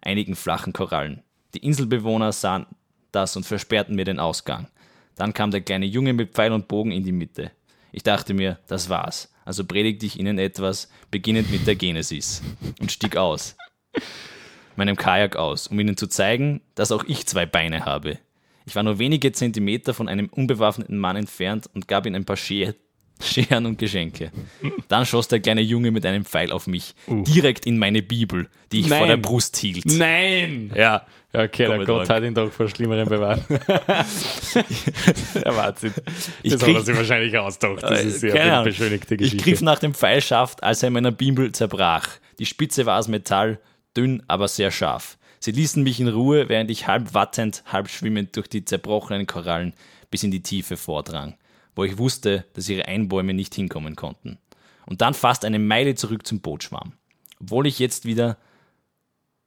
einigen 0.00 0.36
flachen 0.36 0.72
Korallen. 0.72 1.22
Die 1.54 1.58
Inselbewohner 1.58 2.32
sahen 2.32 2.66
das 3.12 3.36
und 3.36 3.44
versperrten 3.44 3.94
mir 3.94 4.04
den 4.04 4.18
Ausgang. 4.18 4.68
Dann 5.16 5.34
kam 5.34 5.50
der 5.50 5.60
kleine 5.60 5.86
Junge 5.86 6.12
mit 6.12 6.32
Pfeil 6.32 6.52
und 6.52 6.68
Bogen 6.68 6.90
in 6.90 7.04
die 7.04 7.12
Mitte. 7.12 7.50
Ich 7.92 8.02
dachte 8.02 8.32
mir, 8.32 8.58
das 8.66 8.88
war's. 8.88 9.32
Also 9.44 9.64
predigte 9.64 10.06
ich 10.06 10.18
ihnen 10.18 10.38
etwas, 10.38 10.88
beginnend 11.10 11.50
mit 11.50 11.66
der 11.66 11.74
Genesis, 11.74 12.42
und 12.80 12.92
stieg 12.92 13.16
aus, 13.16 13.56
meinem 14.76 14.96
Kajak 14.96 15.36
aus, 15.36 15.66
um 15.66 15.78
ihnen 15.78 15.96
zu 15.96 16.06
zeigen, 16.06 16.62
dass 16.74 16.92
auch 16.92 17.04
ich 17.04 17.26
zwei 17.26 17.44
Beine 17.44 17.84
habe. 17.84 18.18
Ich 18.64 18.76
war 18.76 18.84
nur 18.84 18.98
wenige 18.98 19.32
Zentimeter 19.32 19.94
von 19.94 20.08
einem 20.08 20.28
unbewaffneten 20.28 20.96
Mann 20.96 21.16
entfernt 21.16 21.68
und 21.74 21.88
gab 21.88 22.06
ihm 22.06 22.14
ein 22.14 22.24
paar 22.24 22.36
Scher 22.36 22.74
Scheren 23.22 23.66
und 23.66 23.78
Geschenke. 23.78 24.30
Dann 24.88 25.06
schoss 25.06 25.28
der 25.28 25.40
kleine 25.40 25.60
Junge 25.62 25.90
mit 25.90 26.04
einem 26.06 26.24
Pfeil 26.24 26.52
auf 26.52 26.66
mich, 26.66 26.94
direkt 27.08 27.66
in 27.66 27.78
meine 27.78 28.02
Bibel, 28.02 28.48
die 28.72 28.80
ich 28.80 28.88
vor 28.88 28.98
Nein. 28.98 29.08
der 29.08 29.16
Brust 29.18 29.56
hielt. 29.56 29.86
Nein! 29.86 30.70
Ja, 30.74 31.06
Ja, 31.32 31.42
okay, 31.44 31.66
der 31.66 31.84
Gott 31.84 32.08
hat 32.10 32.22
ihn 32.24 32.34
doch 32.34 32.50
vor 32.52 32.68
Schlimmeren 32.68 33.08
bewahrt. 33.08 33.42
der 35.34 35.56
Wahnsinn. 35.56 35.92
Ich 36.42 36.52
das 36.52 36.60
krieg- 36.62 36.74
hat 36.74 36.82
er 36.82 36.84
sich 36.84 36.96
wahrscheinlich 36.96 37.36
ausgedacht. 37.38 37.82
Das 37.82 38.00
Äh, 38.02 38.06
ist 38.08 38.20
sehr 38.20 38.32
keine 38.34 38.52
Ahnung. 38.52 38.64
beschönigte 38.66 39.14
Ich 39.14 39.20
Geschichte. 39.20 39.44
griff 39.50 39.60
nach 39.62 39.78
dem 39.78 39.94
Pfeilschaft, 39.94 40.62
als 40.62 40.82
er 40.82 40.88
in 40.88 40.92
meiner 40.94 41.10
Bibel 41.12 41.52
zerbrach. 41.52 42.08
Die 42.38 42.46
Spitze 42.46 42.86
war 42.86 42.98
aus 42.98 43.08
Metall, 43.08 43.60
dünn, 43.96 44.22
aber 44.28 44.48
sehr 44.48 44.70
scharf. 44.70 45.18
Sie 45.40 45.50
ließen 45.52 45.82
mich 45.82 45.98
in 46.00 46.08
Ruhe, 46.08 46.48
während 46.48 46.70
ich 46.70 46.86
halb 46.86 47.14
wattend, 47.14 47.64
halb 47.66 47.88
schwimmend 47.88 48.36
durch 48.36 48.48
die 48.48 48.64
zerbrochenen 48.64 49.26
Korallen 49.26 49.74
bis 50.10 50.22
in 50.22 50.30
die 50.30 50.42
Tiefe 50.42 50.76
vordrang, 50.76 51.34
wo 51.74 51.84
ich 51.84 51.98
wusste, 51.98 52.44
dass 52.54 52.68
ihre 52.68 52.86
Einbäume 52.86 53.34
nicht 53.34 53.54
hinkommen 53.54 53.96
konnten. 53.96 54.38
Und 54.86 55.00
dann 55.00 55.14
fast 55.14 55.44
eine 55.44 55.58
Meile 55.58 55.94
zurück 55.94 56.26
zum 56.26 56.40
Boot 56.40 56.64
schwamm. 56.64 56.92
Obwohl 57.40 57.66
ich 57.66 57.78
jetzt 57.78 58.04
wieder 58.04 58.36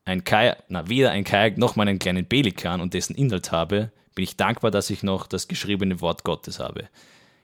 ein 0.06 0.24
Kajak, 0.24 0.64
na, 0.70 0.88
weder 0.88 1.12
ein 1.12 1.24
Kajak 1.24 1.58
noch 1.58 1.76
meinen 1.76 2.00
kleinen 2.00 2.26
Pelikan 2.26 2.82
und 2.82 2.94
dessen 2.94 3.16
Inhalt 3.16 3.52
habe, 3.52 3.92
bin 4.14 4.24
ich 4.24 4.38
dankbar, 4.38 4.72
dass 4.72 4.90
ich 4.90 5.04
noch 5.04 5.28
das 5.28 5.48
geschriebene 5.48 6.00
Wort 6.02 6.24
Gottes 6.24 6.60
habe. 6.60 6.88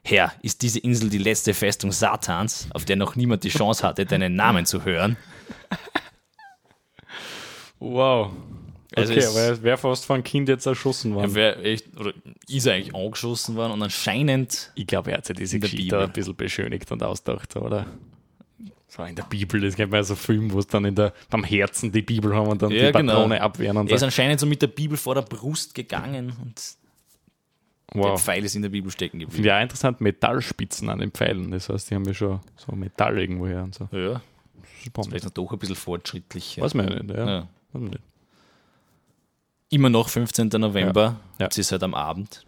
Herr, 0.03 0.33
ist 0.41 0.61
diese 0.61 0.79
Insel 0.79 1.09
die 1.09 1.17
letzte 1.17 1.53
Festung 1.53 1.91
Satans, 1.91 2.67
auf 2.73 2.85
der 2.85 2.95
noch 2.95 3.15
niemand 3.15 3.43
die 3.43 3.49
Chance 3.49 3.85
hatte, 3.85 4.05
deinen 4.05 4.35
Namen 4.35 4.65
zu 4.65 4.83
hören? 4.83 5.17
wow. 7.79 8.31
Also 8.93 9.13
okay, 9.13 9.21
er 9.23 9.63
wäre 9.63 9.77
fast 9.77 10.05
von 10.05 10.15
einem 10.15 10.23
Kind 10.25 10.49
jetzt 10.49 10.65
erschossen 10.65 11.13
worden. 11.15 11.29
Er 11.31 11.35
wäre 11.35 11.63
echt, 11.63 11.97
oder 11.97 12.13
ist 12.49 12.65
er 12.65 12.73
eigentlich 12.73 12.93
angeschossen 12.93 13.55
worden 13.55 13.71
und 13.71 13.81
anscheinend, 13.83 14.71
Ich 14.75 14.85
glaube, 14.87 15.11
er 15.11 15.17
hat 15.19 15.25
sich 15.25 15.37
diese 15.37 15.59
der 15.59 15.69
Geschichte 15.69 15.83
Bibel. 15.95 16.01
ein 16.03 16.11
bisschen 16.11 16.35
beschönigt 16.35 16.91
und 16.91 17.01
ausgedacht, 17.01 17.55
oder? 17.55 17.85
So 18.89 19.03
in 19.03 19.15
der 19.15 19.23
Bibel, 19.23 19.61
das 19.61 19.75
kennt 19.77 19.91
man 19.91 19.99
ja 19.99 20.03
so 20.03 20.15
Film, 20.15 20.51
wo 20.51 20.59
es 20.59 20.67
dann 20.67 20.83
in 20.83 20.95
der, 20.95 21.13
beim 21.29 21.45
Herzen 21.45 21.93
die 21.93 22.01
Bibel 22.01 22.35
haben 22.35 22.47
und 22.49 22.61
dann 22.61 22.71
Ja, 22.71 22.87
die 22.87 22.91
Patrone 22.91 23.35
genau. 23.35 23.45
abwehren 23.45 23.77
und 23.77 23.89
er 23.89 23.93
ist 23.95 24.01
so. 24.01 24.05
anscheinend 24.07 24.41
so 24.41 24.45
mit 24.45 24.61
der 24.61 24.67
Bibel 24.67 24.97
vor 24.97 25.15
der 25.15 25.21
Brust 25.21 25.73
gegangen 25.73 26.33
und 26.41 26.61
der 27.93 28.01
Wow. 28.03 28.21
Pfeil 28.21 28.43
ist 28.43 28.55
in 28.55 28.61
der 28.61 28.69
Bibel 28.69 28.89
stecken 28.91 29.19
geblieben. 29.19 29.49
Auch 29.49 29.61
interessant, 29.61 29.99
Metallspitzen 30.01 30.89
an 30.89 30.99
den 30.99 31.11
Pfeilen. 31.11 31.51
Das 31.51 31.67
heißt, 31.69 31.89
die 31.89 31.95
haben 31.95 32.05
ja 32.05 32.13
schon 32.13 32.39
so 32.55 32.73
Metall 32.73 33.17
irgendwo 33.19 33.47
her 33.47 33.63
und 33.63 33.75
so. 33.75 33.87
Ja, 33.91 34.21
Spannend. 34.85 35.09
vielleicht 35.09 35.25
noch 35.25 35.31
doch 35.31 35.51
ein 35.51 35.59
bisschen 35.59 35.75
fortschrittlicher. 35.75 36.61
Weiß 36.61 36.73
man 36.73 36.89
ja 36.89 37.01
nicht, 37.03 37.09
ja. 37.15 37.25
Ja. 37.27 37.39
Weiß 37.73 37.81
man 37.81 37.83
nicht. 37.91 37.99
Immer 39.71 39.89
noch 39.89 40.09
15. 40.09 40.49
November, 40.59 41.19
Ja. 41.39 41.47
es 41.47 41.57
ist 41.57 41.71
halt 41.71 41.81
am 41.83 41.93
Abend. 41.93 42.45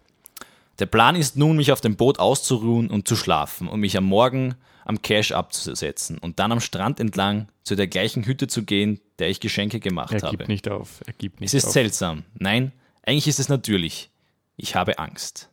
Der 0.80 0.86
Plan 0.88 1.16
ist 1.16 1.38
nun, 1.38 1.56
mich 1.58 1.72
auf 1.72 1.82
dem 1.82 1.96
Boot 1.96 2.20
auszuruhen 2.20 2.90
und 2.90 3.08
zu 3.08 3.16
schlafen 3.16 3.68
und 3.68 3.80
mich 3.80 3.96
am 3.98 4.04
Morgen 4.04 4.56
am 4.86 5.02
Cache 5.02 5.34
abzusetzen 5.36 6.18
und 6.18 6.40
dann 6.40 6.52
am 6.52 6.60
Strand 6.60 7.00
entlang 7.00 7.48
zu 7.64 7.76
der 7.76 7.88
gleichen 7.88 8.26
Hütte 8.26 8.48
zu 8.48 8.64
gehen, 8.64 9.00
der 9.20 9.30
ich 9.30 9.40
Geschenke 9.40 9.80
gemacht 9.80 10.12
Er 10.14 10.22
habe. 10.22 10.36
gibt 10.38 10.50
nicht 10.50 10.68
auf. 10.68 11.02
Er 11.08 11.14
gibt 11.14 11.40
nicht 11.40 11.48
Es 11.50 11.54
ist 11.54 11.68
auf. 11.68 11.72
seltsam. 11.72 12.24
Nein, 12.38 12.74
eigentlich 13.06 13.28
ist 13.30 13.40
es 13.40 13.48
natürlich. 13.48 14.10
Ich 14.58 14.76
habe 14.76 15.00
Angst. 15.00 15.50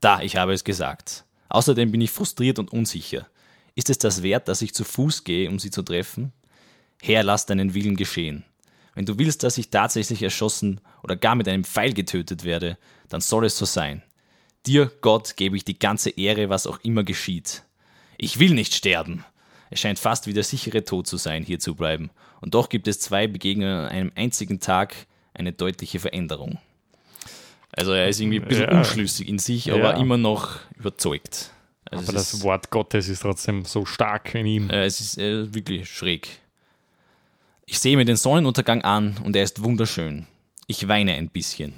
Da, 0.00 0.22
ich 0.22 0.36
habe 0.36 0.54
es 0.54 0.64
gesagt. 0.64 1.24
Außerdem 1.50 1.90
bin 1.92 2.00
ich 2.00 2.10
frustriert 2.10 2.58
und 2.58 2.72
unsicher. 2.72 3.26
Ist 3.74 3.90
es 3.90 3.98
das 3.98 4.22
wert, 4.22 4.48
dass 4.48 4.62
ich 4.62 4.72
zu 4.74 4.84
Fuß 4.84 5.24
gehe, 5.24 5.50
um 5.50 5.58
sie 5.58 5.70
zu 5.70 5.82
treffen? 5.82 6.32
Herr, 7.02 7.22
lass 7.24 7.44
deinen 7.46 7.74
Willen 7.74 7.96
geschehen. 7.96 8.44
Wenn 8.98 9.06
du 9.06 9.16
willst, 9.16 9.44
dass 9.44 9.56
ich 9.58 9.70
tatsächlich 9.70 10.24
erschossen 10.24 10.80
oder 11.04 11.14
gar 11.14 11.36
mit 11.36 11.46
einem 11.46 11.62
Pfeil 11.62 11.92
getötet 11.92 12.42
werde, 12.42 12.76
dann 13.08 13.20
soll 13.20 13.44
es 13.44 13.56
so 13.56 13.64
sein. 13.64 14.02
Dir, 14.66 14.90
Gott, 15.02 15.36
gebe 15.36 15.56
ich 15.56 15.64
die 15.64 15.78
ganze 15.78 16.10
Ehre, 16.10 16.48
was 16.48 16.66
auch 16.66 16.80
immer 16.82 17.04
geschieht. 17.04 17.62
Ich 18.16 18.40
will 18.40 18.54
nicht 18.54 18.74
sterben. 18.74 19.24
Es 19.70 19.78
scheint 19.78 20.00
fast 20.00 20.26
wie 20.26 20.32
der 20.32 20.42
sichere 20.42 20.82
Tod 20.84 21.06
zu 21.06 21.16
sein, 21.16 21.44
hier 21.44 21.60
zu 21.60 21.76
bleiben. 21.76 22.10
Und 22.40 22.54
doch 22.56 22.68
gibt 22.68 22.88
es 22.88 22.98
zwei 22.98 23.28
Begegnungen 23.28 23.84
an 23.84 23.86
einem 23.86 24.12
einzigen 24.16 24.58
Tag 24.58 24.96
eine 25.32 25.52
deutliche 25.52 26.00
Veränderung. 26.00 26.58
Also 27.70 27.92
er 27.92 28.08
ist 28.08 28.18
irgendwie 28.18 28.40
ein 28.40 28.48
bisschen 28.48 28.68
Ja. 28.68 28.78
unschlüssig 28.78 29.28
in 29.28 29.38
sich, 29.38 29.70
aber 29.70 29.92
Ja. 29.92 30.00
immer 30.00 30.16
noch 30.16 30.58
überzeugt. 30.76 31.52
Also 31.88 32.02
Aber 32.02 32.14
das 32.14 32.42
Wort 32.42 32.70
Gottes 32.70 33.08
ist 33.08 33.20
trotzdem 33.22 33.64
so 33.64 33.84
stark 33.86 34.34
in 34.34 34.44
ihm. 34.46 34.70
äh, 34.70 34.86
es 34.86 34.98
ist 35.00 35.18
äh, 35.18 35.54
wirklich 35.54 35.88
schräg. 35.88 36.40
Ich 37.70 37.80
sehe 37.80 37.98
mir 37.98 38.06
den 38.06 38.16
Sonnenuntergang 38.16 38.80
an 38.80 39.18
und 39.24 39.36
er 39.36 39.42
ist 39.42 39.62
wunderschön. 39.62 40.26
Ich 40.66 40.88
weine 40.88 41.12
ein 41.12 41.28
bisschen 41.28 41.74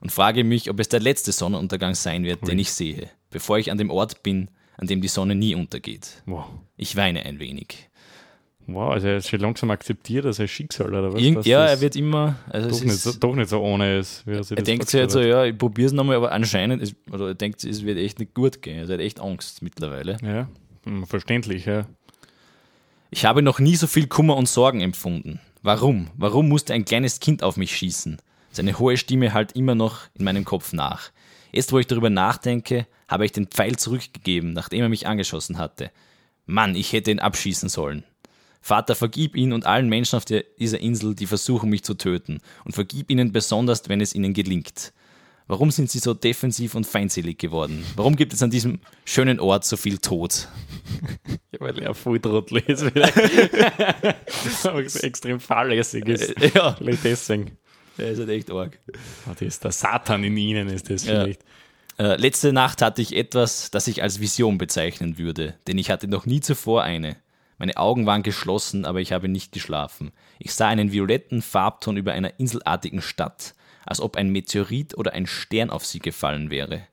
und 0.00 0.10
frage 0.10 0.44
mich, 0.44 0.70
ob 0.70 0.80
es 0.80 0.88
der 0.88 1.00
letzte 1.00 1.30
Sonnenuntergang 1.30 1.94
sein 1.94 2.24
wird, 2.24 2.48
den 2.48 2.58
ich 2.58 2.72
sehe, 2.72 3.10
bevor 3.30 3.58
ich 3.58 3.70
an 3.70 3.76
dem 3.76 3.90
Ort 3.90 4.22
bin, 4.22 4.48
an 4.78 4.86
dem 4.86 5.02
die 5.02 5.08
Sonne 5.08 5.34
nie 5.34 5.54
untergeht. 5.54 6.22
Wow. 6.24 6.46
Ich 6.78 6.96
weine 6.96 7.26
ein 7.26 7.38
wenig. 7.38 7.90
Wow, 8.66 8.92
also 8.92 9.08
er 9.08 9.18
ist 9.18 9.28
schon 9.28 9.40
langsam 9.40 9.70
akzeptiert, 9.70 10.24
dass 10.24 10.38
er 10.38 10.48
Schicksal 10.48 10.88
oder 10.88 11.12
was? 11.12 11.20
Irgend, 11.20 11.44
ja, 11.44 11.66
er 11.66 11.82
wird 11.82 11.96
immer. 11.96 12.36
Also 12.48 12.70
doch 12.70 12.76
es 12.76 12.82
nicht, 12.82 12.94
ist, 12.94 13.02
so, 13.02 13.12
doch 13.12 13.34
nicht 13.34 13.50
so 13.50 13.60
ohne 13.60 13.98
ist. 13.98 14.26
Er 14.26 14.40
denkt 14.62 14.88
sich 14.88 15.00
halt 15.00 15.10
so, 15.10 15.18
vorgestellt 15.18 15.28
ja, 15.28 15.44
ich 15.44 15.58
probiere 15.58 15.86
es 15.88 15.92
nochmal, 15.92 16.16
aber 16.16 16.32
anscheinend, 16.32 16.82
ist, 16.82 16.96
oder 17.12 17.28
er 17.28 17.34
denkt, 17.34 17.62
es 17.62 17.84
wird 17.84 17.98
echt 17.98 18.18
nicht 18.18 18.32
gut 18.32 18.62
gehen. 18.62 18.78
Er 18.78 18.88
hat 18.88 19.00
echt 19.00 19.20
Angst 19.20 19.60
mittlerweile. 19.60 20.16
Ja, 20.22 20.48
hm, 20.84 21.06
verständlich, 21.06 21.66
ja. 21.66 21.86
Ich 23.16 23.24
habe 23.24 23.40
noch 23.40 23.60
nie 23.60 23.76
so 23.76 23.86
viel 23.86 24.08
Kummer 24.08 24.36
und 24.36 24.46
Sorgen 24.46 24.82
empfunden. 24.82 25.40
Warum? 25.62 26.10
Warum 26.18 26.50
musste 26.50 26.74
ein 26.74 26.84
kleines 26.84 27.18
Kind 27.18 27.42
auf 27.42 27.56
mich 27.56 27.74
schießen? 27.74 28.18
Seine 28.50 28.78
hohe 28.78 28.98
Stimme 28.98 29.32
halt 29.32 29.52
immer 29.52 29.74
noch 29.74 30.00
in 30.12 30.26
meinem 30.26 30.44
Kopf 30.44 30.74
nach. 30.74 31.12
Erst 31.50 31.72
wo 31.72 31.78
ich 31.78 31.86
darüber 31.86 32.10
nachdenke, 32.10 32.86
habe 33.08 33.24
ich 33.24 33.32
den 33.32 33.46
Pfeil 33.46 33.76
zurückgegeben, 33.76 34.52
nachdem 34.52 34.82
er 34.82 34.90
mich 34.90 35.06
angeschossen 35.06 35.56
hatte. 35.56 35.90
Mann, 36.44 36.74
ich 36.74 36.92
hätte 36.92 37.10
ihn 37.10 37.18
abschießen 37.18 37.70
sollen. 37.70 38.04
Vater, 38.60 38.94
vergib 38.94 39.34
ihn 39.34 39.54
und 39.54 39.64
allen 39.64 39.88
Menschen 39.88 40.16
auf 40.16 40.26
der, 40.26 40.44
dieser 40.58 40.80
Insel, 40.80 41.14
die 41.14 41.26
versuchen, 41.26 41.70
mich 41.70 41.84
zu 41.84 41.94
töten. 41.94 42.40
Und 42.66 42.74
vergib 42.74 43.10
ihnen 43.10 43.32
besonders, 43.32 43.88
wenn 43.88 44.02
es 44.02 44.14
ihnen 44.14 44.34
gelingt. 44.34 44.92
Warum 45.48 45.70
sind 45.70 45.90
sie 45.90 46.00
so 46.00 46.12
defensiv 46.12 46.74
und 46.74 46.86
feindselig 46.86 47.38
geworden? 47.38 47.84
Warum 47.94 48.16
gibt 48.16 48.32
es 48.32 48.42
an 48.42 48.50
diesem 48.50 48.80
schönen 49.04 49.38
Ort 49.38 49.64
so 49.64 49.76
viel 49.76 49.98
Tod? 49.98 50.48
ja 51.52 51.60
weil 51.60 51.78
er 51.78 51.94
Volltrottel 51.94 52.58
ist. 52.66 52.82
Aber 54.64 54.88
so 54.88 55.00
extrem 55.06 55.40
fahrlässig 55.40 56.06
ist. 56.08 56.34
Ja, 56.54 56.74
Vielleicht 56.74 57.04
deswegen. 57.04 57.56
der 57.98 58.10
ist 58.10 58.18
halt 58.18 58.28
echt 58.30 58.50
arg. 58.50 58.78
Oh, 59.26 59.30
das 59.32 59.42
ist 59.42 59.64
der 59.64 59.72
Satan 59.72 60.24
in 60.24 60.36
ihnen, 60.36 60.68
ist 60.68 60.90
das 60.90 61.04
Ja. 61.06 61.22
vielleicht. 61.22 61.44
Äh, 61.98 62.16
letzte 62.20 62.52
Nacht 62.52 62.82
hatte 62.82 63.00
ich 63.00 63.16
etwas, 63.16 63.70
das 63.70 63.86
ich 63.86 64.02
als 64.02 64.20
Vision 64.20 64.58
bezeichnen 64.58 65.16
würde, 65.16 65.54
denn 65.66 65.78
ich 65.78 65.90
hatte 65.90 66.08
noch 66.08 66.26
nie 66.26 66.40
zuvor 66.40 66.82
eine. 66.82 67.16
Meine 67.58 67.78
Augen 67.78 68.04
waren 68.04 68.22
geschlossen, 68.22 68.84
aber 68.84 69.00
ich 69.00 69.12
habe 69.12 69.28
nicht 69.28 69.50
geschlafen. 69.52 70.12
Ich 70.38 70.52
sah 70.52 70.68
einen 70.68 70.92
violetten 70.92 71.40
Farbton 71.40 71.96
über 71.96 72.12
einer 72.12 72.38
inselartigen 72.38 73.00
Stadt, 73.00 73.54
als 73.86 74.00
ob 74.00 74.16
ein 74.16 74.28
Meteorit 74.30 74.96
oder 74.98 75.12
ein 75.14 75.26
Stern 75.26 75.70
auf 75.70 75.86
sie 75.86 76.00
gefallen 76.00 76.50
wäre. 76.50 76.86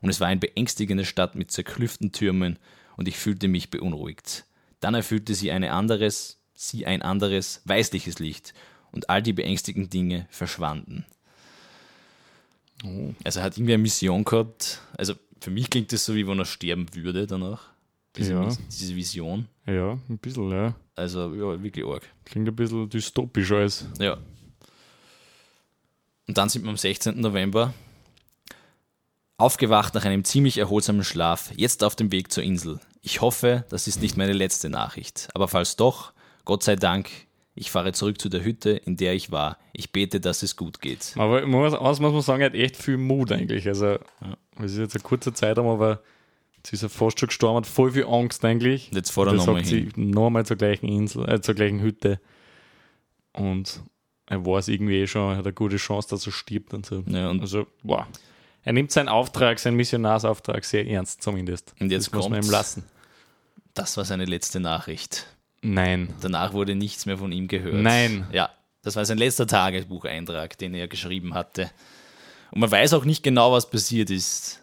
Und 0.00 0.10
es 0.10 0.20
war 0.20 0.28
eine 0.28 0.40
beängstigende 0.40 1.04
Stadt 1.04 1.34
mit 1.34 1.50
zerklüften 1.50 2.12
Türmen, 2.12 2.58
und 2.96 3.06
ich 3.06 3.16
fühlte 3.16 3.46
mich 3.46 3.70
beunruhigt. 3.70 4.44
Dann 4.80 4.94
erfüllte 4.94 5.34
sie 5.34 5.52
ein 5.52 5.62
anderes, 5.62 6.40
sie 6.54 6.84
ein 6.84 7.02
anderes, 7.02 7.62
weißliches 7.64 8.18
Licht, 8.18 8.54
und 8.90 9.08
all 9.10 9.22
die 9.22 9.32
beängstigenden 9.32 9.90
Dinge 9.90 10.26
verschwanden. 10.30 11.04
Oh. 12.84 13.12
Also 13.24 13.40
er 13.40 13.44
hat 13.44 13.56
irgendwie 13.56 13.74
eine 13.74 13.82
Mission 13.82 14.24
gehabt. 14.24 14.80
Also 14.96 15.14
für 15.40 15.50
mich 15.50 15.68
klingt 15.70 15.92
das 15.92 16.04
so, 16.04 16.14
wie 16.14 16.26
wenn 16.26 16.38
er 16.38 16.44
sterben 16.44 16.86
würde 16.94 17.26
danach. 17.26 17.70
Diese, 18.16 18.32
Ja. 18.32 18.48
diese 18.70 18.96
Vision. 18.96 19.46
Ja, 19.66 19.98
ein 20.08 20.18
bisschen, 20.18 20.50
ja. 20.50 20.74
Also 20.96 21.34
ja, 21.34 21.62
wirklich 21.62 21.84
arg. 21.84 22.02
Klingt 22.24 22.48
ein 22.48 22.56
bisschen 22.56 22.88
dystopisch 22.88 23.52
alles. 23.52 23.84
Ja. 24.00 24.16
Und 26.28 26.38
dann 26.38 26.48
sind 26.48 26.62
wir 26.64 26.70
am 26.70 26.76
16. 26.76 27.20
November 27.20 27.74
aufgewacht 29.38 29.94
nach 29.94 30.04
einem 30.04 30.24
ziemlich 30.24 30.58
erholsamen 30.58 31.04
Schlaf, 31.04 31.52
jetzt 31.56 31.82
auf 31.82 31.96
dem 31.96 32.12
Weg 32.12 32.30
zur 32.30 32.42
Insel. 32.42 32.80
Ich 33.02 33.20
hoffe, 33.20 33.64
das 33.70 33.86
ist 33.86 34.02
nicht 34.02 34.16
meine 34.16 34.32
letzte 34.32 34.68
Nachricht. 34.68 35.28
Aber 35.34 35.48
falls 35.48 35.76
doch, 35.76 36.12
Gott 36.44 36.62
sei 36.62 36.76
Dank, 36.76 37.08
ich 37.54 37.70
fahre 37.70 37.92
zurück 37.92 38.20
zu 38.20 38.28
der 38.28 38.44
Hütte, 38.44 38.70
in 38.70 38.96
der 38.96 39.14
ich 39.14 39.30
war. 39.30 39.58
Ich 39.72 39.90
bete, 39.90 40.20
dass 40.20 40.42
es 40.42 40.56
gut 40.56 40.80
geht. 40.80 41.14
Aber 41.16 41.46
muss, 41.46 41.72
aus 41.72 42.00
muss 42.00 42.12
man 42.12 42.22
sagen, 42.22 42.42
er 42.42 42.46
hat 42.46 42.54
echt 42.54 42.76
viel 42.76 42.98
Mut 42.98 43.32
eigentlich. 43.32 43.66
Also, 43.66 43.98
es 44.58 44.72
ist 44.72 44.78
jetzt 44.78 44.96
eine 44.96 45.02
kurze 45.02 45.32
Zeit, 45.32 45.58
aber 45.58 46.02
jetzt 46.56 46.72
ist 46.72 46.82
er 46.82 46.88
fast 46.88 47.18
schon 47.18 47.28
gestorben, 47.28 47.58
hat 47.58 47.66
voll 47.66 47.92
viel 47.92 48.04
Angst 48.04 48.44
eigentlich. 48.44 48.90
Und 48.90 48.96
jetzt 48.96 49.10
fahrt 49.10 49.28
er 49.28 49.34
nochmal 49.34 49.64
sie 49.64 49.90
hin. 49.94 50.10
nochmal 50.10 50.44
zur 50.46 50.56
gleichen 50.56 50.88
Insel, 50.88 51.28
äh, 51.28 51.40
zur 51.40 51.54
gleichen 51.54 51.80
Hütte. 51.80 52.20
Und 53.32 53.82
er 54.28 54.44
weiß 54.44 54.68
irgendwie 54.68 54.96
eh 54.96 55.06
schon, 55.06 55.32
er 55.32 55.38
hat 55.38 55.46
eine 55.46 55.54
gute 55.54 55.76
Chance, 55.76 56.08
dass 56.10 56.26
er 56.26 56.32
stirbt 56.32 56.74
und 56.74 56.86
so. 56.86 57.02
Ja, 57.06 57.30
und, 57.30 57.40
Also, 57.40 57.66
wow. 57.82 58.04
Er 58.64 58.72
nimmt 58.72 58.90
seinen 58.92 59.08
Auftrag, 59.08 59.58
seinen 59.58 59.76
Missionarsauftrag 59.76 60.64
sehr 60.64 60.86
ernst 60.86 61.22
zumindest. 61.22 61.74
und 61.80 61.90
jetzt 61.90 62.08
das 62.08 62.12
muss 62.12 62.28
man 62.28 62.40
kommt, 62.40 62.44
ihm 62.46 62.50
lassen. 62.50 62.84
das 63.72 63.96
war 63.96 64.04
seine 64.04 64.26
letzte 64.26 64.60
Nachricht. 64.60 65.26
Nein. 65.62 66.14
Danach 66.20 66.52
wurde 66.52 66.74
nichts 66.74 67.06
mehr 67.06 67.18
von 67.18 67.32
ihm 67.32 67.48
gehört. 67.48 67.74
Nein. 67.74 68.26
Ja, 68.32 68.50
das 68.82 68.96
war 68.96 69.04
sein 69.04 69.18
letzter 69.18 69.46
Tagebucheintrag, 69.46 70.58
den 70.58 70.74
er 70.74 70.86
geschrieben 70.86 71.34
hatte. 71.34 71.70
Und 72.50 72.60
man 72.60 72.70
weiß 72.70 72.92
auch 72.94 73.04
nicht 73.04 73.22
genau, 73.22 73.52
was 73.52 73.70
passiert 73.70 74.10
ist. 74.10 74.60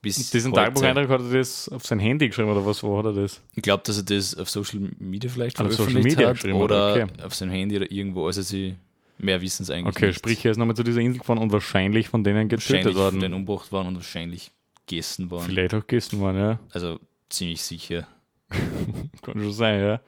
Bis 0.00 0.30
Diesen 0.30 0.52
heute. 0.52 0.62
Tagebucheintrag 0.62 1.08
hat 1.08 1.20
er 1.22 1.38
das 1.38 1.68
auf 1.68 1.84
sein 1.84 1.98
Handy 1.98 2.28
geschrieben 2.28 2.50
oder 2.50 2.64
was? 2.64 2.82
Wo 2.84 2.96
hat 2.98 3.06
er 3.06 3.12
das? 3.12 3.40
Ich 3.56 3.62
glaube, 3.62 3.82
dass 3.84 3.96
er 3.96 4.04
das 4.04 4.36
auf 4.36 4.48
Social 4.48 4.80
Media 4.98 5.28
vielleicht 5.28 5.58
Auf 5.58 5.72
Social 5.72 5.76
veröffentlicht 5.76 6.16
Media 6.16 6.28
hat 6.28 6.36
geschrieben 6.36 6.60
oder 6.60 6.92
okay. 6.92 7.06
auf 7.24 7.34
seinem 7.34 7.50
Handy 7.50 7.76
oder 7.76 7.90
irgendwo. 7.90 8.26
Also 8.26 8.42
sie 8.42 8.76
mehr 9.18 9.40
wissen 9.40 9.62
es 9.62 9.70
eigentlich 9.70 9.96
Okay, 9.96 10.06
nicht. 10.08 10.18
sprich, 10.18 10.44
er 10.44 10.52
ist 10.52 10.56
nochmal 10.56 10.76
zu 10.76 10.82
dieser 10.84 11.00
Insel 11.00 11.18
gefahren 11.20 11.38
und 11.38 11.52
wahrscheinlich 11.52 12.08
von 12.08 12.24
denen 12.24 12.50
wahrscheinlich 12.50 12.84
getötet 12.84 12.96
worden. 12.96 13.20
denen 13.20 13.34
umgebracht 13.34 13.70
worden 13.72 13.88
und 13.88 13.96
wahrscheinlich 13.96 14.50
gegessen 14.86 15.30
worden. 15.30 15.46
Vielleicht 15.46 15.74
auch 15.74 15.86
gegessen 15.86 16.18
worden, 16.20 16.38
ja. 16.38 16.58
Also 16.72 16.98
ziemlich 17.28 17.62
sicher. 17.62 18.06
Kann 19.22 19.34
schon 19.40 19.52
sein, 19.52 19.80
ja. 19.80 20.00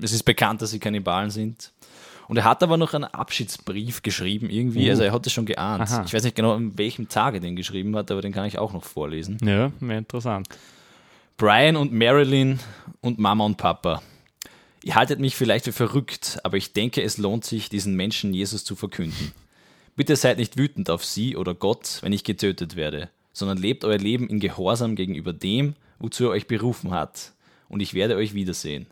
Es 0.00 0.12
ist 0.12 0.22
bekannt, 0.24 0.60
dass 0.62 0.70
sie 0.70 0.78
Kannibalen 0.78 1.30
sind. 1.30 1.72
Und 2.28 2.36
er 2.36 2.44
hat 2.44 2.62
aber 2.62 2.76
noch 2.76 2.94
einen 2.94 3.04
Abschiedsbrief 3.04 4.02
geschrieben, 4.02 4.48
irgendwie. 4.48 4.88
Also 4.90 5.02
er 5.02 5.12
hat 5.12 5.26
es 5.26 5.32
schon 5.32 5.44
geahnt. 5.46 5.88
Uh. 5.90 5.92
Aha. 5.92 6.04
Ich 6.06 6.14
weiß 6.14 6.24
nicht 6.24 6.36
genau, 6.36 6.54
an 6.54 6.76
welchem 6.78 7.08
Tag 7.08 7.34
er 7.34 7.40
den 7.40 7.56
geschrieben 7.56 7.94
hat, 7.96 8.10
aber 8.10 8.22
den 8.22 8.32
kann 8.32 8.46
ich 8.46 8.58
auch 8.58 8.72
noch 8.72 8.84
vorlesen. 8.84 9.38
Ja, 9.42 9.72
wäre 9.80 9.98
interessant. 9.98 10.48
Brian 11.36 11.76
und 11.76 11.92
Marilyn 11.92 12.60
und 13.00 13.18
Mama 13.18 13.44
und 13.44 13.56
Papa. 13.56 14.02
Ihr 14.84 14.96
haltet 14.96 15.20
mich 15.20 15.36
vielleicht 15.36 15.66
für 15.66 15.72
verrückt, 15.72 16.40
aber 16.42 16.56
ich 16.56 16.72
denke, 16.72 17.02
es 17.02 17.16
lohnt 17.16 17.44
sich, 17.44 17.68
diesen 17.68 17.94
Menschen 17.94 18.34
Jesus 18.34 18.64
zu 18.64 18.74
verkünden. 18.74 19.32
Bitte 19.94 20.16
seid 20.16 20.38
nicht 20.38 20.56
wütend 20.56 20.90
auf 20.90 21.04
sie 21.04 21.36
oder 21.36 21.54
Gott, 21.54 21.98
wenn 22.00 22.12
ich 22.12 22.24
getötet 22.24 22.74
werde, 22.74 23.08
sondern 23.32 23.58
lebt 23.58 23.84
euer 23.84 23.98
Leben 23.98 24.28
in 24.28 24.40
Gehorsam 24.40 24.96
gegenüber 24.96 25.32
dem, 25.32 25.74
wozu 26.00 26.24
er 26.24 26.30
euch 26.30 26.48
berufen 26.48 26.90
hat. 26.90 27.32
Und 27.68 27.80
ich 27.80 27.94
werde 27.94 28.16
euch 28.16 28.34
wiedersehen. 28.34 28.86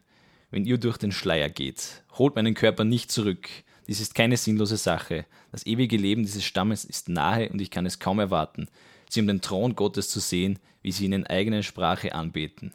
Wenn 0.53 0.65
ihr 0.65 0.79
durch 0.79 0.97
den 0.97 1.11
Schleier 1.11 1.49
geht, 1.49 2.05
holt 2.13 2.37
meinen 2.37 2.55
Körper 2.55 2.85
nicht 2.85 3.11
zurück. 3.11 3.49
Dies 3.89 4.01
ist 4.01 4.15
keine 4.15 4.37
sinnlose 4.37 4.77
Sache. 4.77 5.27
Das 5.51 5.67
ewige 5.67 5.97
Leben 5.97 6.23
dieses 6.23 6.45
Stammes 6.45 6.85
ist 6.85 7.09
nahe 7.09 7.49
und 7.49 7.61
ich 7.61 7.71
kann 7.71 7.87
es 7.87 7.99
kaum 7.99 8.21
erwarten, 8.21 8.69
sie 9.09 9.21
um 9.21 9.27
den 9.27 9.41
Thron 9.41 9.75
Gottes 9.75 10.09
zu 10.09 10.21
sehen, 10.21 10.61
wie 10.83 10.93
sie 10.93 11.07
in 11.07 11.27
eigener 11.27 11.65
Sprache 11.65 12.15
anbeten, 12.15 12.73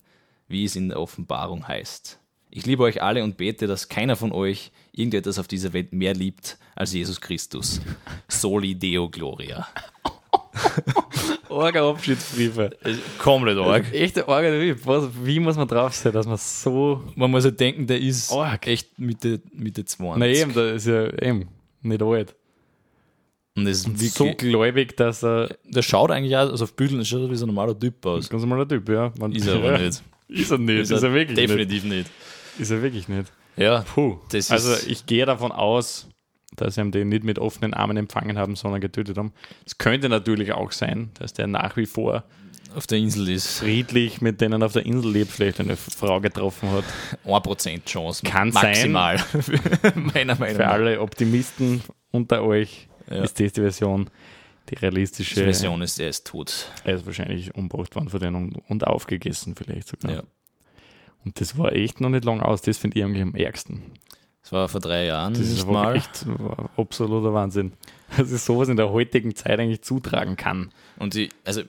wie 0.50 0.66
es 0.66 0.76
in 0.76 0.90
der 0.90 1.00
Offenbarung 1.00 1.66
heißt. 1.66 2.20
Ich 2.58 2.66
liebe 2.66 2.84
euch 2.84 3.04
alle 3.04 3.22
und 3.22 3.36
bete, 3.36 3.68
dass 3.68 3.90
keiner 3.90 4.16
von 4.16 4.32
euch 4.32 4.72
irgendetwas 4.94 5.38
auf 5.40 5.48
dieser 5.50 5.74
Welt 5.74 5.92
mehr 5.92 6.14
liebt 6.14 6.58
als 6.74 6.94
Jesus 6.94 7.20
Christus. 7.20 7.82
Soli 8.30 8.74
Deo 8.76 9.10
Gloria. 9.10 9.68
Orga 11.50 11.90
Abschiedsbriefe. 11.90 12.70
Komplett 13.18 13.58
arg. 13.58 13.94
Echte. 13.94 14.26
Was, 14.26 15.10
wie 15.22 15.42
muss 15.42 15.58
man 15.58 15.68
drauf 15.68 15.94
sein, 15.96 16.14
dass 16.14 16.26
man 16.26 16.38
so. 16.38 17.04
Man 17.16 17.30
muss 17.30 17.44
ja 17.44 17.52
denken, 17.52 17.88
der 17.88 18.00
ist 18.00 18.32
Arg. 18.32 18.66
echt 18.68 18.98
Mitte, 18.98 19.42
Mitte 19.54 19.84
20. 19.84 20.18
Na 20.18 20.26
eben, 20.26 20.54
der 20.54 20.76
ist 20.76 20.88
ja 20.88 21.08
eben 21.22 21.50
nicht 21.82 22.02
alt. 22.02 22.36
Und 23.58 23.66
das 23.66 23.80
ist 23.80 23.90
wirklich, 23.90 24.14
So 24.14 24.32
gläubig, 24.34 24.96
dass 24.96 25.26
er. 25.26 25.58
der 25.66 25.82
schaut 25.82 26.10
eigentlich 26.10 26.38
auch, 26.38 26.50
also 26.52 26.64
auf 26.64 26.74
Bildern 26.74 27.04
schaut 27.04 27.24
er 27.24 27.30
wie 27.32 27.36
so 27.36 27.46
ein 27.46 27.48
normaler 27.48 27.78
Typ 27.78 28.06
aus. 28.06 28.30
Ganz 28.30 28.44
normaler 28.44 28.66
Typ, 28.66 28.88
ja. 28.88 29.12
Man, 29.20 29.34
Ist 29.34 29.46
er 29.46 29.56
aber 29.56 29.78
nicht. 29.78 30.02
Ist 30.30 30.52
er 30.52 30.58
nicht. 30.58 30.90
Ist, 30.90 30.92
er 31.04 31.14
wirklich 31.14 31.36
Definitiv 31.38 31.84
nicht. 31.84 31.94
nicht. 31.98 32.12
Ist 32.60 32.72
er 32.72 32.82
wirklich 32.82 33.08
nicht. 33.08 33.32
Ja, 33.58 33.82
Puh. 33.82 34.18
Also 34.50 34.76
ich 34.88 35.06
gehe 35.06 35.26
davon 35.26 35.52
aus, 35.52 36.08
dass 36.56 36.76
sie 36.76 36.82
ihn 36.82 36.92
den 36.92 37.10
nicht 37.10 37.24
mit 37.24 37.40
offenen 37.40 37.74
Armen 37.74 37.98
empfangen 37.98 38.38
haben, 38.38 38.56
sondern 38.56 38.82
getötet 38.82 39.18
haben. 39.18 39.34
Es 39.66 39.78
könnte 39.78 40.10
natürlich 40.10 40.52
auch 40.54 40.72
sein, 40.72 41.12
dass 41.16 41.34
der 41.34 41.48
nach 41.48 41.78
wie 41.78 41.86
vor 41.86 42.24
auf 42.76 42.88
der 42.88 42.98
Insel 42.98 43.30
ist 43.30 43.60
friedlich 43.60 44.20
mit 44.20 44.42
denen 44.42 44.62
auf 44.62 44.74
der 44.74 44.86
Insel 44.86 45.10
lebt, 45.14 45.32
vielleicht 45.32 45.62
eine 45.62 45.78
Frau 45.78 46.20
getroffen 46.20 46.70
hat. 46.72 46.84
1% 47.26 47.86
Chance. 47.86 48.24
Kann 48.26 48.52
sein. 48.52 48.64
maximal. 48.92 49.24
Meiner 49.96 50.36
Meinung 50.36 50.56
Für 50.58 50.64
nach. 50.64 50.72
alle 50.74 51.00
Optimisten 51.00 51.82
unter 52.12 52.44
euch 52.44 52.90
Ja. 53.10 53.24
ist 53.24 53.40
das 53.40 53.54
die 53.54 53.62
Version, 53.62 54.10
die 54.70 54.76
realistische. 54.76 55.36
Die 55.36 55.44
Version 55.44 55.82
ist, 55.82 55.98
er 56.02 56.10
ist 56.10 56.28
tot. 56.28 56.70
Er 56.84 56.96
ist 56.96 57.06
wahrscheinlich 57.06 57.56
umgebracht 57.56 57.96
worden 57.96 58.10
von 58.10 58.20
denen 58.20 58.36
und, 58.36 58.58
und 58.68 58.86
aufgegessen 58.86 59.56
vielleicht 59.56 59.88
sogar. 59.88 60.12
Ja. 60.12 60.24
Und 61.26 61.42
das 61.42 61.58
war 61.58 61.74
echt 61.74 62.00
noch 62.02 62.10
nicht 62.10 62.24
lang 62.24 62.40
aus. 62.42 62.62
Das 62.62 62.78
finde 62.78 62.98
ich 62.98 63.04
eigentlich 63.04 63.24
am 63.24 63.36
ärgsten. 63.36 63.82
Das 64.44 64.52
war 64.52 64.70
vor 64.70 64.80
drei 64.80 65.06
Jahren 65.06 65.34
Das 65.34 65.42
ist 65.42 65.54
nicht 65.56 65.68
mal. 65.68 65.96
echt 65.96 66.26
absoluter 66.78 67.34
Wahnsinn. 67.34 67.74
Dass 68.16 68.30
es 68.30 68.46
sowas 68.46 68.70
in 68.70 68.78
der 68.78 68.92
heutigen 68.92 69.36
Zeit 69.36 69.60
eigentlich 69.60 69.82
zutragen 69.82 70.36
kann. 70.36 70.70
Und 71.00 71.16
die, 71.16 71.30
also 71.44 71.64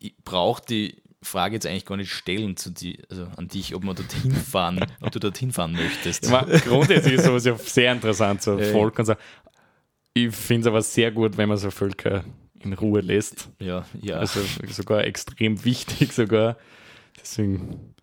ich 0.00 0.14
brauche 0.24 0.62
die 0.64 1.02
Frage 1.20 1.54
jetzt 1.54 1.66
eigentlich 1.66 1.84
gar 1.84 1.96
nicht 1.96 2.10
stellen 2.12 2.56
zu 2.56 2.70
die, 2.70 2.98
also 3.10 3.26
an 3.36 3.48
dich, 3.48 3.74
ob 3.74 3.84
man 3.84 3.94
dorthin 3.94 4.32
fahren, 4.32 4.84
ob 5.02 5.10
du 5.12 5.18
dorthin 5.18 5.52
fahren 5.52 5.72
möchtest. 5.72 6.24
Ich 6.24 6.30
meine, 6.30 6.58
grundsätzlich 6.60 7.14
ist 7.14 7.24
sowas 7.24 7.44
ja 7.44 7.56
sehr 7.58 7.92
interessant, 7.92 8.42
so 8.42 8.58
ja. 8.58 8.72
Volk 8.72 8.98
und 8.98 9.04
so. 9.04 9.14
Ich 10.14 10.34
finde 10.34 10.62
es 10.62 10.66
aber 10.66 10.80
sehr 10.80 11.10
gut, 11.10 11.36
wenn 11.36 11.48
man 11.48 11.58
so 11.58 11.70
Völker 11.70 12.24
in 12.60 12.72
Ruhe 12.72 13.00
lässt. 13.00 13.50
Ja, 13.58 13.84
ja. 14.00 14.16
Also 14.16 14.40
sogar 14.68 15.04
extrem 15.04 15.64
wichtig 15.64 16.12
sogar. 16.12 16.56
Deswegen 17.20 17.93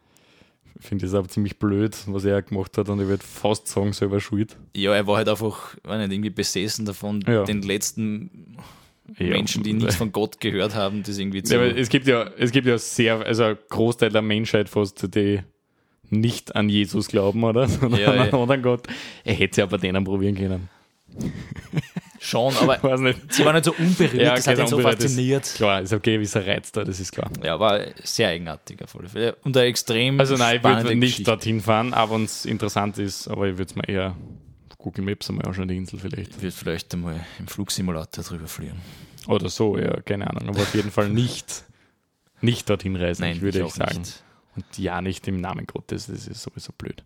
finde 0.81 1.05
ich 1.05 1.11
es 1.11 1.15
auch 1.17 1.27
ziemlich 1.27 1.57
blöd, 1.59 1.95
was 2.07 2.25
er 2.25 2.41
gemacht 2.41 2.77
hat 2.77 2.89
und 2.89 2.99
ich 2.99 3.07
würde 3.07 3.23
fast 3.23 3.67
sagen, 3.67 3.93
selber 3.93 4.19
schuld. 4.19 4.57
ja, 4.75 4.93
er 4.93 5.07
war 5.07 5.17
halt 5.17 5.29
einfach, 5.29 5.77
war 5.83 5.97
nicht 5.97 6.11
irgendwie 6.11 6.29
besessen 6.31 6.85
davon, 6.85 7.23
Ja. 7.27 7.43
den 7.45 7.61
letzten 7.61 8.57
Ja. 9.17 9.27
Menschen, 9.29 9.63
die 9.63 9.73
nichts 9.73 9.95
von 9.95 10.11
Gott 10.13 10.39
gehört 10.41 10.73
haben, 10.75 11.03
das 11.03 11.17
irgendwie 11.17 11.43
zu. 11.43 11.55
Ja, 11.55 11.63
es 11.65 11.89
gibt 11.89 12.07
ja, 12.07 12.29
es 12.37 12.51
gibt 12.51 12.65
ja 12.67 12.77
sehr, 12.77 13.19
also 13.25 13.43
ein 13.43 13.57
Großteil 13.69 14.09
der 14.09 14.21
Menschheit 14.21 14.69
fast, 14.69 15.15
die 15.15 15.39
nicht 16.09 16.55
an 16.55 16.67
Jesus 16.67 17.07
glauben, 17.07 17.43
oder? 17.43 17.67
Sondern 17.69 17.99
Ja, 18.01 18.11
an 18.11 18.19
einen 18.19 18.33
anderen 18.33 18.61
Gott. 18.61 18.87
Er 19.23 19.33
hätte 19.33 19.51
es 19.51 19.57
ja 19.57 19.65
bei 19.65 19.77
denen 19.77 20.03
probieren 20.03 20.35
können. 20.35 20.69
Schon, 22.23 22.55
aber 22.57 22.77
sie 23.29 23.43
war 23.43 23.53
nicht 23.53 23.65
so 23.65 23.73
unberührt, 23.73 24.13
Ja, 24.13 24.35
das 24.35 24.47
okay, 24.47 24.51
hat 24.55 24.59
ihn 24.63 24.67
so 24.67 24.75
unberührt 24.77 24.99
ist- 24.99 25.05
fasziniert. 25.13 25.43
Klar, 25.55 25.81
ist 25.81 25.91
ein 25.91 26.01
gewisser 26.03 26.45
Reiz 26.45 26.71
da, 26.71 26.83
das 26.83 26.99
ist 26.99 27.11
klar. 27.11 27.31
Ja, 27.43 27.59
war 27.59 27.79
sehr 28.03 28.27
eigenartig 28.29 28.79
auf 28.83 28.95
alle 28.95 29.09
Fälle. 29.09 29.35
Und 29.43 29.57
eine 29.57 29.65
extrem 29.65 30.19
Also 30.19 30.35
nein, 30.37 30.57
ich 30.57 30.63
würde 30.63 30.83
nicht 30.95 31.01
Geschichte. 31.01 31.23
dorthin 31.23 31.61
fahren, 31.61 31.93
aber 31.95 32.13
wenn 32.13 32.25
es 32.25 32.45
interessant 32.45 32.99
ist, 32.99 33.27
aber 33.27 33.47
ich 33.47 33.57
würde 33.57 33.71
es 33.71 33.75
mir 33.75 33.89
eher 33.89 34.15
auf 34.69 34.77
Google 34.77 35.03
Maps 35.03 35.29
einmal 35.31 35.47
anschauen, 35.47 35.67
die 35.67 35.77
Insel 35.77 35.97
vielleicht. 35.97 36.35
Ich 36.35 36.41
würde 36.43 36.51
vielleicht 36.55 36.93
einmal 36.93 37.19
im 37.39 37.47
Flugsimulator 37.47 38.23
drüber 38.23 38.47
fliegen. 38.47 38.79
Oder 39.27 39.49
so, 39.49 39.79
ja, 39.79 39.99
keine 40.01 40.29
Ahnung. 40.29 40.49
Aber 40.49 40.61
auf 40.61 40.75
jeden 40.75 40.91
Fall 40.91 41.09
nicht, 41.09 41.63
nicht 42.39 42.69
dorthin 42.69 42.95
reisen, 42.97 43.23
Nein, 43.23 43.41
würde 43.41 43.63
ich, 43.65 43.73
sagen. 43.73 43.97
nicht. 43.99 44.21
Und 44.55 44.65
ja, 44.77 45.01
nicht 45.01 45.27
im 45.27 45.41
Namen 45.41 45.65
Gottes, 45.65 46.05
das 46.05 46.27
ist 46.27 46.43
sowieso 46.43 46.71
blöd. 46.77 47.03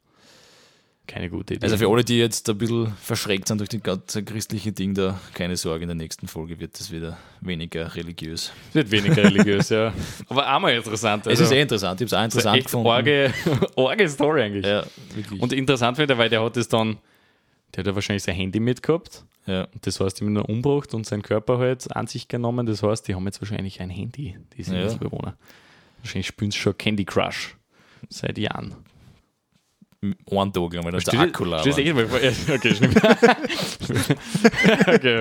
Keine 1.08 1.30
gute 1.30 1.54
Idee. 1.56 1.64
Also 1.66 1.78
für 1.78 1.88
alle, 1.90 2.04
die 2.04 2.18
jetzt 2.18 2.50
ein 2.50 2.58
bisschen 2.58 2.88
verschreckt 3.02 3.48
sind 3.48 3.60
durch 3.60 3.70
das 3.70 3.82
ganze 3.82 4.24
christliche 4.24 4.72
Ding 4.72 4.94
da, 4.94 5.20
keine 5.34 5.56
Sorge, 5.56 5.84
in 5.84 5.88
der 5.90 5.96
nächsten 5.96 6.28
Folge 6.28 6.60
wird 6.60 6.80
das 6.80 6.92
wieder 6.92 7.18
weniger 7.42 7.94
religiös. 7.96 8.52
Es 8.70 8.76
wird 8.76 8.92
weniger 8.92 9.24
religiös, 9.24 9.70
ja. 9.70 9.94
Aber 10.30 10.54
auch 10.56 10.60
mal 10.60 10.74
interessant. 10.74 11.28
es 11.28 11.40
ist 11.40 11.52
eh 11.52 11.62
interessant, 11.62 12.02
ich 12.02 12.06
habe 12.12 12.16
es 12.16 12.20
auch 12.20 12.24
interessant 12.24 12.58
echt 12.58 12.66
gefunden. 12.66 12.88
Orge, 12.88 13.34
orge 13.76 14.10
Story 14.10 14.42
eigentlich. 14.44 14.66
Ja, 14.66 14.84
wirklich. 15.14 15.42
Und 15.42 15.54
interessant 15.54 15.98
finde 15.98 16.14
ich, 16.14 16.20
weil 16.20 16.30
der 16.30 16.44
hat 16.44 16.58
das 16.58 16.68
dann, 16.68 16.98
der 17.74 17.80
hat 17.82 17.88
ja 17.88 17.96
wahrscheinlich 17.96 18.24
sein 18.24 18.36
Handy 18.36 18.60
mitgehabt. 18.60 19.24
ja. 19.46 19.68
Das 19.82 20.00
heißt, 20.00 20.20
die 20.20 20.26
haben 20.26 20.36
ihn 20.36 20.42
umgebracht 20.42 20.94
und 20.94 21.06
seinen 21.06 21.22
Körper 21.24 21.58
halt 21.60 21.96
an 21.96 22.08
sich 22.08 22.28
genommen. 22.28 22.66
Das 22.66 22.82
heißt, 22.84 23.08
die 23.08 23.16
haben 23.16 23.26
jetzt 23.26 23.42
wahrscheinlich 23.42 23.82
ein 23.82 23.90
Handy, 23.90 24.38
diese 24.58 24.76
Ja. 24.76 24.84
Inselbewohner. 24.84 25.36
Wahrscheinlich 26.02 26.28
spielen 26.28 26.52
sie 26.52 26.58
schon 26.60 26.78
Candy 26.78 27.04
Crush 27.06 27.56
seit 28.10 28.38
Jahren. 28.38 28.76
Lang, 30.30 30.54
weil 30.86 30.92
das 30.92 31.04
der 31.06 31.20
Akku 31.20 31.46
leer 31.46 31.60
Stehst 31.60 31.80
eh. 31.80 31.88
Ja, 31.88 31.96
Okay, 32.56 32.76
stimmt. 32.76 32.98
okay, 34.88 35.16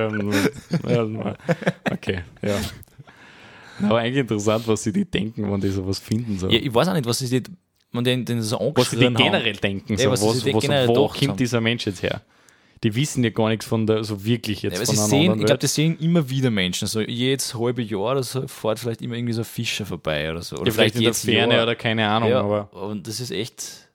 ja, 0.88 1.36
okay, 1.90 2.22
ja. 2.42 2.60
Aber 3.82 3.98
eigentlich 3.98 4.18
interessant, 4.18 4.66
was 4.68 4.82
sie 4.82 4.92
die 4.92 5.04
denken, 5.04 5.50
wenn 5.50 5.60
die 5.60 5.68
sowas 5.70 5.98
finden. 5.98 6.38
So. 6.38 6.48
Ja, 6.48 6.58
ich 6.58 6.72
weiß 6.72 6.88
auch 6.88 6.94
nicht, 6.94 7.06
was 7.06 7.18
sie 7.18 7.28
die, 7.28 7.42
man 7.90 8.04
den, 8.04 8.24
den 8.24 8.42
so 8.42 8.58
was 8.74 8.90
sie 8.90 8.96
die 8.98 9.06
angeschrien 9.06 9.18
haben. 9.18 9.32
generell 9.32 9.56
denken. 9.56 9.96
So. 9.96 10.04
Ja, 10.04 10.10
was 10.10 10.22
was, 10.22 10.40
sie 10.40 10.54
was, 10.54 10.60
die 10.62 10.66
generell 10.68 10.88
wo 10.88 11.08
kommt 11.08 11.28
haben. 11.28 11.36
dieser 11.36 11.60
Mensch 11.60 11.86
jetzt 11.86 12.02
her? 12.02 12.22
Die 12.82 12.94
wissen 12.94 13.24
ja 13.24 13.30
gar 13.30 13.48
nichts 13.48 13.64
von 13.64 13.86
der, 13.86 14.04
so 14.04 14.24
wirklich 14.24 14.62
jetzt 14.62 14.78
Ja, 14.78 14.84
von 14.84 14.96
einer 14.98 15.08
sehen, 15.08 15.20
anderen 15.22 15.40
ich 15.40 15.46
glaube, 15.46 15.58
das 15.60 15.74
sehen 15.74 15.96
immer 16.00 16.28
wieder 16.28 16.50
Menschen. 16.50 16.86
So 16.86 17.00
jedes 17.00 17.54
halbe 17.54 17.82
Jahr 17.82 18.12
oder 18.12 18.22
so 18.22 18.46
fährt 18.46 18.78
vielleicht 18.78 19.00
immer 19.00 19.14
irgendwie 19.16 19.32
so 19.32 19.40
ein 19.40 19.46
Fischer 19.46 19.86
vorbei 19.86 20.30
oder 20.30 20.42
so. 20.42 20.56
Oder 20.56 20.66
ja, 20.66 20.72
vielleicht 20.72 20.96
in 20.96 21.02
der 21.02 21.14
Ferne 21.14 21.54
Jahr. 21.54 21.62
oder 21.62 21.74
keine 21.76 22.06
Ahnung, 22.06 22.28
ja, 22.28 22.40
aber 22.40 22.70
und 22.74 23.06
das 23.08 23.20
ist 23.20 23.30
echt. 23.30 23.88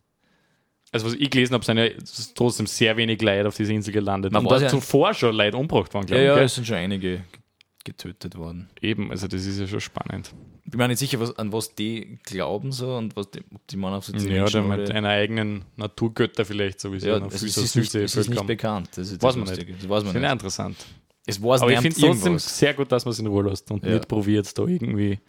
Also 0.92 1.06
was 1.08 1.14
ich 1.14 1.30
gelesen 1.30 1.54
habe, 1.54 1.64
sind 1.66 1.78
ja 1.78 1.88
trotzdem 2.36 2.66
sehr 2.68 2.98
wenig 2.98 3.22
Leute 3.22 3.48
auf 3.48 3.56
dieser 3.56 3.74
Insel 3.74 3.94
gelandet. 3.94 4.32
Man 4.32 4.46
ja- 4.46 4.68
zuvor 4.68 5.14
schon 5.14 5.36
Leute 5.36 5.58
umgebracht 5.58 5.94
worden, 5.94 6.08
Ja, 6.08 6.16
glaube 6.16 6.24
ja, 6.26 6.32
ich. 6.34 6.38
gell? 6.38 6.46
es 6.46 6.56
sind 6.56 6.68
schon 6.68 6.78
einige 6.78 7.24
getötet 7.86 8.38
worden. 8.38 8.70
Eben, 8.82 9.10
also 9.12 9.28
das 9.28 9.46
ist 9.46 9.60
ja 9.60 9.68
schon 9.68 9.80
spannend. 9.80 10.34
Ich 10.66 10.72
bin 10.72 10.78
mir 10.78 10.88
nicht 10.90 11.00
sicher, 11.00 11.20
was, 11.20 11.36
an 11.38 11.52
was 11.52 11.74
die 11.74 12.20
glauben 12.24 12.72
so 12.72 12.96
und 12.96 13.16
was 13.16 13.32
die, 13.32 13.40
ob 13.54 13.66
die 13.68 13.78
Mann 13.78 13.94
auf 13.94 14.06
so 14.06 14.16
Ja, 14.16 14.46
oder 14.46 14.62
mit 14.62 14.92
einer 14.92 15.10
eigenen 15.10 15.66
Naturgötter 15.78 16.46
vielleicht, 16.46 16.80
so 16.80 16.94
wie 16.94 17.00
sie 17.00 17.08
ja, 17.08 17.18
ja, 17.18 17.26
es 17.26 17.42
ist, 17.42 17.58
ist, 17.58 17.74
Süße 17.74 17.80
nicht, 17.80 17.96
es 17.96 18.16
ist 18.16 18.30
nicht 18.30 18.46
bekannt. 18.46 18.90
Das 18.96 19.10
ist 19.12 19.22
Weiß 19.24 19.36
man 19.36 19.48
Lustige. 19.48 19.72
nicht. 19.72 19.84
Das 19.84 19.90
weiß 19.90 20.04
man 20.04 20.14
nicht. 20.22 20.32
interessant. 20.32 20.78
Es 21.26 21.42
weiß 21.42 21.62
Aber 21.62 21.72
ich 21.72 21.80
finde 21.80 21.96
es 21.96 22.02
trotzdem 22.02 22.38
sehr 22.40 22.74
gut, 22.74 22.92
dass 22.92 23.06
man 23.06 23.14
es 23.14 23.20
in 23.20 23.28
Ruhe 23.28 23.44
lässt 23.50 23.72
und 23.72 23.84
Ja. 23.86 23.94
nicht 23.94 24.08
probiert, 24.08 24.56
da 24.58 24.64
irgendwie, 24.66 25.20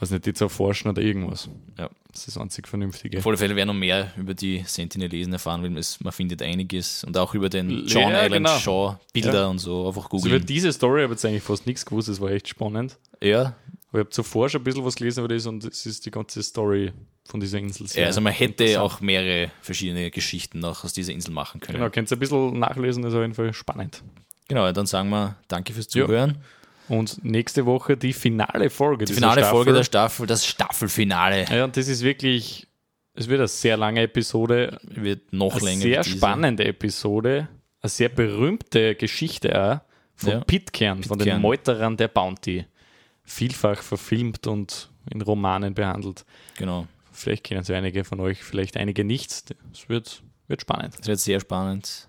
was 0.00 0.10
nicht, 0.10 0.26
die 0.26 0.32
zu 0.34 0.44
erforschen 0.44 0.90
oder 0.90 1.02
irgendwas. 1.02 1.48
Ja. 1.78 1.90
Das 2.10 2.20
ist 2.26 2.28
das 2.36 2.38
einzig 2.42 2.66
Vernünftige. 2.66 3.18
Auf 3.18 3.26
alle 3.26 3.36
Fälle 3.36 3.54
werden 3.54 3.68
noch 3.68 3.74
mehr 3.74 4.12
über 4.16 4.34
die 4.34 4.62
Sentinelesen 4.66 5.32
erfahren, 5.32 5.62
weil 5.62 5.76
es, 5.76 6.00
man 6.00 6.12
findet 6.12 6.42
einiges 6.42 7.04
und 7.04 7.16
auch 7.16 7.34
über 7.34 7.48
den 7.48 7.86
John 7.86 8.02
Ja, 8.10 8.24
Island 8.24 8.46
genau. 8.46 8.58
Shaw 8.58 8.96
Bilder 9.12 9.32
Ja. 9.42 9.46
und 9.46 9.58
so. 9.58 9.86
Einfach 9.86 10.04
Also 10.10 10.26
über 10.26 10.36
googeln. 10.36 10.46
diese 10.46 10.72
Story 10.72 11.02
habe 11.02 11.12
ich 11.14 11.18
jetzt 11.18 11.24
eigentlich 11.26 11.42
fast 11.42 11.66
nichts 11.66 11.84
gewusst, 11.84 12.08
das 12.08 12.20
war 12.20 12.30
echt 12.30 12.48
spannend. 12.48 12.96
ja, 13.22 13.40
Aber 13.90 13.98
ich 13.98 13.98
habe 14.00 14.10
zuvor 14.10 14.48
schon 14.48 14.60
ein 14.62 14.64
bisschen 14.64 14.84
was 14.84 14.96
gelesen 14.96 15.24
über 15.24 15.32
das 15.34 15.46
und 15.46 15.64
es 15.64 15.86
ist 15.86 16.04
die 16.06 16.10
ganze 16.10 16.42
Story 16.42 16.92
von 17.26 17.40
dieser 17.40 17.58
Insel. 17.58 17.86
sehr 17.86 18.02
ja, 18.02 18.06
also 18.08 18.20
man 18.22 18.32
hätte 18.32 18.80
auch 18.80 19.00
mehrere 19.00 19.50
verschiedene 19.60 20.10
Geschichten 20.10 20.60
noch 20.60 20.84
aus 20.84 20.92
dieser 20.94 21.12
Insel 21.12 21.30
machen 21.32 21.60
können. 21.60 21.78
Genau, 21.78 21.90
könnt 21.90 22.10
ihr 22.10 22.16
ein 22.16 22.20
bisschen 22.20 22.58
nachlesen, 22.58 23.02
das 23.02 23.12
ist 23.12 23.16
auf 23.16 23.22
jeden 23.22 23.34
Fall 23.34 23.52
spannend. 23.52 24.02
Genau, 24.48 24.72
dann 24.72 24.86
sagen 24.86 25.10
wir 25.10 25.36
danke 25.46 25.72
fürs 25.74 25.92
Ja. 25.92 26.06
Und 26.88 27.24
nächste 27.24 27.66
Woche 27.66 27.96
die 27.96 28.12
finale 28.12 28.70
Folge. 28.70 29.04
Die 29.04 29.12
finale 29.12 29.40
Staffel. 29.40 29.50
Folge 29.56 29.72
der 29.74 29.84
Staffel, 29.84 30.26
das 30.26 30.46
Staffelfinale, 30.46 31.44
Ja, 31.50 31.64
und 31.64 31.76
das 31.76 31.88
ist 31.88 32.02
wirklich, 32.02 32.66
es 33.14 33.28
wird 33.28 33.40
eine 33.40 33.48
sehr 33.48 33.76
lange 33.76 34.02
Episode, 34.02 34.78
wird 34.84 35.32
noch 35.32 35.54
eine 35.56 35.64
länger. 35.64 35.82
sehr 35.82 36.04
spannende 36.04 36.64
Episode, 36.64 37.48
eine 37.80 37.90
sehr 37.90 38.08
berühmte 38.08 38.94
Geschichte 38.94 39.60
auch 39.60 39.80
von 40.16 40.30
Ja. 40.32 40.40
Pitcairn, 40.40 41.02
von 41.04 41.18
den. 41.18 41.40
Meuterern 41.40 41.96
der 41.96 42.08
Bounty. 42.08 42.64
Vielfach 43.24 43.82
verfilmt 43.82 44.46
und 44.46 44.90
in 45.12 45.20
Romanen 45.20 45.74
behandelt. 45.74 46.24
Genau. 46.56 46.86
Vielleicht 47.12 47.44
kennen 47.44 47.62
Sie 47.64 47.74
einige 47.74 48.04
von 48.04 48.20
euch, 48.20 48.42
vielleicht 48.42 48.76
einige 48.76 49.04
nicht. 49.04 49.54
Es 49.72 49.88
wird, 49.88 50.22
wird 50.46 50.62
spannend. 50.62 50.98
Das 50.98 51.06
wird 51.06 51.18
sehr 51.20 51.40
spannend. 51.40 52.08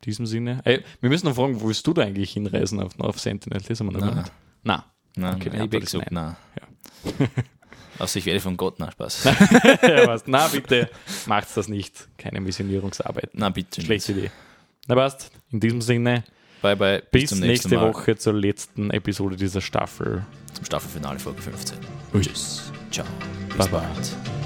In 0.00 0.04
diesem 0.06 0.26
Sinne. 0.26 0.60
Ey, 0.64 0.82
wir 1.00 1.10
müssen 1.10 1.26
noch 1.26 1.34
fragen, 1.34 1.60
wo 1.60 1.68
willst 1.68 1.86
du 1.86 1.92
da 1.92 2.02
eigentlich 2.02 2.32
hinreisen 2.32 2.80
auf, 2.80 2.98
auf 2.98 3.18
Sentinel? 3.20 3.60
Das 3.60 3.80
haben 3.80 3.92
wir 3.92 3.98
noch 3.98 4.14
nicht. 4.14 4.32
Nein. 4.62 4.82
Nein, 5.16 5.34
Okay, 5.36 5.50
nein, 5.52 5.68
ich 5.72 5.80
gesagt, 5.80 6.10
nein. 6.12 6.36
Ja. 6.58 7.26
Also 7.98 8.18
ich 8.18 8.24
werde 8.24 8.40
von 8.40 8.56
Gott, 8.56 8.76
na 8.78 8.90
Spaß. 8.90 9.24
ja, 9.82 10.06
was? 10.06 10.22
Na, 10.26 10.48
bitte, 10.48 10.88
macht's 11.26 11.52
das 11.52 11.68
nicht. 11.68 12.08
Keine 12.16 12.40
Missionierungsarbeit. 12.40 13.28
na 13.34 13.50
bitte. 13.50 13.82
Schlechte 13.82 14.12
Idee. 14.12 14.30
Na 14.88 14.94
passt. 14.94 15.30
In 15.50 15.60
diesem 15.60 15.82
Sinne, 15.82 16.24
Bye 16.62 16.76
bye. 16.76 17.02
bis, 17.10 17.30
nächsten 17.32 17.40
nächste 17.40 17.74
Mal. 17.74 17.90
Woche 17.92 18.16
zur 18.16 18.32
letzten 18.32 18.90
Episode 18.90 19.36
dieser 19.36 19.60
Staffel. 19.60 20.24
Zum 20.54 20.64
Staffelfinale 20.64 21.18
Folge 21.18 21.42
15. 21.42 21.76
Tschüss. 22.22 22.72
Ciao. 22.90 23.06
Bis 23.48 23.58
Bye 23.58 23.68
bye. 23.68 23.80
bald. 23.82 24.39